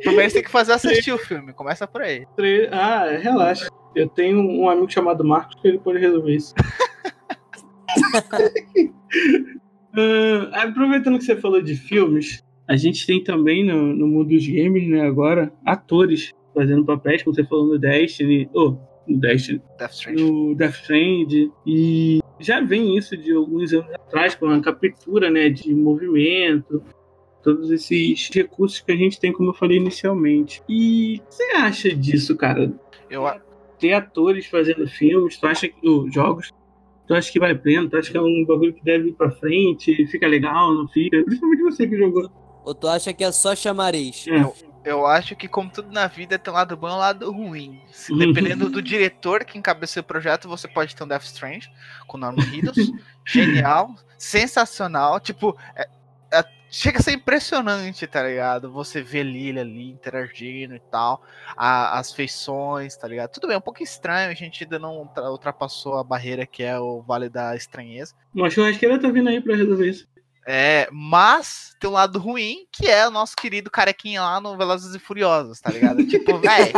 Primeiro 0.02 0.30
você 0.30 0.34
tem 0.34 0.42
que 0.42 0.50
fazer 0.50 0.72
assistir 0.72 1.12
o 1.12 1.18
filme. 1.18 1.52
Começa 1.52 1.86
por 1.86 2.02
aí. 2.02 2.26
Ah, 2.70 3.06
relaxa. 3.18 3.68
Eu 3.94 4.08
tenho 4.08 4.38
um 4.38 4.68
amigo 4.68 4.90
chamado 4.90 5.24
Marcos 5.24 5.58
que 5.60 5.66
ele 5.66 5.78
pode 5.78 5.98
resolver 5.98 6.34
isso. 6.34 6.54
Ah, 9.98 10.64
aproveitando 10.64 11.16
que 11.18 11.24
você 11.24 11.36
falou 11.36 11.62
de 11.62 11.74
filmes, 11.74 12.44
a 12.68 12.76
gente 12.76 13.06
tem 13.06 13.24
também 13.24 13.64
no, 13.64 13.94
no 13.94 14.06
mundo 14.06 14.28
dos 14.28 14.46
games, 14.46 14.86
né, 14.88 15.00
agora, 15.00 15.50
atores 15.64 16.32
fazendo 16.54 16.84
papéis, 16.84 17.22
como 17.22 17.34
você 17.34 17.44
falou 17.44 17.66
no 17.66 17.78
Destiny, 17.78 18.48
ou 18.52 18.78
no 19.06 19.18
Destiny, 19.18 19.62
Death 19.78 19.92
Stranding. 19.92 20.22
no 20.22 20.54
Death 20.54 20.74
Strand, 20.74 21.50
e 21.66 22.20
já 22.38 22.60
vem 22.60 22.96
isso 22.96 23.16
de 23.16 23.32
alguns 23.32 23.72
anos 23.72 23.92
atrás, 23.94 24.34
com 24.34 24.46
a 24.48 24.60
captura, 24.60 25.30
né, 25.30 25.48
de 25.48 25.74
movimento, 25.74 26.82
todos 27.42 27.70
esses 27.70 28.28
recursos 28.32 28.80
que 28.80 28.92
a 28.92 28.96
gente 28.96 29.18
tem, 29.20 29.32
como 29.32 29.50
eu 29.50 29.54
falei 29.54 29.76
inicialmente. 29.78 30.62
E 30.68 31.20
o 31.24 31.28
que 31.28 31.34
você 31.34 31.44
acha 31.56 31.94
disso, 31.94 32.36
cara? 32.36 32.72
Eu, 33.08 33.26
a- 33.26 33.40
ter 33.78 33.92
atores 33.92 34.46
fazendo 34.46 34.86
filmes, 34.88 35.36
tu 35.38 35.46
acha 35.46 35.68
que 35.68 35.88
os 35.88 36.12
jogos, 36.12 36.50
tu 37.06 37.14
acha 37.14 37.30
que 37.30 37.38
vale 37.38 37.52
a 37.52 37.58
pena, 37.58 37.88
tu 37.88 37.96
acha 37.96 38.10
que 38.10 38.16
é 38.16 38.20
um 38.20 38.44
bagulho 38.46 38.72
que 38.72 38.82
deve 38.82 39.10
ir 39.10 39.12
pra 39.12 39.30
frente, 39.30 40.06
fica 40.06 40.26
legal, 40.26 40.74
não 40.74 40.88
fica? 40.88 41.22
Principalmente 41.22 41.62
você 41.62 41.86
que 41.86 41.96
jogou. 41.96 42.28
Ou 42.64 42.74
tu 42.74 42.88
acha 42.88 43.12
que 43.12 43.22
é 43.22 43.30
só 43.30 43.54
chamariz? 43.54 44.26
É, 44.28 44.42
eu 44.86 45.06
acho 45.06 45.34
que, 45.36 45.48
como 45.48 45.68
tudo 45.70 45.92
na 45.92 46.06
vida, 46.06 46.38
tem 46.38 46.52
um 46.52 46.56
lado 46.56 46.76
bom 46.76 46.88
e 46.88 46.92
um 46.92 46.96
lado 46.96 47.30
ruim. 47.32 47.82
Se- 47.90 48.12
Uhum. 48.12 48.18
Dependendo 48.18 48.70
do 48.70 48.80
diretor 48.80 49.44
que 49.44 49.58
encabeçou 49.58 50.00
o 50.00 50.04
projeto, 50.06 50.48
você 50.48 50.66
pode 50.68 50.94
ter 50.94 51.02
um 51.04 51.08
Death 51.08 51.24
Strange 51.24 51.68
com 52.06 52.16
Norman 52.16 52.44
Reedus. 52.44 52.76
genial, 53.26 53.94
sensacional. 54.16 55.18
Tipo, 55.20 55.56
é- 55.74 55.88
é- 56.32 56.44
chega 56.70 56.98
a 56.98 57.02
ser 57.02 57.12
impressionante, 57.12 58.06
tá 58.06 58.22
ligado? 58.22 58.70
Você 58.72 59.02
vê 59.02 59.22
Lily 59.22 59.58
ali 59.58 59.90
interagindo 59.90 60.74
e 60.76 60.80
tal. 60.80 61.22
a- 61.56 61.98
as 61.98 62.12
feições, 62.12 62.96
tá 62.96 63.08
ligado? 63.08 63.30
Tudo 63.30 63.46
bem, 63.46 63.54
é 63.54 63.58
um 63.58 63.62
pouco 63.62 63.82
estranho, 63.82 64.30
a 64.30 64.34
gente 64.34 64.62
ainda 64.64 64.78
não 64.78 64.98
ultra- 64.98 65.30
ultrapassou 65.30 65.96
a 65.98 66.04
barreira 66.04 66.44
que 66.44 66.62
é 66.62 66.78
o 66.78 67.00
Vale 67.02 67.28
da 67.30 67.56
Estranheza. 67.56 68.14
uma 68.34 68.50
churrasqueira 68.50 69.00
tá 69.00 69.08
vindo 69.08 69.28
aí 69.28 69.40
pra 69.40 69.56
resolver 69.56 69.88
isso. 69.88 70.06
É, 70.48 70.88
mas 70.92 71.74
tem 71.80 71.90
um 71.90 71.92
lado 71.94 72.18
ruim, 72.20 72.66
que 72.72 72.86
é 72.86 73.06
o 73.08 73.10
nosso 73.10 73.34
querido 73.34 73.68
carequinha 73.70 74.22
lá 74.22 74.40
no 74.40 74.56
Velozes 74.56 74.94
e 74.94 74.98
Furiosos, 75.00 75.60
tá 75.60 75.70
ligado? 75.70 76.04
tipo, 76.06 76.38
velho. 76.38 76.72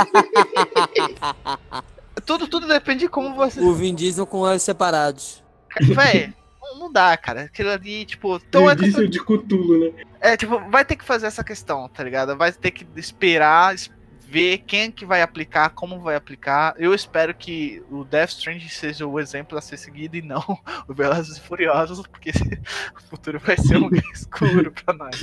tudo, 2.24 2.48
tudo 2.48 2.66
depende 2.66 3.00
de 3.00 3.09
como 3.09 3.35
você. 3.35 3.61
O 3.61 3.74
Vin 3.74 3.94
Diesel 3.94 4.26
com 4.26 4.38
olhos 4.38 4.62
separados. 4.62 5.42
Véi, 5.83 6.33
não, 6.78 6.90
dá, 6.90 7.16
cara. 7.16 7.42
Aquilo 7.42 7.70
ali, 7.70 8.04
tipo, 8.04 8.37
então 8.37 8.68
é, 8.70 8.72
Indício 8.72 9.09
de 9.09 9.20
Cutulo, 9.22 9.78
né? 9.78 10.04
é, 10.20 10.37
tipo, 10.37 10.59
vai 10.70 10.85
ter 10.85 10.96
que 10.96 11.04
fazer 11.04 11.26
essa 11.26 11.44
questão, 11.44 11.88
tá 11.88 12.02
ligado? 12.02 12.37
Vai 12.37 12.52
ter 12.52 12.70
que 12.70 12.87
esperar, 12.96 13.74
es- 13.74 13.90
ver 14.29 14.59
quem 14.59 14.93
que 14.93 15.07
vai 15.07 15.23
aplicar, 15.23 15.71
como 15.71 16.01
vai 16.01 16.14
aplicar. 16.14 16.75
Eu 16.77 16.95
espero 16.95 17.35
que 17.35 17.83
o 17.91 18.05
Death 18.05 18.31
Strange 18.31 18.69
seja 18.69 19.07
o 19.07 19.19
exemplo 19.19 19.57
a 19.57 19.61
ser 19.62 19.79
seguido 19.79 20.17
e 20.17 20.23
não 20.23 20.43
o 20.87 20.93
Velozes 20.93 21.38
e 21.38 21.41
Furiosos, 21.41 22.07
porque 22.07 22.31
o 22.95 23.01
futuro 23.09 23.38
vai 23.38 23.57
ser 23.57 23.77
um 23.79 23.85
lugar 23.88 24.05
escuro 24.12 24.71
pra 24.71 24.93
nós. 24.93 25.19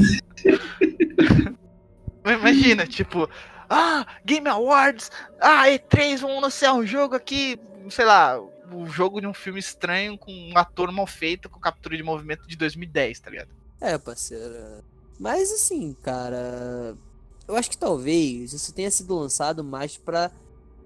Imagina, 2.26 2.88
tipo, 2.88 3.30
ah, 3.70 4.08
Game 4.26 4.50
Awards, 4.50 5.12
ah, 5.40 5.68
E3, 5.68 6.18
vamos 6.18 6.38
anunciar 6.38 6.74
um 6.74 6.86
jogo 6.86 7.14
aqui, 7.14 7.60
sei 7.92 8.06
lá, 8.06 8.42
o 8.42 8.88
jogo 8.88 9.22
de 9.22 9.28
um 9.28 9.34
filme 9.36 9.60
estranho 9.60 10.18
com 10.18 10.32
um 10.32 10.58
ator 10.58 10.92
mal 10.92 11.06
feito 11.06 11.48
com 11.48 11.60
captura 11.60 11.96
de 11.96 12.02
movimento 12.02 12.48
de 12.48 12.56
2010, 12.56 13.20
tá 13.20 13.30
ligado? 13.30 13.50
É, 13.80 13.96
parceira. 14.00 14.84
Mas 15.20 15.52
assim, 15.52 15.96
cara. 16.02 16.98
Eu 17.48 17.56
acho 17.56 17.70
que 17.70 17.78
talvez 17.78 18.54
isso 18.54 18.74
tenha 18.74 18.90
sido 18.90 19.16
lançado 19.16 19.64
mais 19.64 19.98
pra. 19.98 20.32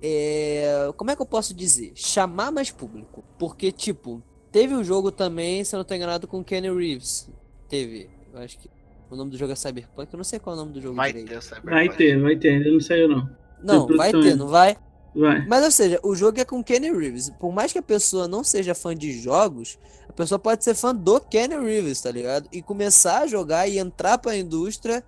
é, 0.02 0.92
Como 0.98 1.12
é 1.12 1.16
que 1.16 1.22
eu 1.22 1.26
posso 1.26 1.54
dizer? 1.54 1.92
Chamar 1.96 2.52
mais 2.52 2.72
público. 2.72 3.24
Porque, 3.38 3.72
tipo, 3.72 4.22
teve 4.52 4.74
um 4.76 4.84
jogo 4.84 5.12
também, 5.12 5.64
se 5.64 5.76
eu 5.76 5.78
não 5.78 5.84
tô 5.86 5.94
enganado, 5.94 6.28
com 6.28 6.44
Kenny 6.44 6.70
Reeves. 6.72 7.30
Teve. 7.68 8.10
Eu 8.34 8.40
acho 8.42 8.58
que. 8.58 8.70
O 9.10 9.16
nome 9.16 9.32
do 9.32 9.38
jogo 9.38 9.52
é 9.52 9.56
Cyberpunk. 9.56 10.14
Eu 10.14 10.18
não 10.18 10.24
sei 10.24 10.38
qual 10.38 10.56
é 10.56 10.60
o 10.60 10.62
nome 10.62 10.74
do 10.74 10.82
jogo 10.82 10.96
Vai 10.96 11.12
direito. 11.12 11.30
ter 11.30 11.42
Cyberpunk. 11.42 11.72
Vai 11.74 11.90
ter, 11.96 12.22
vai 12.22 12.36
ter, 12.36 12.50
ainda 12.50 12.72
não 12.72 12.80
saiu 12.80 13.08
não. 13.08 13.30
Não, 13.64 13.88
Tem 13.88 13.98
vai 13.98 14.12
ter, 14.12 14.36
não 14.36 14.48
vai? 14.48 14.78
Vai. 15.16 15.46
Mas, 15.48 15.64
ou 15.66 15.72
seja, 15.72 16.00
o 16.04 16.16
jogo 16.16 16.40
é 16.40 16.46
com 16.46 16.64
Kenny 16.64 16.92
Reeves. 16.92 17.30
Por 17.32 17.52
mais 17.52 17.74
que 17.74 17.80
a 17.80 17.84
pessoa 17.84 18.28
não 18.28 18.44
seja 18.44 18.76
fã 18.76 18.96
de 18.96 19.12
jogos, 19.20 19.80
a 20.08 20.14
pessoa 20.14 20.38
pode 20.38 20.64
ser 20.64 20.76
fã 20.76 20.94
do 20.94 21.20
Kenny 21.20 21.58
Reeves, 21.58 22.00
tá 22.02 22.12
ligado? 22.12 22.48
E 22.54 22.62
começar 22.62 23.24
a 23.24 23.28
jogar 23.28 23.68
e 23.68 23.80
entrar 23.80 24.20
pra 24.20 24.38
indústria 24.38 25.04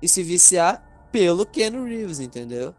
e 0.00 0.08
se 0.08 0.22
viciar 0.22 0.88
pelo 1.12 1.44
Kenny 1.46 1.78
Reeves, 1.88 2.20
entendeu? 2.20 2.74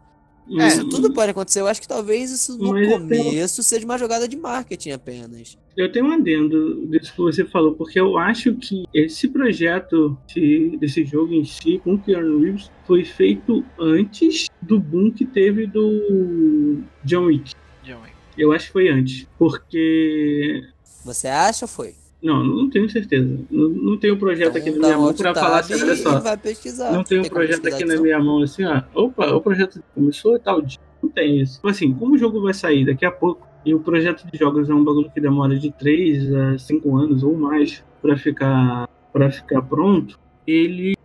É, 0.58 0.66
Isso 0.66 0.88
tudo 0.88 1.12
pode 1.14 1.30
acontecer. 1.30 1.60
Eu 1.60 1.68
acho 1.68 1.80
que 1.80 1.86
talvez 1.86 2.30
isso 2.32 2.58
no 2.58 2.72
Mas 2.72 2.90
eu 2.90 3.06
tenho- 3.06 3.24
começo 3.24 3.62
seja 3.62 3.84
uma 3.84 3.96
jogada 3.96 4.26
de 4.26 4.36
marketing 4.36 4.90
apenas. 4.90 5.56
Eu 5.76 5.90
tenho 5.90 6.06
um 6.06 6.10
adendo 6.12 6.84
disso 6.88 7.12
que 7.12 7.18
você 7.18 7.44
falou, 7.44 7.74
porque 7.74 7.98
eu 7.98 8.18
acho 8.18 8.52
que 8.56 8.84
esse 8.92 9.28
projeto 9.28 10.18
de- 10.26 10.76
desse 10.78 11.04
jogo 11.04 11.32
em 11.32 11.44
si, 11.44 11.78
com 11.78 11.94
o 11.94 11.98
Keanu 11.98 12.40
Reeves, 12.40 12.70
foi 12.86 13.04
feito 13.04 13.64
antes 13.78 14.48
do 14.60 14.80
boom 14.80 15.12
que 15.12 15.24
teve 15.24 15.66
do 15.68 16.82
John 17.04 17.26
Wick. 17.26 17.52
John 17.84 18.00
Wick. 18.02 18.12
Eu 18.36 18.50
acho 18.52 18.66
que 18.66 18.72
foi 18.72 18.88
antes, 18.88 19.26
porque... 19.38 20.60
Você 21.04 21.28
acha 21.28 21.64
ou 21.64 21.68
foi? 21.68 21.94
Não, 22.22 22.44
não 22.44 22.70
tenho 22.70 22.88
certeza. 22.88 23.38
Não, 23.50 23.68
não 23.68 23.96
tenho 23.96 24.14
um 24.14 24.18
projeto 24.18 24.56
aqui 24.56 24.70
na 24.70 24.76
Então, 24.76 24.88
minha 24.88 24.98
mão 24.98 25.12
tab 25.12 25.34
falar 25.34 25.58
assim, 25.58 25.74
olha 25.74 25.96
só. 25.96 26.20
vai 26.20 26.36
pesquisar. 26.36 26.92
Não 26.92 27.02
tem 27.02 27.18
um 27.18 27.24
projeto 27.24 27.66
aqui 27.66 27.84
na 27.84 27.94
não? 27.96 28.02
minha 28.02 28.18
mão 28.20 28.42
assim, 28.42 28.64
ó. 28.64 28.82
Opa, 28.94 29.34
o 29.34 29.40
projeto 29.40 29.82
começou 29.94 30.36
e 30.36 30.38
tal 30.38 30.62
dia. 30.62 30.78
Não 31.02 31.10
tem 31.10 31.40
isso. 31.40 31.60
Assim, 31.66 31.92
como 31.92 32.14
o 32.14 32.18
jogo 32.18 32.40
vai 32.40 32.54
sair 32.54 32.86
daqui 32.86 33.04
a 33.04 33.10
pouco, 33.10 33.46
e 33.64 33.74
o 33.74 33.80
projeto 33.80 34.24
de 34.30 34.38
jogos 34.38 34.70
é 34.70 34.74
um 34.74 34.84
bagulho 34.84 35.10
que 35.10 35.20
demora 35.20 35.58
de 35.58 35.70
3 35.72 36.32
a 36.34 36.58
5 36.58 36.96
anos 36.96 37.22
ou 37.22 37.36
mais 37.36 37.84
pra 38.00 38.16
ficar 38.16 38.88
para 39.12 39.30
ficar 39.30 39.60
pronto, 39.60 40.18
ele 40.46 40.96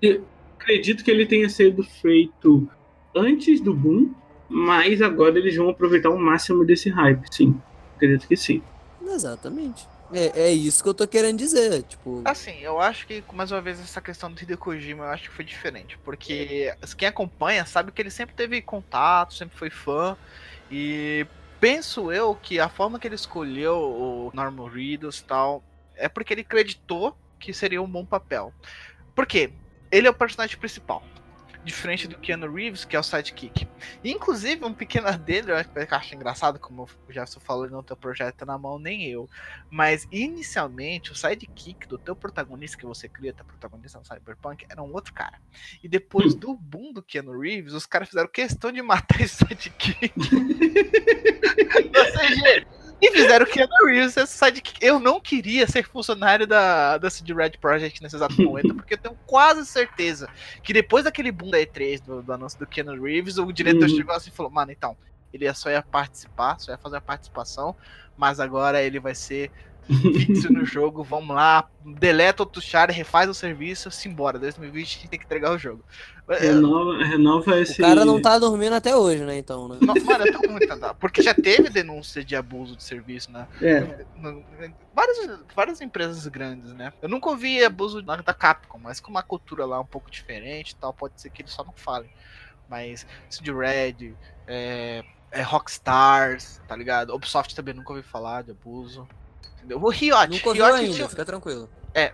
eu 0.00 0.22
acredito 0.56 1.02
que 1.02 1.10
ele 1.10 1.26
tenha 1.26 1.48
sido 1.48 1.82
feito 1.82 2.68
antes 3.14 3.60
do 3.60 3.74
boom, 3.74 4.12
mas 4.48 5.02
agora 5.02 5.36
eles 5.38 5.56
vão 5.56 5.68
aproveitar 5.68 6.10
o 6.10 6.18
máximo 6.18 6.64
desse 6.64 6.88
hype, 6.88 7.26
sim. 7.32 7.60
Acredito 7.96 8.28
que 8.28 8.36
sim. 8.36 8.62
Exatamente. 9.04 9.88
É, 10.12 10.42
é 10.42 10.52
isso 10.52 10.82
que 10.82 10.88
eu 10.88 10.94
tô 10.94 11.06
querendo 11.06 11.38
dizer, 11.38 11.82
tipo... 11.82 12.22
Assim, 12.24 12.58
eu 12.60 12.80
acho 12.80 13.06
que, 13.06 13.22
mais 13.32 13.52
uma 13.52 13.60
vez, 13.60 13.80
essa 13.80 14.00
questão 14.00 14.32
do 14.32 14.40
Hideo 14.40 14.56
Kojima, 14.56 15.04
eu 15.04 15.10
acho 15.10 15.24
que 15.24 15.34
foi 15.34 15.44
diferente. 15.44 15.98
Porque 15.98 16.74
quem 16.96 17.08
acompanha 17.08 17.64
sabe 17.66 17.92
que 17.92 18.00
ele 18.00 18.10
sempre 18.10 18.34
teve 18.34 18.62
contato, 18.62 19.34
sempre 19.34 19.56
foi 19.56 19.70
fã. 19.70 20.16
E 20.70 21.26
penso 21.60 22.10
eu 22.12 22.34
que 22.34 22.58
a 22.58 22.68
forma 22.68 22.98
que 22.98 23.06
ele 23.06 23.14
escolheu 23.14 23.76
o 23.76 24.30
Norman 24.32 24.68
Reedus 24.68 25.18
e 25.18 25.24
tal, 25.24 25.62
é 25.94 26.08
porque 26.08 26.32
ele 26.32 26.42
acreditou 26.42 27.16
que 27.38 27.52
seria 27.52 27.82
um 27.82 27.90
bom 27.90 28.04
papel. 28.04 28.52
Por 29.14 29.26
quê? 29.26 29.50
Ele 29.90 30.06
é 30.06 30.10
o 30.10 30.14
personagem 30.14 30.56
principal 30.58 31.02
diferente 31.68 32.08
do 32.08 32.18
Keanu 32.18 32.52
Reeves, 32.52 32.84
que 32.84 32.96
é 32.96 32.98
o 32.98 33.02
sidekick. 33.02 33.68
Inclusive, 34.02 34.64
um 34.64 34.74
pequeno 34.74 35.16
dele, 35.18 35.52
eu 35.52 35.56
acho 35.56 36.14
engraçado, 36.14 36.58
como 36.58 36.88
o 37.06 37.12
Jefferson 37.12 37.40
falou, 37.40 37.64
ele 37.64 37.74
não 37.74 37.82
tem 37.82 37.94
o 37.94 37.98
projeto 37.98 38.44
na 38.44 38.58
mão, 38.58 38.78
nem 38.78 39.06
eu. 39.06 39.28
Mas, 39.70 40.08
inicialmente, 40.10 41.12
o 41.12 41.14
sidekick 41.14 41.86
do 41.86 41.98
teu 41.98 42.16
protagonista 42.16 42.76
que 42.76 42.86
você 42.86 43.08
cria, 43.08 43.32
teu 43.32 43.44
protagonista 43.44 43.98
no 43.98 44.04
Cyberpunk, 44.04 44.66
era 44.68 44.82
um 44.82 44.92
outro 44.92 45.12
cara. 45.12 45.38
E 45.82 45.88
depois 45.88 46.34
do 46.34 46.54
boom 46.54 46.92
do 46.92 47.02
Keanu 47.02 47.38
Reeves, 47.38 47.74
os 47.74 47.86
caras 47.86 48.08
fizeram 48.08 48.28
questão 48.28 48.72
de 48.72 48.82
matar 48.82 49.20
esse 49.20 49.36
sidekick. 49.36 50.14
Ou 51.96 52.04
seja, 52.18 52.66
e 53.00 53.10
fizeram 53.10 53.46
o 53.46 53.48
Keanu 53.48 53.86
Reeves 53.86 54.16
esse 54.16 54.36
sidekick. 54.36 54.84
Eu 54.84 54.98
não 54.98 55.20
queria 55.20 55.66
ser 55.66 55.84
funcionário 55.86 56.46
da, 56.46 56.98
da 56.98 57.08
CD 57.08 57.32
Red 57.32 57.52
Project 57.60 58.02
nesse 58.02 58.16
exato 58.16 58.34
momento, 58.42 58.74
porque 58.74 58.94
eu 58.94 58.98
tenho 58.98 59.16
quase 59.26 59.64
certeza 59.64 60.28
que 60.62 60.72
depois 60.72 61.04
daquele 61.04 61.30
boom 61.30 61.50
da 61.50 61.58
E3, 61.58 62.02
do, 62.04 62.22
do 62.22 62.32
anúncio 62.32 62.58
do 62.58 62.66
Keanu 62.66 63.00
Reeves, 63.00 63.38
o 63.38 63.52
diretor 63.52 63.88
uhum. 63.88 63.96
chegou 63.96 64.14
assim 64.14 64.30
e 64.30 64.32
falou: 64.32 64.50
Mano, 64.50 64.72
então, 64.72 64.96
ele 65.32 65.52
só 65.54 65.70
ia 65.70 65.82
participar, 65.82 66.58
só 66.58 66.72
ia 66.72 66.78
fazer 66.78 66.96
a 66.96 67.00
participação, 67.00 67.76
mas 68.16 68.40
agora 68.40 68.82
ele 68.82 68.98
vai 68.98 69.14
ser 69.14 69.50
fixo 69.94 70.52
no 70.52 70.64
jogo, 70.64 71.02
vamos 71.02 71.34
lá, 71.34 71.68
deleta 71.84 72.42
outro 72.42 72.60
char, 72.60 72.90
refaz 72.90 73.28
o 73.28 73.34
serviço, 73.34 73.90
simbora. 73.90 74.38
2020 74.38 75.08
tem 75.08 75.18
que 75.18 75.24
entregar 75.24 75.52
o 75.52 75.58
jogo. 75.58 75.84
Renova, 76.28 77.02
renova 77.04 77.58
esse. 77.58 77.80
O 77.80 77.84
cara 77.84 78.04
não 78.04 78.20
tá 78.20 78.38
dormindo 78.38 78.74
até 78.74 78.94
hoje, 78.94 79.24
né? 79.24 79.38
Então, 79.38 79.66
né? 79.66 79.78
Não, 79.80 79.94
mano, 79.94 80.26
eu 80.26 80.32
tô 80.32 80.48
muito 80.50 80.68
Porque 81.00 81.22
já 81.22 81.32
teve 81.32 81.70
denúncia 81.70 82.22
de 82.22 82.36
abuso 82.36 82.76
de 82.76 82.82
serviço, 82.82 83.32
né? 83.32 83.48
É. 83.62 84.04
Várias, 84.94 85.40
várias 85.56 85.80
empresas 85.80 86.26
grandes, 86.26 86.74
né? 86.74 86.92
Eu 87.00 87.08
nunca 87.08 87.30
ouvi 87.30 87.64
abuso 87.64 88.02
da 88.02 88.34
Capcom, 88.34 88.78
mas 88.78 89.00
com 89.00 89.10
uma 89.10 89.22
cultura 89.22 89.64
lá 89.64 89.80
um 89.80 89.86
pouco 89.86 90.10
diferente 90.10 90.72
e 90.72 90.76
tal, 90.76 90.92
pode 90.92 91.18
ser 91.20 91.30
que 91.30 91.40
eles 91.40 91.52
só 91.52 91.64
não 91.64 91.72
falem. 91.74 92.10
Mas 92.68 93.06
CD 93.30 93.50
Red, 93.50 94.12
é, 94.46 95.02
é 95.30 95.40
Rockstars, 95.40 96.60
tá 96.68 96.76
ligado? 96.76 97.14
Ubisoft 97.14 97.54
também 97.54 97.72
nunca 97.72 97.92
ouvi 97.92 98.02
falar 98.02 98.42
de 98.42 98.50
abuso. 98.50 99.08
O 99.76 99.88
Riot. 99.88 100.42
Ouviu 100.46 100.64
Riot 100.64 100.78
ainda, 100.78 100.94
tinha... 100.94 101.08
fica 101.08 101.24
tranquilo. 101.24 101.68
É, 101.94 102.12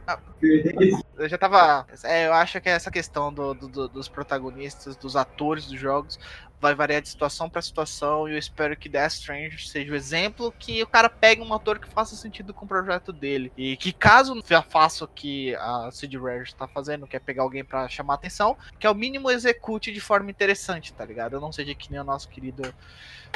eu 1.18 1.28
já 1.28 1.36
tava. 1.36 1.86
É, 2.04 2.26
eu 2.26 2.32
acho 2.32 2.60
que 2.60 2.68
essa 2.68 2.90
questão 2.90 3.32
do, 3.32 3.54
do, 3.54 3.88
dos 3.88 4.08
protagonistas, 4.08 4.96
dos 4.96 5.16
atores 5.16 5.66
dos 5.66 5.78
jogos, 5.78 6.18
vai 6.60 6.74
variar 6.74 7.02
de 7.02 7.08
situação 7.08 7.50
para 7.50 7.60
situação. 7.60 8.28
E 8.28 8.32
eu 8.32 8.38
espero 8.38 8.76
que 8.76 8.88
Death 8.88 9.12
Strange 9.12 9.68
seja 9.68 9.92
o 9.92 9.96
exemplo 9.96 10.52
que 10.58 10.82
o 10.82 10.86
cara 10.86 11.10
pegue 11.10 11.42
um 11.42 11.52
ator 11.52 11.78
que 11.78 11.88
faça 11.88 12.16
sentido 12.16 12.54
com 12.54 12.64
o 12.64 12.68
projeto 12.68 13.12
dele. 13.12 13.52
E 13.56 13.76
que 13.76 13.92
caso 13.92 14.42
já 14.48 14.62
faça 14.62 15.04
o 15.04 15.08
que 15.08 15.54
a 15.56 15.90
Sid 15.92 16.16
Rare 16.16 16.42
está 16.42 16.66
fazendo, 16.66 17.06
que 17.06 17.16
é 17.16 17.20
pegar 17.20 17.42
alguém 17.42 17.64
para 17.64 17.88
chamar 17.88 18.14
atenção, 18.14 18.56
que 18.78 18.86
ao 18.86 18.94
mínimo 18.94 19.30
execute 19.30 19.92
de 19.92 20.00
forma 20.00 20.30
interessante, 20.30 20.92
tá 20.92 21.04
ligado? 21.04 21.34
Eu 21.34 21.40
não 21.40 21.52
seja 21.52 21.74
que 21.74 21.90
nem 21.90 22.00
o 22.00 22.04
nosso 22.04 22.28
querido 22.28 22.74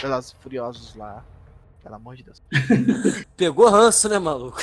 Velozes 0.01 0.33
Furiosos 0.41 0.95
lá. 0.95 1.25
Pelo 1.83 1.95
amor 1.95 2.17
de 2.17 2.25
Deus. 2.25 2.43
Pegou 3.37 3.69
ranço, 3.69 4.09
né, 4.09 4.19
maluco? 4.19 4.63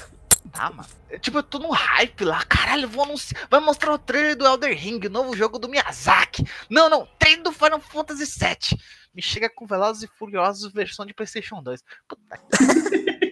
Ah, 0.53 0.70
mano. 0.70 0.88
Tipo, 1.20 1.39
eu 1.39 1.43
tô 1.43 1.59
no 1.59 1.70
hype 1.70 2.24
lá. 2.24 2.43
Caralho, 2.45 2.88
vou 2.88 3.03
anunciar. 3.03 3.47
Vai 3.49 3.59
mostrar 3.59 3.93
o 3.93 3.97
trailer 3.97 4.38
do 4.38 4.45
Elder 4.45 4.78
Ring, 4.78 4.99
novo 5.09 5.36
jogo 5.36 5.59
do 5.59 5.68
Miyazaki. 5.68 6.45
Não, 6.70 6.89
não. 6.89 7.07
Trailer 7.20 7.43
do 7.43 7.51
Final 7.51 7.80
Fantasy 7.80 8.26
VII. 8.39 8.80
Me 9.13 9.22
chega 9.22 9.49
com 9.49 9.66
Velozes 9.66 10.03
e 10.03 10.07
Furiosos 10.07 10.72
versão 10.72 11.05
de 11.05 11.13
PlayStation 11.13 11.61
2. 11.61 11.82
Puta 12.07 12.22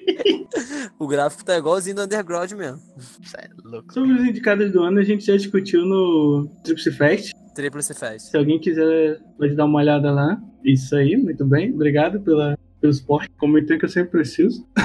O 1.00 1.08
gráfico 1.08 1.44
tá 1.44 1.58
igualzinho 1.58 1.96
do 1.96 2.04
Underground 2.04 2.52
mesmo. 2.52 2.82
Isso 3.22 3.36
é 3.38 3.50
louco. 3.64 3.94
Sobre 3.94 4.14
os 4.14 4.24
indicados 4.24 4.72
do 4.72 4.82
ano, 4.82 5.00
a 5.00 5.04
gente 5.04 5.26
já 5.26 5.36
discutiu 5.36 5.86
no 5.86 6.48
Triple 6.64 6.92
Fest. 6.92 7.32
Triple 7.56 7.84
Fest. 7.84 8.32
Se 8.32 8.38
alguém 8.38 8.60
quiser, 8.60 9.20
pode 9.38 9.56
dar 9.56 9.66
uma 9.66 9.80
olhada 9.80 10.12
lá. 10.12 10.42
Isso 10.64 10.96
aí, 10.96 11.18
muito 11.18 11.46
bem. 11.46 11.74
Obrigado 11.74 12.22
pela, 12.22 12.58
esporte. 12.90 13.30
Comentei 13.38 13.78
que 13.78 13.86
eu 13.86 13.90
sempre 13.90 14.12
preciso. 14.12 14.66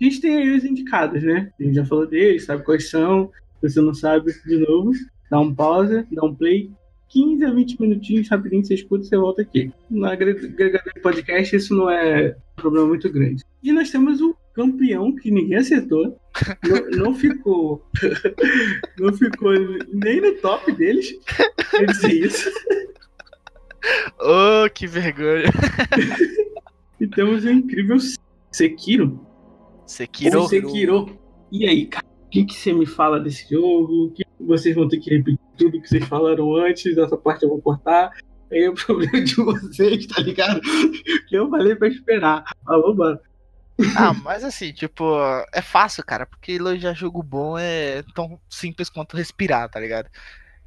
A 0.00 0.04
gente 0.04 0.20
tem 0.22 0.34
aí 0.34 0.56
os 0.56 0.64
indicados, 0.64 1.22
né? 1.22 1.52
A 1.60 1.62
gente 1.62 1.74
já 1.74 1.84
falou 1.84 2.06
deles, 2.06 2.46
sabe 2.46 2.64
quais 2.64 2.88
são. 2.88 3.30
Se 3.60 3.68
você 3.68 3.80
não 3.82 3.92
sabe, 3.92 4.32
de 4.46 4.56
novo, 4.56 4.92
dá 5.30 5.38
um 5.38 5.54
pause, 5.54 6.06
dá 6.10 6.24
um 6.24 6.34
play. 6.34 6.70
15 7.10 7.44
a 7.44 7.52
20 7.52 7.80
minutinhos, 7.80 8.28
rapidinho, 8.28 8.64
você 8.64 8.74
escuta 8.74 9.04
e 9.04 9.08
você 9.08 9.16
volta 9.18 9.42
aqui. 9.42 9.70
No 9.90 10.06
agregador 10.06 10.94
de 10.94 11.00
podcast, 11.02 11.54
isso 11.54 11.74
não 11.74 11.90
é 11.90 12.34
um 12.56 12.62
problema 12.62 12.86
muito 12.86 13.12
grande. 13.12 13.44
E 13.62 13.72
nós 13.72 13.90
temos 13.90 14.22
o 14.22 14.34
campeão 14.54 15.14
que 15.14 15.30
ninguém 15.30 15.58
acertou. 15.58 16.16
não, 16.66 17.04
não, 17.04 17.14
ficou. 17.14 17.84
não 18.98 19.12
ficou 19.12 19.52
nem 19.92 20.20
no 20.20 20.32
top 20.36 20.72
deles. 20.72 21.12
Eu 21.74 21.86
disse 21.86 22.20
isso. 22.20 22.50
Oh, 24.20 24.68
que 24.68 24.86
vergonha. 24.86 25.50
Temos 27.10 27.44
o 27.44 27.50
incrível 27.50 27.98
Sekiro, 28.52 29.26
Sekiro. 29.86 30.46
Sekiro. 30.46 31.18
E 31.50 31.66
aí, 31.68 31.86
cara, 31.86 32.06
o 32.06 32.28
que, 32.30 32.44
que 32.44 32.54
você 32.54 32.72
me 32.72 32.86
fala 32.86 33.18
desse 33.18 33.48
jogo? 33.50 34.12
Que 34.12 34.24
vocês 34.40 34.74
vão 34.74 34.88
ter 34.88 34.98
que 34.98 35.10
repetir 35.10 35.40
tudo 35.56 35.80
que 35.80 35.88
vocês 35.88 36.04
falaram 36.04 36.54
antes, 36.54 36.96
essa 36.96 37.16
parte 37.16 37.42
eu 37.42 37.48
vou 37.48 37.60
cortar. 37.60 38.10
Aí 38.50 38.64
é 38.64 38.70
o 38.70 38.74
problema 38.86 39.20
de 39.20 39.34
vocês, 39.34 40.06
tá 40.06 40.22
ligado? 40.22 40.60
Que 41.28 41.36
eu 41.36 41.50
falei 41.50 41.74
pra 41.74 41.88
esperar. 41.88 42.44
Ah, 42.66 42.78
vambora. 42.78 43.20
Ah, 43.96 44.12
mas 44.12 44.44
assim, 44.44 44.72
tipo, 44.72 45.04
é 45.52 45.62
fácil, 45.62 46.04
cara, 46.04 46.26
porque 46.26 46.52
elogiar 46.52 46.92
jogo 46.92 47.22
bom 47.22 47.58
é 47.58 48.02
tão 48.14 48.38
simples 48.48 48.90
quanto 48.90 49.16
respirar, 49.16 49.70
tá 49.70 49.80
ligado? 49.80 50.08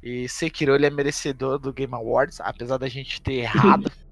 E 0.02 0.28
Sekiro 0.28 0.74
ele 0.74 0.86
é 0.86 0.90
merecedor 0.90 1.58
do 1.58 1.72
Game 1.72 1.94
Awards, 1.94 2.40
apesar 2.40 2.76
da 2.76 2.88
gente 2.88 3.22
ter 3.22 3.34
errado 3.34 3.90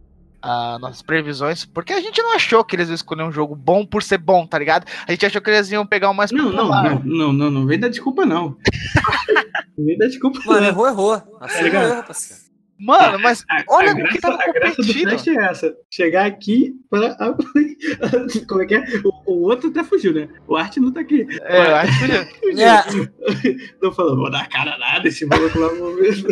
uh, 0.44 0.78
nossas 0.78 1.02
previsões, 1.02 1.64
porque 1.64 1.92
a 1.92 2.00
gente 2.00 2.20
não 2.22 2.34
achou 2.34 2.64
que 2.64 2.76
eles 2.76 2.88
iam 2.88 2.94
escolher 2.94 3.22
um 3.22 3.32
jogo 3.32 3.54
bom 3.54 3.86
por 3.86 4.02
ser 4.02 4.18
bom, 4.18 4.46
tá 4.46 4.58
ligado? 4.58 4.86
A 5.06 5.12
gente 5.12 5.26
achou 5.26 5.40
que 5.40 5.50
eles 5.50 5.70
iam 5.70 5.86
pegar 5.86 6.10
o 6.10 6.14
mais 6.14 6.30
não, 6.30 6.50
popular. 6.50 6.82
Não, 6.82 7.00
não, 7.04 7.04
não, 7.04 7.32
não, 7.32 7.50
não 7.62 7.66
vem 7.66 7.78
dar 7.78 7.88
desculpa, 7.88 8.24
não. 8.24 8.56
não 9.76 9.84
vem 9.84 9.98
dar 9.98 10.06
desculpa, 10.06 10.40
Mano, 10.44 10.60
não. 10.60 10.68
errou, 10.68 10.88
errou. 10.88 11.38
Assim 11.40 11.70
tá 11.70 11.84
errou, 11.84 12.02
parceiro. 12.02 12.42
Mano, 12.84 13.16
mas 13.20 13.44
a, 13.48 13.62
olha 13.68 13.90
a 13.90 13.92
o 13.92 13.96
graça, 13.96 14.12
que 14.12 14.20
tava 14.20 14.42
A 14.42 14.52
graça 14.52 14.82
do 14.82 15.40
é 15.40 15.44
essa. 15.44 15.72
Chegar 15.88 16.26
aqui 16.26 16.72
para. 16.90 17.14
Como 18.48 18.62
é 18.62 18.66
que 18.66 18.74
é? 18.74 18.84
O, 19.04 19.32
o, 19.32 19.42
outro 19.42 19.70
até 19.70 19.84
fugiu, 19.84 20.12
né? 20.12 20.28
O 20.48 20.56
Arte 20.56 20.80
não 20.80 20.90
tá 20.90 21.00
aqui. 21.00 21.24
É, 21.42 21.58
o 21.60 21.74
Arte 21.76 21.92
fugiu. 21.92 22.58
yeah. 22.58 22.84
Não 23.80 23.92
falou, 23.92 24.16
vou 24.16 24.30
dar 24.32 24.48
cara 24.48 24.76
nada 24.78 25.06
esse 25.06 25.24
maluco 25.24 25.60
lá 25.60 25.72
no 25.72 25.78
momento. 25.78 26.26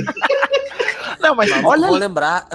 Não, 1.21 1.37
mas 1.37 1.53
olha. 1.65 1.87
Vou 1.87 1.97
lembrar. 1.97 2.49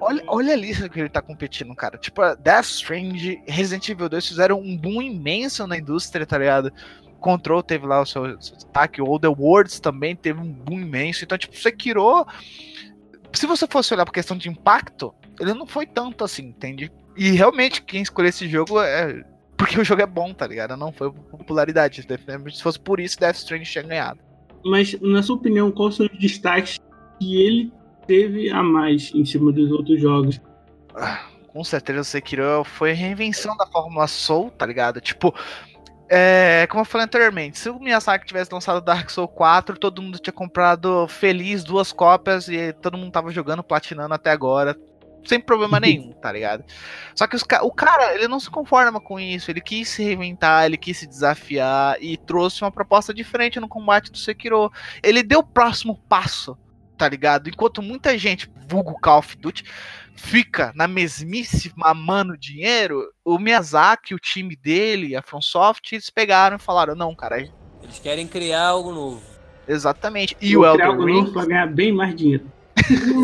Olha, 0.00 0.22
olha 0.26 0.52
a 0.52 0.56
lista 0.56 0.88
que 0.88 1.00
ele 1.00 1.08
tá 1.08 1.20
competindo, 1.20 1.74
cara. 1.74 1.98
Tipo, 1.98 2.22
Death 2.36 2.66
Strange, 2.66 3.42
Resident 3.46 3.88
Evil 3.88 4.08
2 4.08 4.28
fizeram 4.28 4.60
um 4.60 4.76
boom 4.76 5.02
imenso 5.02 5.66
na 5.66 5.76
indústria, 5.76 6.24
tá 6.24 6.38
ligado? 6.38 6.72
Control 7.20 7.62
teve 7.62 7.84
lá 7.84 8.00
o 8.00 8.06
seu 8.06 8.36
destaque, 8.36 9.02
o 9.02 9.18
The 9.18 9.26
Worlds 9.28 9.80
também 9.80 10.14
teve 10.14 10.40
um 10.40 10.52
boom 10.52 10.80
imenso. 10.80 11.24
Então, 11.24 11.36
tipo, 11.36 11.56
Sekiro, 11.56 12.24
se 13.32 13.44
você 13.44 13.66
fosse 13.66 13.92
olhar 13.92 14.04
pra 14.04 14.14
questão 14.14 14.36
de 14.36 14.48
impacto, 14.48 15.12
ele 15.40 15.52
não 15.52 15.66
foi 15.66 15.84
tanto 15.84 16.22
assim, 16.22 16.44
entende? 16.44 16.92
E 17.16 17.32
realmente, 17.32 17.82
quem 17.82 18.00
escolheu 18.00 18.28
esse 18.28 18.48
jogo 18.48 18.80
é 18.80 19.24
porque 19.56 19.80
o 19.80 19.84
jogo 19.84 20.00
é 20.00 20.06
bom, 20.06 20.32
tá 20.32 20.46
ligado? 20.46 20.76
Não 20.76 20.92
foi 20.92 21.10
popularidade. 21.10 22.06
Se 22.52 22.62
fosse 22.62 22.78
por 22.78 23.00
isso, 23.00 23.18
Death 23.18 23.38
Strange 23.38 23.68
tinha 23.68 23.82
ganhado. 23.82 24.20
Mas, 24.64 24.96
na 25.00 25.20
sua 25.20 25.34
opinião, 25.34 25.72
quais 25.72 25.96
são 25.96 26.06
os 26.06 26.18
destaques 26.20 26.78
que 27.18 27.42
ele 27.42 27.72
teve 28.08 28.50
a 28.50 28.62
mais 28.62 29.12
em 29.14 29.24
cima 29.24 29.52
dos 29.52 29.70
outros 29.70 30.00
jogos. 30.00 30.40
Ah, 30.96 31.26
com 31.46 31.62
certeza 31.62 32.00
o 32.00 32.04
Sekiro 32.04 32.64
foi 32.64 32.90
a 32.90 32.94
reinvenção 32.94 33.56
da 33.56 33.66
Fórmula 33.66 34.08
Soul, 34.08 34.50
tá 34.50 34.66
ligado? 34.66 35.00
Tipo, 35.00 35.32
é, 36.10 36.66
como 36.70 36.80
eu 36.80 36.86
falei 36.86 37.04
anteriormente, 37.04 37.58
se 37.58 37.68
o 37.68 37.78
Miyazaki 37.78 38.26
tivesse 38.26 38.52
lançado 38.52 38.80
Dark 38.80 39.10
Souls 39.10 39.30
4, 39.34 39.78
todo 39.78 40.00
mundo 40.00 40.18
tinha 40.18 40.32
comprado 40.32 41.06
feliz 41.06 41.62
duas 41.62 41.92
cópias 41.92 42.48
e 42.48 42.72
todo 42.72 42.96
mundo 42.96 43.12
tava 43.12 43.30
jogando, 43.30 43.62
platinando 43.62 44.14
até 44.14 44.30
agora. 44.30 44.74
sem 45.26 45.38
problema 45.38 45.78
nenhum, 45.78 46.12
tá 46.12 46.32
ligado? 46.32 46.64
Só 47.14 47.26
que 47.26 47.36
os, 47.36 47.42
o 47.62 47.70
cara, 47.70 48.14
ele 48.14 48.26
não 48.26 48.40
se 48.40 48.48
conforma 48.48 48.98
com 48.98 49.20
isso, 49.20 49.50
ele 49.50 49.60
quis 49.60 49.86
se 49.86 50.02
reinventar, 50.02 50.64
ele 50.64 50.78
quis 50.78 50.96
se 50.96 51.06
desafiar 51.06 52.02
e 52.02 52.16
trouxe 52.16 52.62
uma 52.64 52.72
proposta 52.72 53.12
diferente 53.12 53.60
no 53.60 53.68
combate 53.68 54.10
do 54.10 54.16
Sekiro. 54.16 54.72
Ele 55.02 55.22
deu 55.22 55.40
o 55.40 55.46
próximo 55.46 56.00
passo, 56.08 56.56
tá 56.98 57.08
ligado? 57.08 57.48
Enquanto 57.48 57.80
muita 57.80 58.18
gente, 58.18 58.50
vulgo 58.68 58.98
Call 59.00 59.20
of 59.20 59.36
Duty, 59.36 59.64
fica 60.16 60.72
na 60.74 60.88
mesmice 60.88 61.72
mamando 61.76 62.36
dinheiro, 62.36 63.02
o 63.24 63.38
Miyazaki, 63.38 64.14
o 64.14 64.18
time 64.18 64.56
dele, 64.56 65.16
a 65.16 65.22
FromSoft, 65.22 65.92
eles 65.92 66.10
pegaram 66.10 66.56
e 66.56 66.60
falaram, 66.60 66.94
não, 66.94 67.14
cara... 67.14 67.38
Eles 67.40 67.98
querem 68.02 68.26
criar 68.26 68.66
algo 68.66 68.92
novo. 68.92 69.22
Exatamente. 69.66 70.36
E 70.40 70.56
Vou 70.56 70.64
o 70.64 70.66
Elden 70.66 70.86
algo 70.86 71.04
Ring... 71.04 71.20
Novo 71.20 71.32
pra 71.32 71.46
ganhar 71.46 71.66
bem 71.66 71.92
mais 71.92 72.14
dinheiro. 72.14 72.50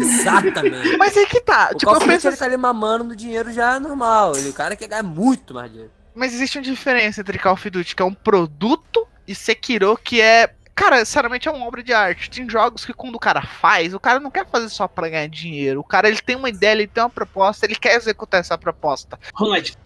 Exatamente. 0.01 0.97
Mas 0.99 1.17
aí 1.17 1.27
que 1.27 1.41
tá. 1.41 1.71
O 1.73 1.79
tipo, 1.79 1.93
eu 1.93 2.01
penso... 2.01 2.29
ele 2.29 2.37
tá 2.37 2.45
ali 2.45 2.57
mamando 2.57 3.05
no 3.05 3.17
dinheiro 3.17 3.53
já 3.53 3.77
é 3.77 3.79
normal. 3.79 4.37
Ele, 4.37 4.51
o 4.51 4.53
cara 4.53 4.77
quer 4.77 4.89
ganhar 4.89 5.03
muito 5.03 5.55
mais 5.55 5.71
dinheiro. 5.71 5.91
Mas 6.15 6.33
existe 6.33 6.59
uma 6.59 6.65
diferença 6.65 7.21
entre 7.21 7.39
Call 7.39 7.55
of 7.55 7.71
Duty, 7.71 7.97
que 7.97 8.03
é 8.03 8.05
um 8.05 8.15
produto, 8.15 9.07
e 9.27 9.35
Sekiro, 9.35 9.97
que 9.97 10.21
é. 10.21 10.55
Cara, 10.75 11.05
sinceramente 11.05 11.49
é 11.49 11.53
uma 11.53 11.67
obra 11.67 11.83
de 11.83 11.93
arte. 11.93 12.31
Tem 12.31 12.49
jogos 12.49 12.85
que 12.85 12.93
quando 12.93 13.15
o 13.15 13.21
cara 13.21 13.43
faz, 13.43 13.95
o 13.95 14.01
cara 14.01 14.19
não 14.19 14.31
quer 14.31 14.47
fazer 14.47 14.69
só 14.69 14.89
pra 14.89 15.09
ganhar 15.09 15.29
dinheiro. 15.29 15.81
O 15.81 15.85
cara 15.85 16.09
ele 16.09 16.21
tem 16.21 16.37
uma 16.37 16.49
ideia, 16.49 16.73
ele 16.73 16.87
tem 16.87 17.03
uma 17.03 17.11
proposta, 17.11 17.65
ele 17.65 17.77
quer 17.77 17.95
executar 17.95 18.41
essa 18.41 18.59
proposta. 18.59 19.19
Knight. 19.39 19.79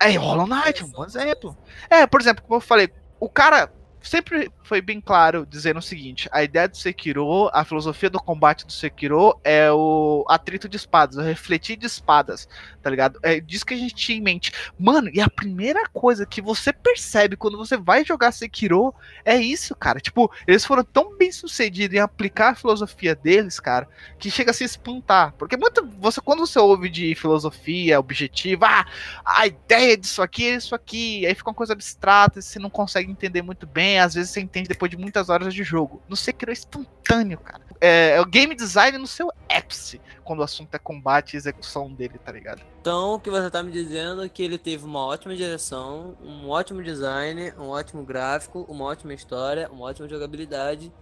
É, 0.00 0.16
Hollow 0.16 0.46
Knight, 0.46 0.84
um 0.84 0.88
bom 0.88 1.04
exemplo. 1.04 1.56
É, 1.90 2.06
por 2.06 2.20
exemplo, 2.20 2.42
como 2.42 2.56
eu 2.56 2.60
falei, 2.60 2.88
o 3.18 3.28
cara 3.28 3.70
sempre 4.00 4.50
foi 4.68 4.82
bem 4.82 5.00
claro 5.00 5.46
dizendo 5.46 5.78
o 5.78 5.82
seguinte: 5.82 6.28
a 6.30 6.42
ideia 6.42 6.68
do 6.68 6.76
Sekiro, 6.76 7.48
a 7.52 7.64
filosofia 7.64 8.10
do 8.10 8.20
combate 8.20 8.66
do 8.66 8.72
Sekiro 8.72 9.40
é 9.42 9.72
o 9.72 10.24
atrito 10.28 10.68
de 10.68 10.76
espadas, 10.76 11.16
o 11.16 11.22
refletir 11.22 11.76
de 11.76 11.86
espadas, 11.86 12.46
tá 12.82 12.90
ligado? 12.90 13.18
É 13.22 13.40
disso 13.40 13.64
que 13.64 13.72
a 13.72 13.78
gente 13.78 13.94
tinha 13.94 14.18
em 14.18 14.20
mente. 14.20 14.52
Mano, 14.78 15.10
e 15.12 15.20
a 15.20 15.30
primeira 15.30 15.88
coisa 15.88 16.26
que 16.26 16.42
você 16.42 16.72
percebe 16.72 17.36
quando 17.36 17.56
você 17.56 17.76
vai 17.76 18.04
jogar 18.04 18.30
Sekiro 18.30 18.94
é 19.24 19.36
isso, 19.36 19.74
cara. 19.74 20.00
Tipo, 20.00 20.30
eles 20.46 20.64
foram 20.64 20.84
tão 20.84 21.16
bem 21.16 21.32
sucedidos 21.32 21.96
em 21.96 22.00
aplicar 22.00 22.50
a 22.50 22.54
filosofia 22.54 23.14
deles, 23.14 23.58
cara, 23.58 23.88
que 24.18 24.30
chega 24.30 24.50
a 24.50 24.54
se 24.54 24.64
espantar. 24.64 25.32
Porque 25.38 25.56
muito, 25.56 25.86
você, 25.98 26.20
quando 26.20 26.40
você 26.40 26.58
ouve 26.58 26.90
de 26.90 27.14
filosofia, 27.14 27.98
objetivo, 27.98 28.66
ah, 28.66 28.86
a 29.24 29.46
ideia 29.46 29.96
disso 29.96 30.20
aqui 30.20 30.46
é 30.50 30.56
isso 30.56 30.74
aqui, 30.74 31.24
aí 31.26 31.34
fica 31.34 31.48
uma 31.48 31.54
coisa 31.54 31.72
abstrata, 31.72 32.42
você 32.42 32.58
não 32.58 32.68
consegue 32.68 33.10
entender 33.10 33.40
muito 33.40 33.66
bem, 33.66 33.98
às 33.98 34.14
vezes 34.14 34.30
você 34.30 34.40
entende 34.40 34.57
depois 34.66 34.90
de 34.90 34.96
muitas 34.96 35.28
horas 35.28 35.52
de 35.52 35.62
jogo. 35.62 36.02
No 36.08 36.16
Sekiro 36.16 36.50
é 36.50 36.54
instantâneo, 36.54 37.38
cara. 37.38 37.62
É, 37.80 38.16
é 38.16 38.20
o 38.20 38.26
game 38.26 38.54
design 38.54 38.98
no 38.98 39.06
seu 39.06 39.30
ápice, 39.48 40.00
quando 40.24 40.40
o 40.40 40.42
assunto 40.42 40.74
é 40.74 40.78
combate 40.78 41.34
e 41.34 41.36
execução 41.36 41.92
dele, 41.92 42.18
tá 42.24 42.32
ligado? 42.32 42.62
Então, 42.80 43.14
o 43.14 43.20
que 43.20 43.30
você 43.30 43.50
tá 43.50 43.62
me 43.62 43.70
dizendo 43.70 44.24
é 44.24 44.28
que 44.28 44.42
ele 44.42 44.58
teve 44.58 44.84
uma 44.84 45.04
ótima 45.04 45.36
direção, 45.36 46.16
um 46.22 46.48
ótimo 46.48 46.82
design, 46.82 47.52
um 47.58 47.68
ótimo 47.68 48.02
gráfico, 48.02 48.66
uma 48.68 48.84
ótima 48.84 49.14
história, 49.14 49.68
uma 49.70 49.86
ótima 49.86 50.08
jogabilidade. 50.08 50.92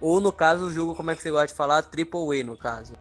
Ou, 0.00 0.20
no 0.20 0.32
caso, 0.32 0.66
o 0.66 0.70
jogo, 0.70 0.94
como 0.94 1.10
é 1.10 1.16
que 1.16 1.22
você 1.22 1.30
gosta 1.30 1.48
de 1.48 1.54
falar? 1.54 1.82
Triple 1.82 2.40
A, 2.40 2.44
no 2.44 2.56
caso. 2.56 2.92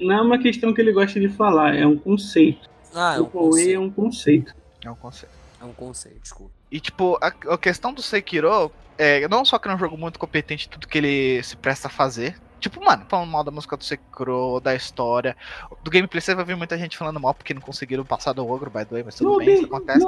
Não 0.00 0.14
é 0.16 0.20
uma 0.20 0.38
questão 0.38 0.72
que 0.72 0.80
ele 0.80 0.92
gosta 0.92 1.20
de 1.20 1.28
falar, 1.28 1.76
é 1.76 1.86
um 1.86 1.96
conceito. 1.96 2.68
Ah, 2.94 3.14
é 3.14 3.20
um 3.20 3.24
Triple 3.24 3.40
conceito. 3.40 3.68
A 3.68 3.72
é 3.72 3.78
um 3.78 3.90
conceito. 3.90 4.54
É 4.84 4.90
um 4.90 4.94
conceito. 4.94 5.34
É 5.60 5.64
um 5.64 5.72
conceito, 5.72 6.20
desculpa. 6.20 6.61
E, 6.72 6.80
tipo, 6.80 7.18
a, 7.20 7.26
a 7.52 7.58
questão 7.58 7.92
do 7.92 8.00
Sekiro 8.00 8.72
é 8.96 9.28
não 9.28 9.44
só 9.44 9.58
que 9.58 9.68
é 9.68 9.74
um 9.74 9.78
jogo 9.78 9.98
muito 9.98 10.18
competente 10.18 10.66
em 10.66 10.70
tudo 10.70 10.88
que 10.88 10.96
ele 10.96 11.42
se 11.42 11.54
presta 11.54 11.88
a 11.88 11.90
fazer. 11.90 12.40
Tipo, 12.58 12.82
mano, 12.82 13.04
falando 13.08 13.30
mal 13.30 13.44
da 13.44 13.50
música 13.50 13.76
do 13.76 13.84
Sekiro, 13.84 14.58
da 14.58 14.74
história. 14.74 15.36
Do 15.84 15.90
gameplay 15.90 16.18
você 16.22 16.34
vai 16.34 16.46
ver 16.46 16.56
muita 16.56 16.78
gente 16.78 16.96
falando 16.96 17.20
mal 17.20 17.34
porque 17.34 17.52
não 17.52 17.60
conseguiram 17.60 18.06
passar 18.06 18.32
do 18.32 18.48
ogro, 18.48 18.70
by 18.70 18.86
the 18.86 18.92
way, 18.92 19.02
mas 19.02 19.16
tudo 19.16 19.32
Não 19.32 19.38
bem, 19.38 19.48
vi, 19.48 19.54
isso 19.54 19.66
acontece. 19.66 20.06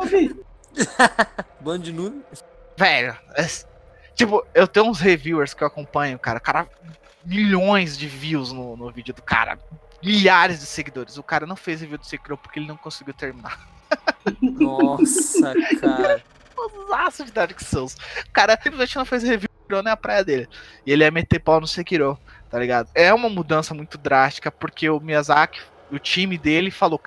Bando 1.60 1.84
de 1.84 1.92
noob. 1.92 2.22
Velho, 2.78 3.14
é- 3.34 3.46
tipo, 4.14 4.42
eu 4.54 4.66
tenho 4.66 4.86
uns 4.86 5.00
reviewers 5.00 5.52
que 5.52 5.62
eu 5.62 5.68
acompanho, 5.68 6.18
cara. 6.18 6.40
Cara, 6.40 6.66
milhões 7.26 7.98
de 7.98 8.08
views 8.08 8.52
no, 8.52 8.74
no 8.74 8.90
vídeo 8.90 9.12
do 9.12 9.20
cara. 9.20 9.58
Milhares 10.02 10.60
de 10.60 10.66
seguidores. 10.66 11.18
O 11.18 11.22
cara 11.22 11.44
não 11.44 11.56
fez 11.56 11.82
review 11.82 11.98
do 11.98 12.06
Sekiro 12.06 12.38
porque 12.38 12.58
ele 12.58 12.66
não 12.68 12.76
conseguiu 12.76 13.12
terminar. 13.12 13.68
Nossa, 14.40 15.52
cara. 15.78 16.22
Nossa, 16.88 17.24
de 17.24 17.32
Dark 17.32 17.60
Souls. 17.60 17.94
O 17.94 18.32
cara 18.32 18.58
simplesmente 18.60 18.96
não 18.96 19.04
fez 19.04 19.22
review 19.22 19.48
nem 19.70 19.92
a 19.92 19.96
praia 19.96 20.24
dele. 20.24 20.48
E 20.86 20.92
ele 20.92 21.04
ia 21.04 21.10
meter 21.10 21.40
pau 21.40 21.60
no 21.60 21.66
Sekiro, 21.66 22.18
tá 22.50 22.58
ligado? 22.58 22.88
É 22.94 23.12
uma 23.12 23.28
mudança 23.28 23.74
muito 23.74 23.98
drástica, 23.98 24.50
porque 24.50 24.88
o 24.88 25.00
Miyazaki, 25.00 25.60
o 25.90 25.98
time 25.98 26.38
dele, 26.38 26.70
falou: 26.70 27.00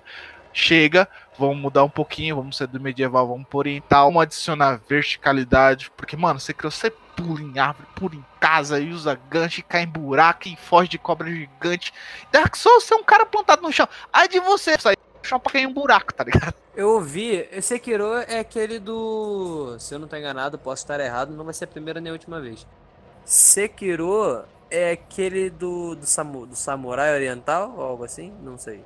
chega, 0.54 1.08
vamos 1.38 1.58
mudar 1.58 1.84
um 1.84 1.89
pouquinho, 1.89 2.36
vamos 2.36 2.58
sair 2.58 2.68
do 2.68 2.80
medieval, 2.80 3.28
vamos 3.28 3.48
por 3.48 3.60
oriental, 3.60 4.08
vamos 4.08 4.24
adicionar 4.24 4.82
verticalidade. 4.89 5.91
Porque, 5.95 6.18
mano, 6.18 6.39
Sekiro 6.39 6.72
você 6.72 6.89
pula 6.89 7.41
em 7.41 7.58
árvore, 7.58 7.88
pula 7.95 8.16
em 8.16 8.26
casa, 8.39 8.80
e 8.80 8.91
usa 8.91 9.20
gancho, 9.30 9.60
e 9.60 9.64
cai 9.64 9.84
em 9.84 9.88
buraco, 9.88 10.48
e 10.48 10.56
foge 10.56 10.89
de 10.89 10.98
cobra 10.98 11.30
gigante. 11.30 11.93
Dark 12.32 12.56
Souls, 12.56 12.84
você 12.84 12.93
é 12.93 12.98
um 12.98 13.04
cara 13.04 13.26
plantado 13.26 13.62
no 13.62 13.72
chão. 13.72 13.88
Aí 14.12 14.28
de 14.28 14.39
você 14.39 14.78
sair 14.80 14.98
chão 15.28 15.40
pra 15.40 15.52
cair 15.54 15.68
um 15.68 15.74
buraco, 15.74 16.14
tá 16.14 16.24
ligado? 16.24 16.54
Eu 16.76 16.90
ouvi, 16.92 17.48
esse 17.52 17.70
Sekiro 17.70 18.14
é 18.28 18.40
aquele 18.40 18.80
do. 18.80 19.76
Se 19.80 19.94
eu 19.94 20.00
não 20.00 20.08
tô 20.08 20.16
enganado, 20.16 20.58
posso 20.58 20.84
estar 20.84 21.00
errado, 21.00 21.34
não 21.36 21.44
vai 21.46 21.54
ser 21.54 21.66
a 21.66 21.68
primeira 21.68 22.00
nem 22.00 22.10
a 22.10 22.14
última 22.14 22.40
vez. 22.40 22.66
Sekiro 23.26 24.44
é 24.72 24.92
aquele 24.92 25.50
do, 25.50 25.96
do, 25.96 26.06
samu, 26.06 26.46
do 26.46 26.56
samurai 26.56 27.14
oriental 27.14 27.74
ou 27.78 27.84
algo 27.84 28.04
assim? 28.04 28.32
Não 28.42 28.58
sei. 28.58 28.84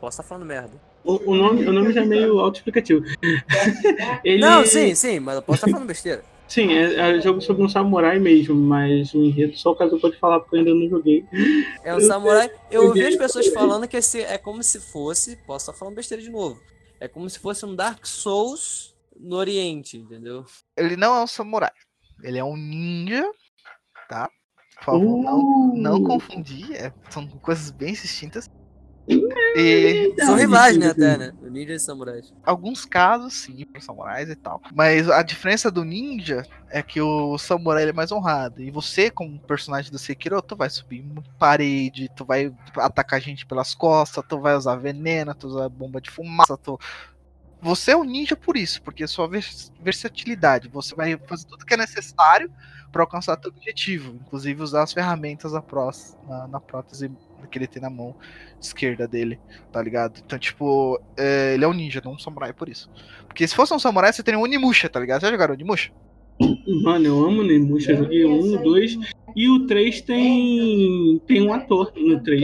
Posso 0.00 0.20
estar 0.20 0.28
falando 0.28 0.46
merda. 0.46 0.72
O, 1.04 1.32
o 1.32 1.34
nome, 1.34 1.66
o 1.66 1.72
nome 1.72 1.92
já 1.92 2.02
é 2.02 2.04
meio 2.04 2.38
autoexplicativo. 2.38 3.04
Ele- 4.22 4.40
Não, 4.40 4.64
sim, 4.64 4.94
sim, 4.94 5.18
mas 5.20 5.36
eu 5.36 5.42
posso 5.42 5.56
estar 5.56 5.70
falando 5.70 5.86
besteira. 5.88 6.22
Sim, 6.52 6.70
é, 6.70 7.16
é 7.16 7.20
jogo 7.22 7.40
sobre 7.40 7.62
um 7.62 7.68
samurai 7.68 8.18
mesmo, 8.18 8.54
mas 8.54 9.14
o 9.14 9.24
enredo 9.24 9.56
só 9.56 9.70
o 9.70 9.74
caso 9.74 9.98
pode 9.98 10.18
falar 10.18 10.38
porque 10.38 10.56
eu 10.56 10.58
ainda 10.58 10.74
não 10.74 10.86
joguei. 10.86 11.24
É 11.82 11.96
um 11.96 12.00
samurai. 12.00 12.50
Eu 12.70 12.88
ouvi 12.88 13.06
as 13.06 13.16
pessoas 13.16 13.46
falando 13.54 13.88
que 13.88 13.96
esse 13.96 14.20
é 14.20 14.36
como 14.36 14.62
se 14.62 14.78
fosse. 14.78 15.36
Posso 15.46 15.70
estar 15.70 15.78
falando 15.78 15.94
besteira 15.94 16.22
de 16.22 16.28
novo. 16.28 16.60
É 17.00 17.08
como 17.08 17.30
se 17.30 17.38
fosse 17.38 17.64
um 17.64 17.74
Dark 17.74 18.04
Souls 18.04 18.94
no 19.18 19.36
Oriente, 19.36 19.96
entendeu? 19.96 20.44
Ele 20.76 20.94
não 20.94 21.16
é 21.16 21.22
um 21.22 21.26
samurai. 21.26 21.72
Ele 22.22 22.38
é 22.38 22.44
um 22.44 22.54
ninja, 22.54 23.24
tá? 24.06 24.28
Por 24.76 24.84
favor, 24.84 25.22
não, 25.22 25.38
Uh, 25.40 25.74
não 25.74 26.04
confundir. 26.04 26.76
é, 26.76 26.92
são 27.08 27.26
coisas 27.28 27.70
bem 27.70 27.94
distintas. 27.94 28.46
E 29.56 30.14
São 30.24 30.34
rivais, 30.34 30.76
né, 30.78 30.88
até, 30.88 31.18
né? 31.18 31.32
O 31.42 31.48
ninja 31.50 31.74
e 31.74 31.78
samurais. 31.78 32.32
alguns 32.44 32.84
casos, 32.84 33.34
sim, 33.34 33.64
para 33.66 33.80
samurais 33.80 34.30
e 34.30 34.34
tal. 34.34 34.60
Mas 34.74 35.10
a 35.10 35.22
diferença 35.22 35.70
do 35.70 35.84
ninja 35.84 36.46
é 36.70 36.82
que 36.82 37.00
o 37.00 37.36
samurai 37.38 37.82
ele 37.82 37.90
é 37.90 37.94
mais 37.94 38.10
honrado. 38.10 38.62
E 38.62 38.70
você, 38.70 39.10
como 39.10 39.38
personagem 39.40 39.92
do 39.92 39.98
Sekiro, 39.98 40.40
tu 40.40 40.56
vai 40.56 40.70
subir 40.70 41.04
parede, 41.38 42.10
tu 42.16 42.24
vai 42.24 42.52
atacar 42.76 43.20
gente 43.20 43.44
pelas 43.44 43.74
costas, 43.74 44.24
tu 44.26 44.40
vai 44.40 44.56
usar 44.56 44.76
veneno, 44.76 45.34
tu 45.34 45.48
usar 45.48 45.68
bomba 45.68 46.00
de 46.00 46.10
fumaça, 46.10 46.56
tu. 46.56 46.78
Você 47.60 47.92
é 47.92 47.96
um 47.96 48.04
ninja 48.04 48.34
por 48.34 48.56
isso, 48.56 48.82
porque 48.82 49.06
sua 49.06 49.28
vers- 49.28 49.70
versatilidade. 49.80 50.68
Você 50.68 50.94
vai 50.94 51.16
fazer 51.28 51.46
tudo 51.46 51.64
que 51.64 51.74
é 51.74 51.76
necessário 51.76 52.50
para 52.90 53.02
alcançar 53.02 53.36
teu 53.36 53.50
objetivo, 53.50 54.16
inclusive 54.16 54.62
usar 54.62 54.82
as 54.82 54.92
ferramentas 54.92 55.52
na, 55.52 55.62
prós, 55.62 56.16
prótese 57.42 57.50
que 57.50 57.58
ele 57.58 57.66
tem 57.66 57.82
na 57.82 57.90
mão 57.90 58.14
esquerda 58.60 59.06
dele, 59.06 59.38
tá 59.70 59.82
ligado? 59.82 60.20
Então, 60.24 60.38
tipo, 60.38 61.00
é, 61.16 61.54
ele 61.54 61.64
é 61.64 61.68
um 61.68 61.72
ninja, 61.72 62.00
não 62.04 62.12
um 62.12 62.18
samurai 62.18 62.52
por 62.52 62.68
isso. 62.68 62.90
Porque 63.26 63.46
se 63.46 63.54
fosse 63.54 63.74
um 63.74 63.78
samurai, 63.78 64.12
você 64.12 64.22
teria 64.22 64.38
um 64.38 64.42
Onimusha, 64.42 64.88
tá 64.88 65.00
ligado? 65.00 65.22
Já 65.22 65.30
jogaram 65.30 65.54
Onimusha? 65.54 65.92
Mano, 66.82 67.06
eu 67.06 67.24
amo 67.24 67.42
Nemusha. 67.42 67.94
Joguei 67.94 68.24
o 68.24 68.30
um, 68.30 68.54
o 68.54 68.62
dois. 68.62 68.98
E 69.36 69.48
o 69.48 69.66
3 69.66 70.02
tem. 70.02 71.20
tem 71.26 71.42
um 71.42 71.52
ator 71.52 71.92
no 71.96 72.22
3. 72.22 72.42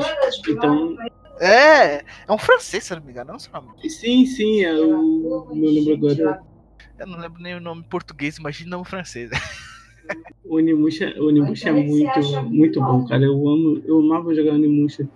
Então. 0.48 0.96
É, 1.40 2.04
é 2.26 2.32
um 2.32 2.38
francês, 2.38 2.84
se 2.84 2.92
eu 2.92 2.98
não 2.98 3.04
me 3.04 3.12
engano, 3.12 3.32
não 3.32 3.38
sei 3.38 3.50
o 3.52 3.60
nome. 3.60 3.90
Sim, 3.90 4.26
sim, 4.26 4.64
é 4.64 4.74
o. 4.74 5.54
Não 5.54 5.68
lembro 5.68 5.94
agora. 5.94 6.42
Eu 6.98 7.06
não 7.06 7.18
lembro 7.18 7.40
nem 7.40 7.54
o 7.54 7.60
nome 7.60 7.82
em 7.82 7.88
português, 7.88 8.38
imagina 8.38 8.68
o 8.68 8.78
nome 8.78 8.84
francês. 8.88 9.30
O 10.44 10.56
Onimusha, 10.56 11.14
o 11.18 11.26
Onimusha 11.26 11.68
é 11.68 11.72
muito, 11.72 12.42
muito 12.44 12.80
bom, 12.80 13.06
cara. 13.06 13.24
Eu 13.24 13.48
amo. 13.48 13.82
Eu 13.84 14.00
amava 14.00 14.34
jogar 14.34 14.52
Onimusha. 14.54 15.08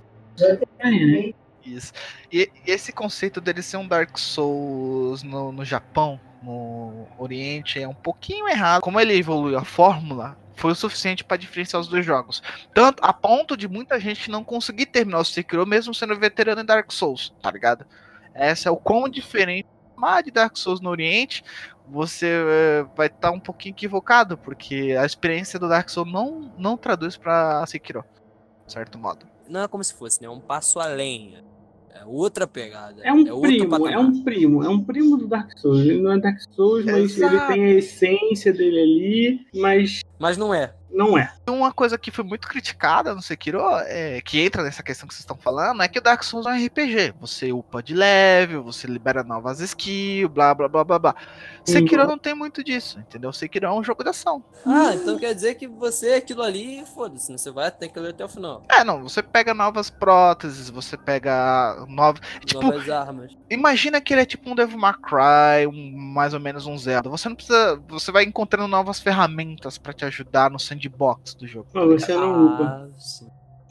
É, 0.79 0.91
né? 0.91 1.33
Isso. 1.65 1.93
E 2.31 2.51
e 2.67 2.71
esse 2.71 2.93
conceito 2.93 3.41
dele 3.41 3.63
ser 3.63 3.77
um 3.77 3.87
Dark 3.87 4.17
Souls 4.19 5.23
no, 5.23 5.53
no 5.53 5.65
Japão, 5.65 6.21
no 6.43 7.07
Oriente, 7.19 7.81
é 7.81 7.89
um 7.89 7.95
pouquinho 7.95 8.49
errado. 8.49 8.81
Como 8.81 9.01
ele 9.01 9.17
evoluiu 9.17 9.59
a 9.59 9.65
fórmula, 9.65 10.37
foi 10.55 10.73
o 10.73 10.77
suficiente 10.77 11.25
para 11.25 11.37
diferenciar 11.37 11.81
os 11.81 11.89
dois 11.89 12.05
jogos. 12.05 12.43
Tanto 12.75 13.03
a 13.03 13.13
ponto 13.13 13.57
de 13.57 13.69
muita 13.69 13.99
gente 13.99 14.31
não 14.31 14.45
conseguir 14.45 14.87
terminar 14.87 15.21
o 15.21 15.25
Sekiro, 15.25 15.67
mesmo 15.67 15.95
sendo 15.95 16.19
veterano 16.19 16.61
em 16.61 16.65
Dark 16.65 16.91
Souls, 16.93 17.33
tá 17.43 17.51
ligado? 17.51 17.85
Essa 18.35 18.69
é 18.69 18.73
o 18.73 18.77
quão 18.77 19.09
diferente 19.09 19.69
de 20.23 20.31
Dark 20.31 20.57
Souls 20.57 20.81
no 20.81 20.91
Oriente, 20.91 21.45
você 21.89 22.27
eh, 22.27 22.87
vai 22.97 23.07
estar 23.09 23.31
um 23.31 23.41
pouquinho 23.41 23.73
equivocado, 23.73 24.37
porque 24.39 24.97
a 24.99 25.05
experiência 25.05 25.59
do 25.59 25.69
Dark 25.69 25.89
Souls 25.89 26.11
não, 26.11 26.53
não 26.59 26.77
traduz 26.77 27.17
para 27.17 27.65
Sekiro, 27.67 28.05
de 28.67 28.73
certo 28.73 28.99
modo. 28.99 29.27
não 29.49 29.63
é 29.63 29.69
como 29.69 29.83
se 29.85 29.95
fosse, 29.95 30.21
né? 30.21 30.27
É 30.27 30.31
um 30.31 30.41
passo 30.41 30.81
além. 30.81 31.37
É 31.95 32.05
outra 32.07 32.47
pegada. 32.47 33.03
É 33.05 33.13
um 33.13 33.19
outro 33.19 33.41
primo, 33.43 33.87
é 33.89 33.99
um 33.99 34.23
primo, 34.25 34.65
é 34.65 34.69
um 34.69 34.83
primo 34.83 35.17
do 35.19 35.27
Dark 35.29 35.57
Souls. 35.59 35.81
Ele 35.81 36.01
não 36.01 36.13
é 36.13 36.19
Dark 36.19 36.39
Souls, 36.55 36.85
mas 36.85 37.17
Exato. 37.17 37.35
ele 37.35 37.47
tem 37.47 37.65
a 37.65 37.71
essência 37.75 38.53
dele 38.53 38.81
ali, 38.81 39.47
mas 39.55 40.01
Mas 40.19 40.37
não 40.37 40.53
é. 40.55 40.75
Não 40.93 41.17
é. 41.17 41.33
Uma 41.49 41.73
coisa 41.73 41.97
que 41.99 42.11
foi 42.11 42.25
muito 42.25 42.49
criticada 42.49 43.15
no 43.15 43.23
Sekiro, 43.23 43.61
é, 43.87 44.21
que 44.21 44.41
entra 44.41 44.63
nessa 44.63 44.83
questão 44.83 45.07
que 45.07 45.15
vocês 45.15 45.23
estão 45.23 45.37
falando, 45.37 45.83
é 45.83 45.89
que 45.89 45.99
o 45.99 46.03
Dark 46.03 46.23
Souls 46.23 46.47
é 46.47 46.51
um 46.51 46.67
RPG. 46.67 47.15
Você 47.21 47.53
upa 47.53 47.83
de 47.83 47.95
level, 47.95 48.63
você 48.63 48.87
libera 48.87 49.23
novas 49.23 49.61
skills, 49.61 50.31
blá 50.33 50.55
blá 50.55 50.69
blá 50.69 50.85
blá 50.85 50.99
blá. 50.99 51.15
Sekiro 51.65 52.07
não 52.07 52.19
tem 52.19 52.35
muito 52.35 52.63
disso, 52.65 52.99
entendeu? 52.99 53.33
Sekiro 53.33 53.67
é 53.67 53.73
um 53.73 53.85
jogo 53.85 54.03
de 54.03 54.11
ação. 54.11 54.43
Ah, 54.67 54.95
então 54.95 55.19
quer 55.19 55.35
dizer 55.35 55.55
que 55.55 55.69
você 55.69 56.11
é 56.11 56.17
aquilo 56.17 56.43
ali, 56.43 56.85
foda-se, 56.95 57.31
né? 57.31 57.39
Você 57.39 57.51
vai 57.51 57.71
ter 57.71 57.89
que 57.89 57.99
ler 58.01 58.11
até 58.11 58.25
o 58.25 58.29
final. 58.29 58.65
É, 58.69 58.83
não, 58.83 59.03
você 59.03 59.23
pega 59.23 59.55
novas 59.55 59.89
próteses, 59.89 60.69
você 60.69 60.97
pega 60.97 61.85
novas. 61.89 62.21
Tipo, 62.45 62.63
Novas 62.63 62.89
armas. 62.91 63.33
imagina 63.49 64.01
que 64.01 64.13
ele 64.13 64.23
é 64.23 64.27
tipo 64.27 64.51
um 64.51 64.55
Devil 64.55 64.79
May 64.79 64.95
Cry, 64.95 65.67
um, 65.67 65.97
mais 65.97 66.35
ou 66.35 66.41
menos 66.41 66.67
um 66.67 66.77
Zelda. 66.77 67.09
Você 67.09 67.29
não 67.29 67.37
precisa. 67.37 67.81
Você 67.89 68.11
vai 68.11 68.25
encontrando 68.25 68.67
novas 68.69 68.99
ferramentas 69.01 69.79
pra 69.79 69.93
te 69.93 70.05
ajudar 70.05 70.51
no 70.51 70.59
sandbox 70.93 71.35
do 71.35 71.47
jogo. 71.47 71.67
Você 71.73 72.15
não 72.15 72.47
upa. 72.47 72.65
Ah. 72.65 72.89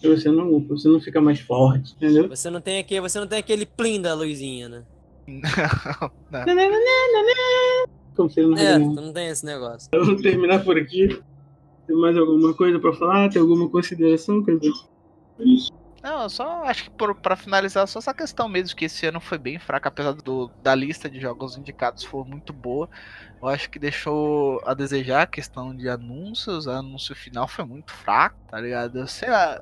Você 0.02 0.32
não 0.32 0.52
upa, 0.52 0.76
você 0.76 0.88
não 0.88 1.00
fica 1.00 1.22
mais 1.22 1.40
forte, 1.40 1.94
entendeu? 1.96 2.28
Você 2.30 2.50
não 2.50 2.60
tem 2.60 2.80
aquele, 2.80 3.02
você 3.02 3.20
não 3.20 3.28
tem 3.28 3.38
aquele 3.40 3.66
plim 3.66 4.02
da 4.02 4.14
luzinha, 4.16 4.68
né? 4.68 4.84
Não. 5.28 5.42
Como 8.16 8.30
se 8.30 8.42
não 8.42 8.58
É, 8.58 8.78
não. 8.80 8.96
tu 8.96 9.02
não 9.02 9.14
tem 9.14 9.28
esse 9.28 9.46
negócio. 9.46 9.90
Vamos 9.94 10.22
terminar 10.22 10.64
por 10.64 10.78
aqui. 10.78 11.22
Tem 11.88 11.96
mais 11.96 12.18
alguma 12.18 12.54
coisa 12.54 12.80
pra 12.80 12.94
falar? 12.94 13.30
Tem 13.30 13.42
alguma 13.42 13.70
consideração? 13.70 14.44
Quer 14.44 14.58
dizer, 14.58 14.74
isso. 15.40 15.72
Não, 16.04 16.24
eu 16.24 16.30
só 16.30 16.64
acho 16.64 16.86
que 16.86 16.90
por, 16.90 17.14
pra 17.14 17.36
finalizar, 17.36 17.88
só 17.88 18.00
essa 18.00 18.14
questão 18.14 18.50
mesmo, 18.50 18.76
que 18.76 18.86
esse 18.86 19.06
ano 19.06 19.20
foi 19.20 19.38
bem 19.38 19.60
fraco, 19.60 19.88
apesar 19.88 20.14
do, 20.14 20.50
da 20.64 20.74
lista 20.74 21.08
de 21.08 21.20
jogos 21.20 21.58
indicados 21.58 22.04
for 22.04 22.26
muito 22.28 22.52
boa. 22.52 22.90
Eu 23.42 23.48
acho 23.48 23.70
que 23.70 23.78
deixou 23.80 24.62
a 24.66 24.74
desejar 24.74 25.24
a 25.24 25.28
questão 25.28 25.76
de 25.76 25.88
anúncios, 25.90 26.66
o 26.68 26.72
anúncio 26.72 27.16
final 27.16 27.48
foi 27.48 27.66
muito 27.66 27.92
fraco, 27.92 28.36
tá 28.50 28.60
ligado? 28.60 29.08
Sei 29.08 29.30
lá, 29.30 29.60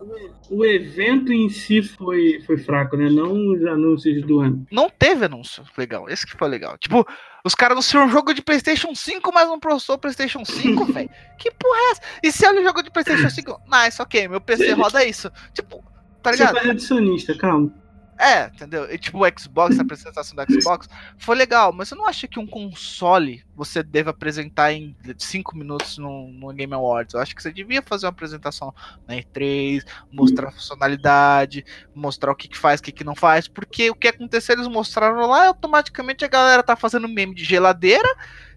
O 0.49 0.65
evento 0.65 1.31
em 1.31 1.49
si 1.49 1.81
foi, 1.81 2.41
foi 2.45 2.57
fraco, 2.57 2.95
né? 2.97 3.09
Não 3.09 3.53
os 3.53 3.65
anúncios 3.65 4.21
do 4.25 4.39
ano. 4.39 4.65
não 4.71 4.89
teve 4.89 5.25
anúncio 5.25 5.63
legal, 5.77 6.09
esse 6.09 6.25
que 6.25 6.37
foi 6.37 6.47
legal. 6.49 6.77
Tipo, 6.77 7.05
os 7.43 7.55
caras 7.55 7.73
anunciaram 7.73 8.07
um 8.07 8.11
jogo 8.11 8.33
de 8.33 8.41
Playstation 8.41 8.93
5, 8.93 9.31
mas 9.33 9.47
não 9.47 9.59
processou 9.59 9.95
o 9.95 9.99
Playstation 9.99 10.43
5, 10.43 10.85
velho. 10.91 11.09
Que 11.37 11.51
porra 11.51 11.77
é 11.79 11.91
essa? 11.91 12.01
E 12.23 12.31
se 12.31 12.45
olha 12.45 12.61
o 12.61 12.63
jogo 12.63 12.81
de 12.83 12.91
Playstation 12.91 13.29
5, 13.29 13.61
nice, 13.65 14.01
ok, 14.01 14.27
meu 14.27 14.41
PC 14.41 14.71
roda 14.73 15.05
isso. 15.05 15.31
Tipo, 15.53 15.81
tá 16.21 16.31
Você 16.31 16.37
ligado? 16.37 16.55
faz 16.55 16.69
adicionista, 16.69 17.35
calma. 17.35 17.71
É, 18.19 18.47
entendeu? 18.47 18.85
E, 18.93 18.97
tipo, 18.97 19.17
o 19.17 19.39
Xbox, 19.39 19.79
a 19.79 19.81
apresentação 19.81 20.35
do 20.35 20.61
Xbox 20.61 20.89
foi 21.17 21.37
legal, 21.37 21.71
mas 21.71 21.87
você 21.87 21.95
não 21.95 22.05
acha 22.05 22.27
que 22.27 22.37
um 22.37 22.45
console 22.45 23.45
você 23.55 23.81
deve 23.81 24.09
apresentar 24.09 24.73
em 24.73 24.93
5 25.17 25.57
minutos 25.57 25.97
no, 25.97 26.27
no 26.27 26.51
Game 26.51 26.73
Awards? 26.73 27.13
Eu 27.13 27.21
acho 27.21 27.33
que 27.33 27.41
você 27.41 27.49
devia 27.49 27.81
fazer 27.81 28.07
uma 28.07 28.11
apresentação 28.11 28.75
na 29.07 29.15
E3, 29.15 29.85
mostrar 30.11 30.49
a 30.49 30.51
funcionalidade, 30.51 31.63
mostrar 31.95 32.33
o 32.33 32.35
que, 32.35 32.49
que 32.49 32.57
faz, 32.57 32.81
o 32.81 32.83
que, 32.83 32.91
que 32.91 33.05
não 33.05 33.15
faz, 33.15 33.47
porque 33.47 33.89
o 33.89 33.95
que 33.95 34.09
aconteceu, 34.09 34.55
eles 34.55 34.67
mostraram 34.67 35.25
lá 35.25 35.45
e 35.45 35.47
automaticamente 35.47 36.25
a 36.25 36.27
galera 36.27 36.61
tá 36.61 36.75
fazendo 36.75 37.07
meme 37.07 37.33
de 37.33 37.45
geladeira 37.45 38.09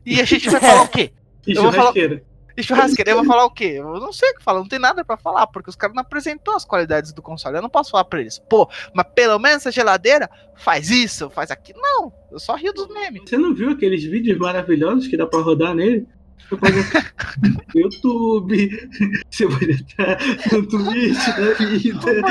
e 0.05 0.21
a 0.21 0.25
gente 0.25 0.51
vai 0.51 0.59
falar 0.61 0.83
o 0.83 0.89
quê? 0.89 1.13
Eu 1.47 1.63
vou 1.63 1.73
falar-. 1.73 1.95
E 2.57 2.63
churrasqueira, 2.63 3.11
eu 3.11 3.17
vou 3.17 3.25
falar 3.25 3.45
o 3.45 3.51
quê? 3.51 3.75
Eu 3.77 4.01
não 4.01 4.13
sei 4.13 4.31
o 4.31 4.35
que 4.37 4.43
falar, 4.43 4.61
não 4.61 4.69
tem 4.69 4.79
nada 4.79 5.05
pra 5.05 5.17
falar, 5.17 5.47
porque 5.47 5.71
os 5.71 5.77
caras 5.77 5.95
não 5.95 6.03
apresentou 6.03 6.55
as 6.55 6.65
qualidades 6.65 7.13
do 7.13 7.23
console. 7.23 7.57
Eu 7.57 7.63
não 7.63 7.71
posso 7.71 7.91
falar 7.91 8.05
pra 8.05 8.21
eles, 8.21 8.39
pô, 8.39 8.69
mas 8.95 9.07
pelo 9.15 9.39
menos 9.39 9.67
a 9.67 9.71
geladeira 9.71 10.29
faz 10.57 10.91
isso, 10.91 11.31
faz 11.31 11.51
aquilo. 11.51 11.81
Não, 11.81 12.13
eu 12.31 12.39
só 12.39 12.55
rio 12.55 12.73
dos 12.73 12.89
memes. 12.89 13.23
Você 13.29 13.39
não 13.39 13.55
viu 13.55 13.71
aqueles 13.71 14.05
vídeos 14.05 14.39
maravilhosos 14.39 15.07
que 15.07 15.17
dá 15.17 15.27
pra 15.27 15.41
rodar 15.41 15.75
nele? 15.75 16.07
YouTube, 17.75 18.91
você 19.31 19.47
pode 19.47 19.73
entrar 19.73 20.19
no 20.53 20.69
Twitch 20.69 21.27
da 21.29 21.55
vida. 21.55 22.23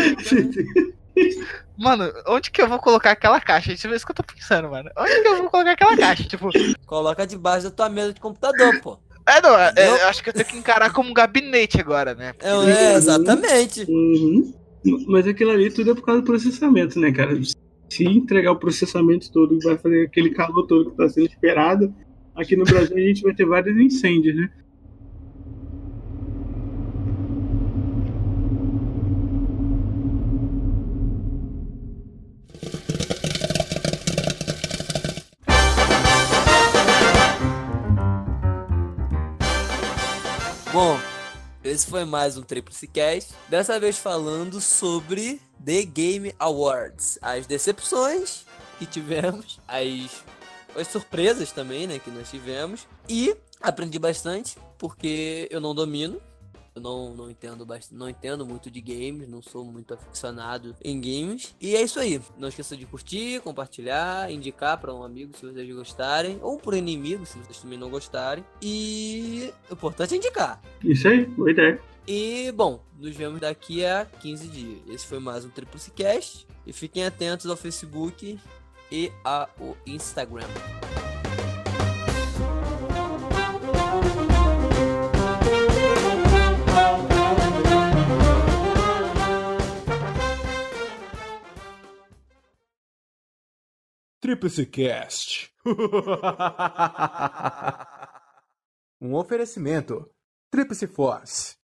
Mano, 1.78 2.12
onde 2.28 2.52
que 2.52 2.62
eu 2.62 2.68
vou 2.68 2.80
colocar 2.80 3.12
aquela 3.12 3.42
caixa? 3.42 3.70
Deixa 3.70 3.88
eu 3.88 3.90
ver 3.90 3.98
isso 3.98 4.06
que 4.06 4.12
eu 4.12 4.16
tô 4.16 4.24
pensando, 4.24 4.70
mano. 4.70 4.90
Onde 4.98 5.22
que 5.22 5.28
eu 5.28 5.38
vou 5.38 5.50
colocar 5.50 5.72
aquela 5.72 5.98
caixa? 5.98 6.24
Tipo, 6.24 6.50
Coloca 6.86 7.26
debaixo 7.26 7.64
da 7.64 7.72
tua 7.72 7.90
mesa 7.90 8.14
de 8.14 8.22
computador, 8.22 8.80
pô. 8.82 9.00
É, 9.38 9.42
não, 9.42 9.58
é, 9.58 9.74
é, 9.76 10.04
acho 10.04 10.24
que 10.24 10.30
eu 10.30 10.34
tenho 10.34 10.46
que 10.46 10.58
encarar 10.58 10.92
como 10.92 11.10
um 11.10 11.14
gabinete 11.14 11.80
agora, 11.80 12.14
né? 12.14 12.34
É, 12.40 12.50
é, 12.50 12.94
exatamente. 12.96 13.86
Uhum. 13.90 14.54
Mas 15.08 15.28
aquilo 15.28 15.52
ali 15.52 15.72
tudo 15.72 15.92
é 15.92 15.96
por 15.96 16.06
causa 16.06 16.22
do 16.22 16.26
processamento, 16.26 17.00
né, 17.00 17.12
cara? 17.12 17.40
Se 17.90 18.04
entregar 18.04 18.52
o 18.52 18.60
processamento 18.60 19.32
todo 19.32 19.56
e 19.56 19.64
vai 19.64 19.78
fazer 19.78 20.06
aquele 20.06 20.32
calor 20.32 20.66
todo 20.66 20.92
que 20.92 20.98
tá 20.98 21.08
sendo 21.10 21.28
esperado, 21.28 21.94
aqui 22.36 22.56
no 22.56 22.66
Brasil 22.66 22.98
a 22.98 23.00
gente 23.00 23.24
vai 23.24 23.34
ter 23.34 23.46
vários 23.46 23.78
incêndios, 23.78 24.36
né? 24.36 24.50
Esse 41.82 41.90
foi 41.90 42.06
mais 42.06 42.38
um 42.38 42.44
Tríplice 42.44 42.86
Cast. 42.86 43.34
Dessa 43.50 43.80
vez 43.80 43.98
falando 43.98 44.62
sobre 44.62 45.42
The 45.66 45.84
Game 45.84 46.36
Awards. 46.38 47.18
As 47.20 47.48
decepções 47.48 48.46
que 48.78 48.86
tivemos, 48.86 49.60
as, 49.68 50.24
as 50.80 50.88
surpresas 50.88 51.52
também, 51.52 51.88
né, 51.88 51.98
que 51.98 52.12
nós 52.12 52.30
tivemos. 52.30 52.88
E 53.10 53.36
aprendi 53.60 53.98
bastante, 53.98 54.58
porque 54.78 55.48
eu 55.50 55.60
não 55.60 55.74
domino. 55.74 56.22
Eu 56.74 56.82
não, 56.82 57.14
não, 57.14 57.30
entendo 57.30 57.66
bast... 57.66 57.94
não 57.94 58.08
entendo 58.08 58.46
muito 58.46 58.72
de 58.72 58.80
games, 58.80 59.28
não 59.28 59.42
sou 59.42 59.66
muito 59.66 59.94
aficionado 59.94 60.76
em 60.84 61.00
games. 61.02 61.54
E 61.60 61.76
é 61.76 61.82
isso 61.82 62.00
aí. 62.00 62.22
Não 62.38 62.48
esqueça 62.48 62.78
de 62.78 62.86
curtir, 62.86 63.42
compartilhar, 63.42 64.32
indicar 64.32 64.80
para 64.80 64.94
um 64.94 65.04
amigo 65.04 65.36
se 65.36 65.46
vocês 65.46 65.76
gostarem, 65.76 66.40
ou 66.42 66.58
por 66.58 66.74
inimigo 66.74 67.26
se 67.26 67.38
vocês 67.38 67.60
também 67.60 67.78
não 67.78 67.90
gostarem. 67.90 68.44
E 68.62 69.54
o 69.70 69.74
importante 69.74 70.14
é 70.14 70.18
indicar. 70.18 70.62
Isso 70.84 71.08
aí, 71.08 71.26
boa 71.26 71.52
ideia. 71.52 71.80
E, 72.08 72.52
bom, 72.54 72.84
nos 72.98 73.16
vemos 73.16 73.42
daqui 73.42 73.86
a 73.86 74.06
15 74.06 74.48
dias. 74.48 74.80
Esse 74.90 75.06
foi 75.06 75.20
mais 75.20 75.46
um 75.46 75.50
Triplice 75.50 75.92
Cast. 75.92 76.48
E 76.66 76.72
fiquem 76.72 77.06
atentos 77.06 77.48
ao 77.48 77.58
Facebook 77.58 78.40
e 78.92 79.12
ao 79.24 79.78
Instagram. 79.86 80.48
Tríplice 94.22 94.68
Cast. 94.68 95.50
um 99.02 99.16
oferecimento. 99.16 100.14
Tríplice 100.52 100.86
Force. 100.86 101.58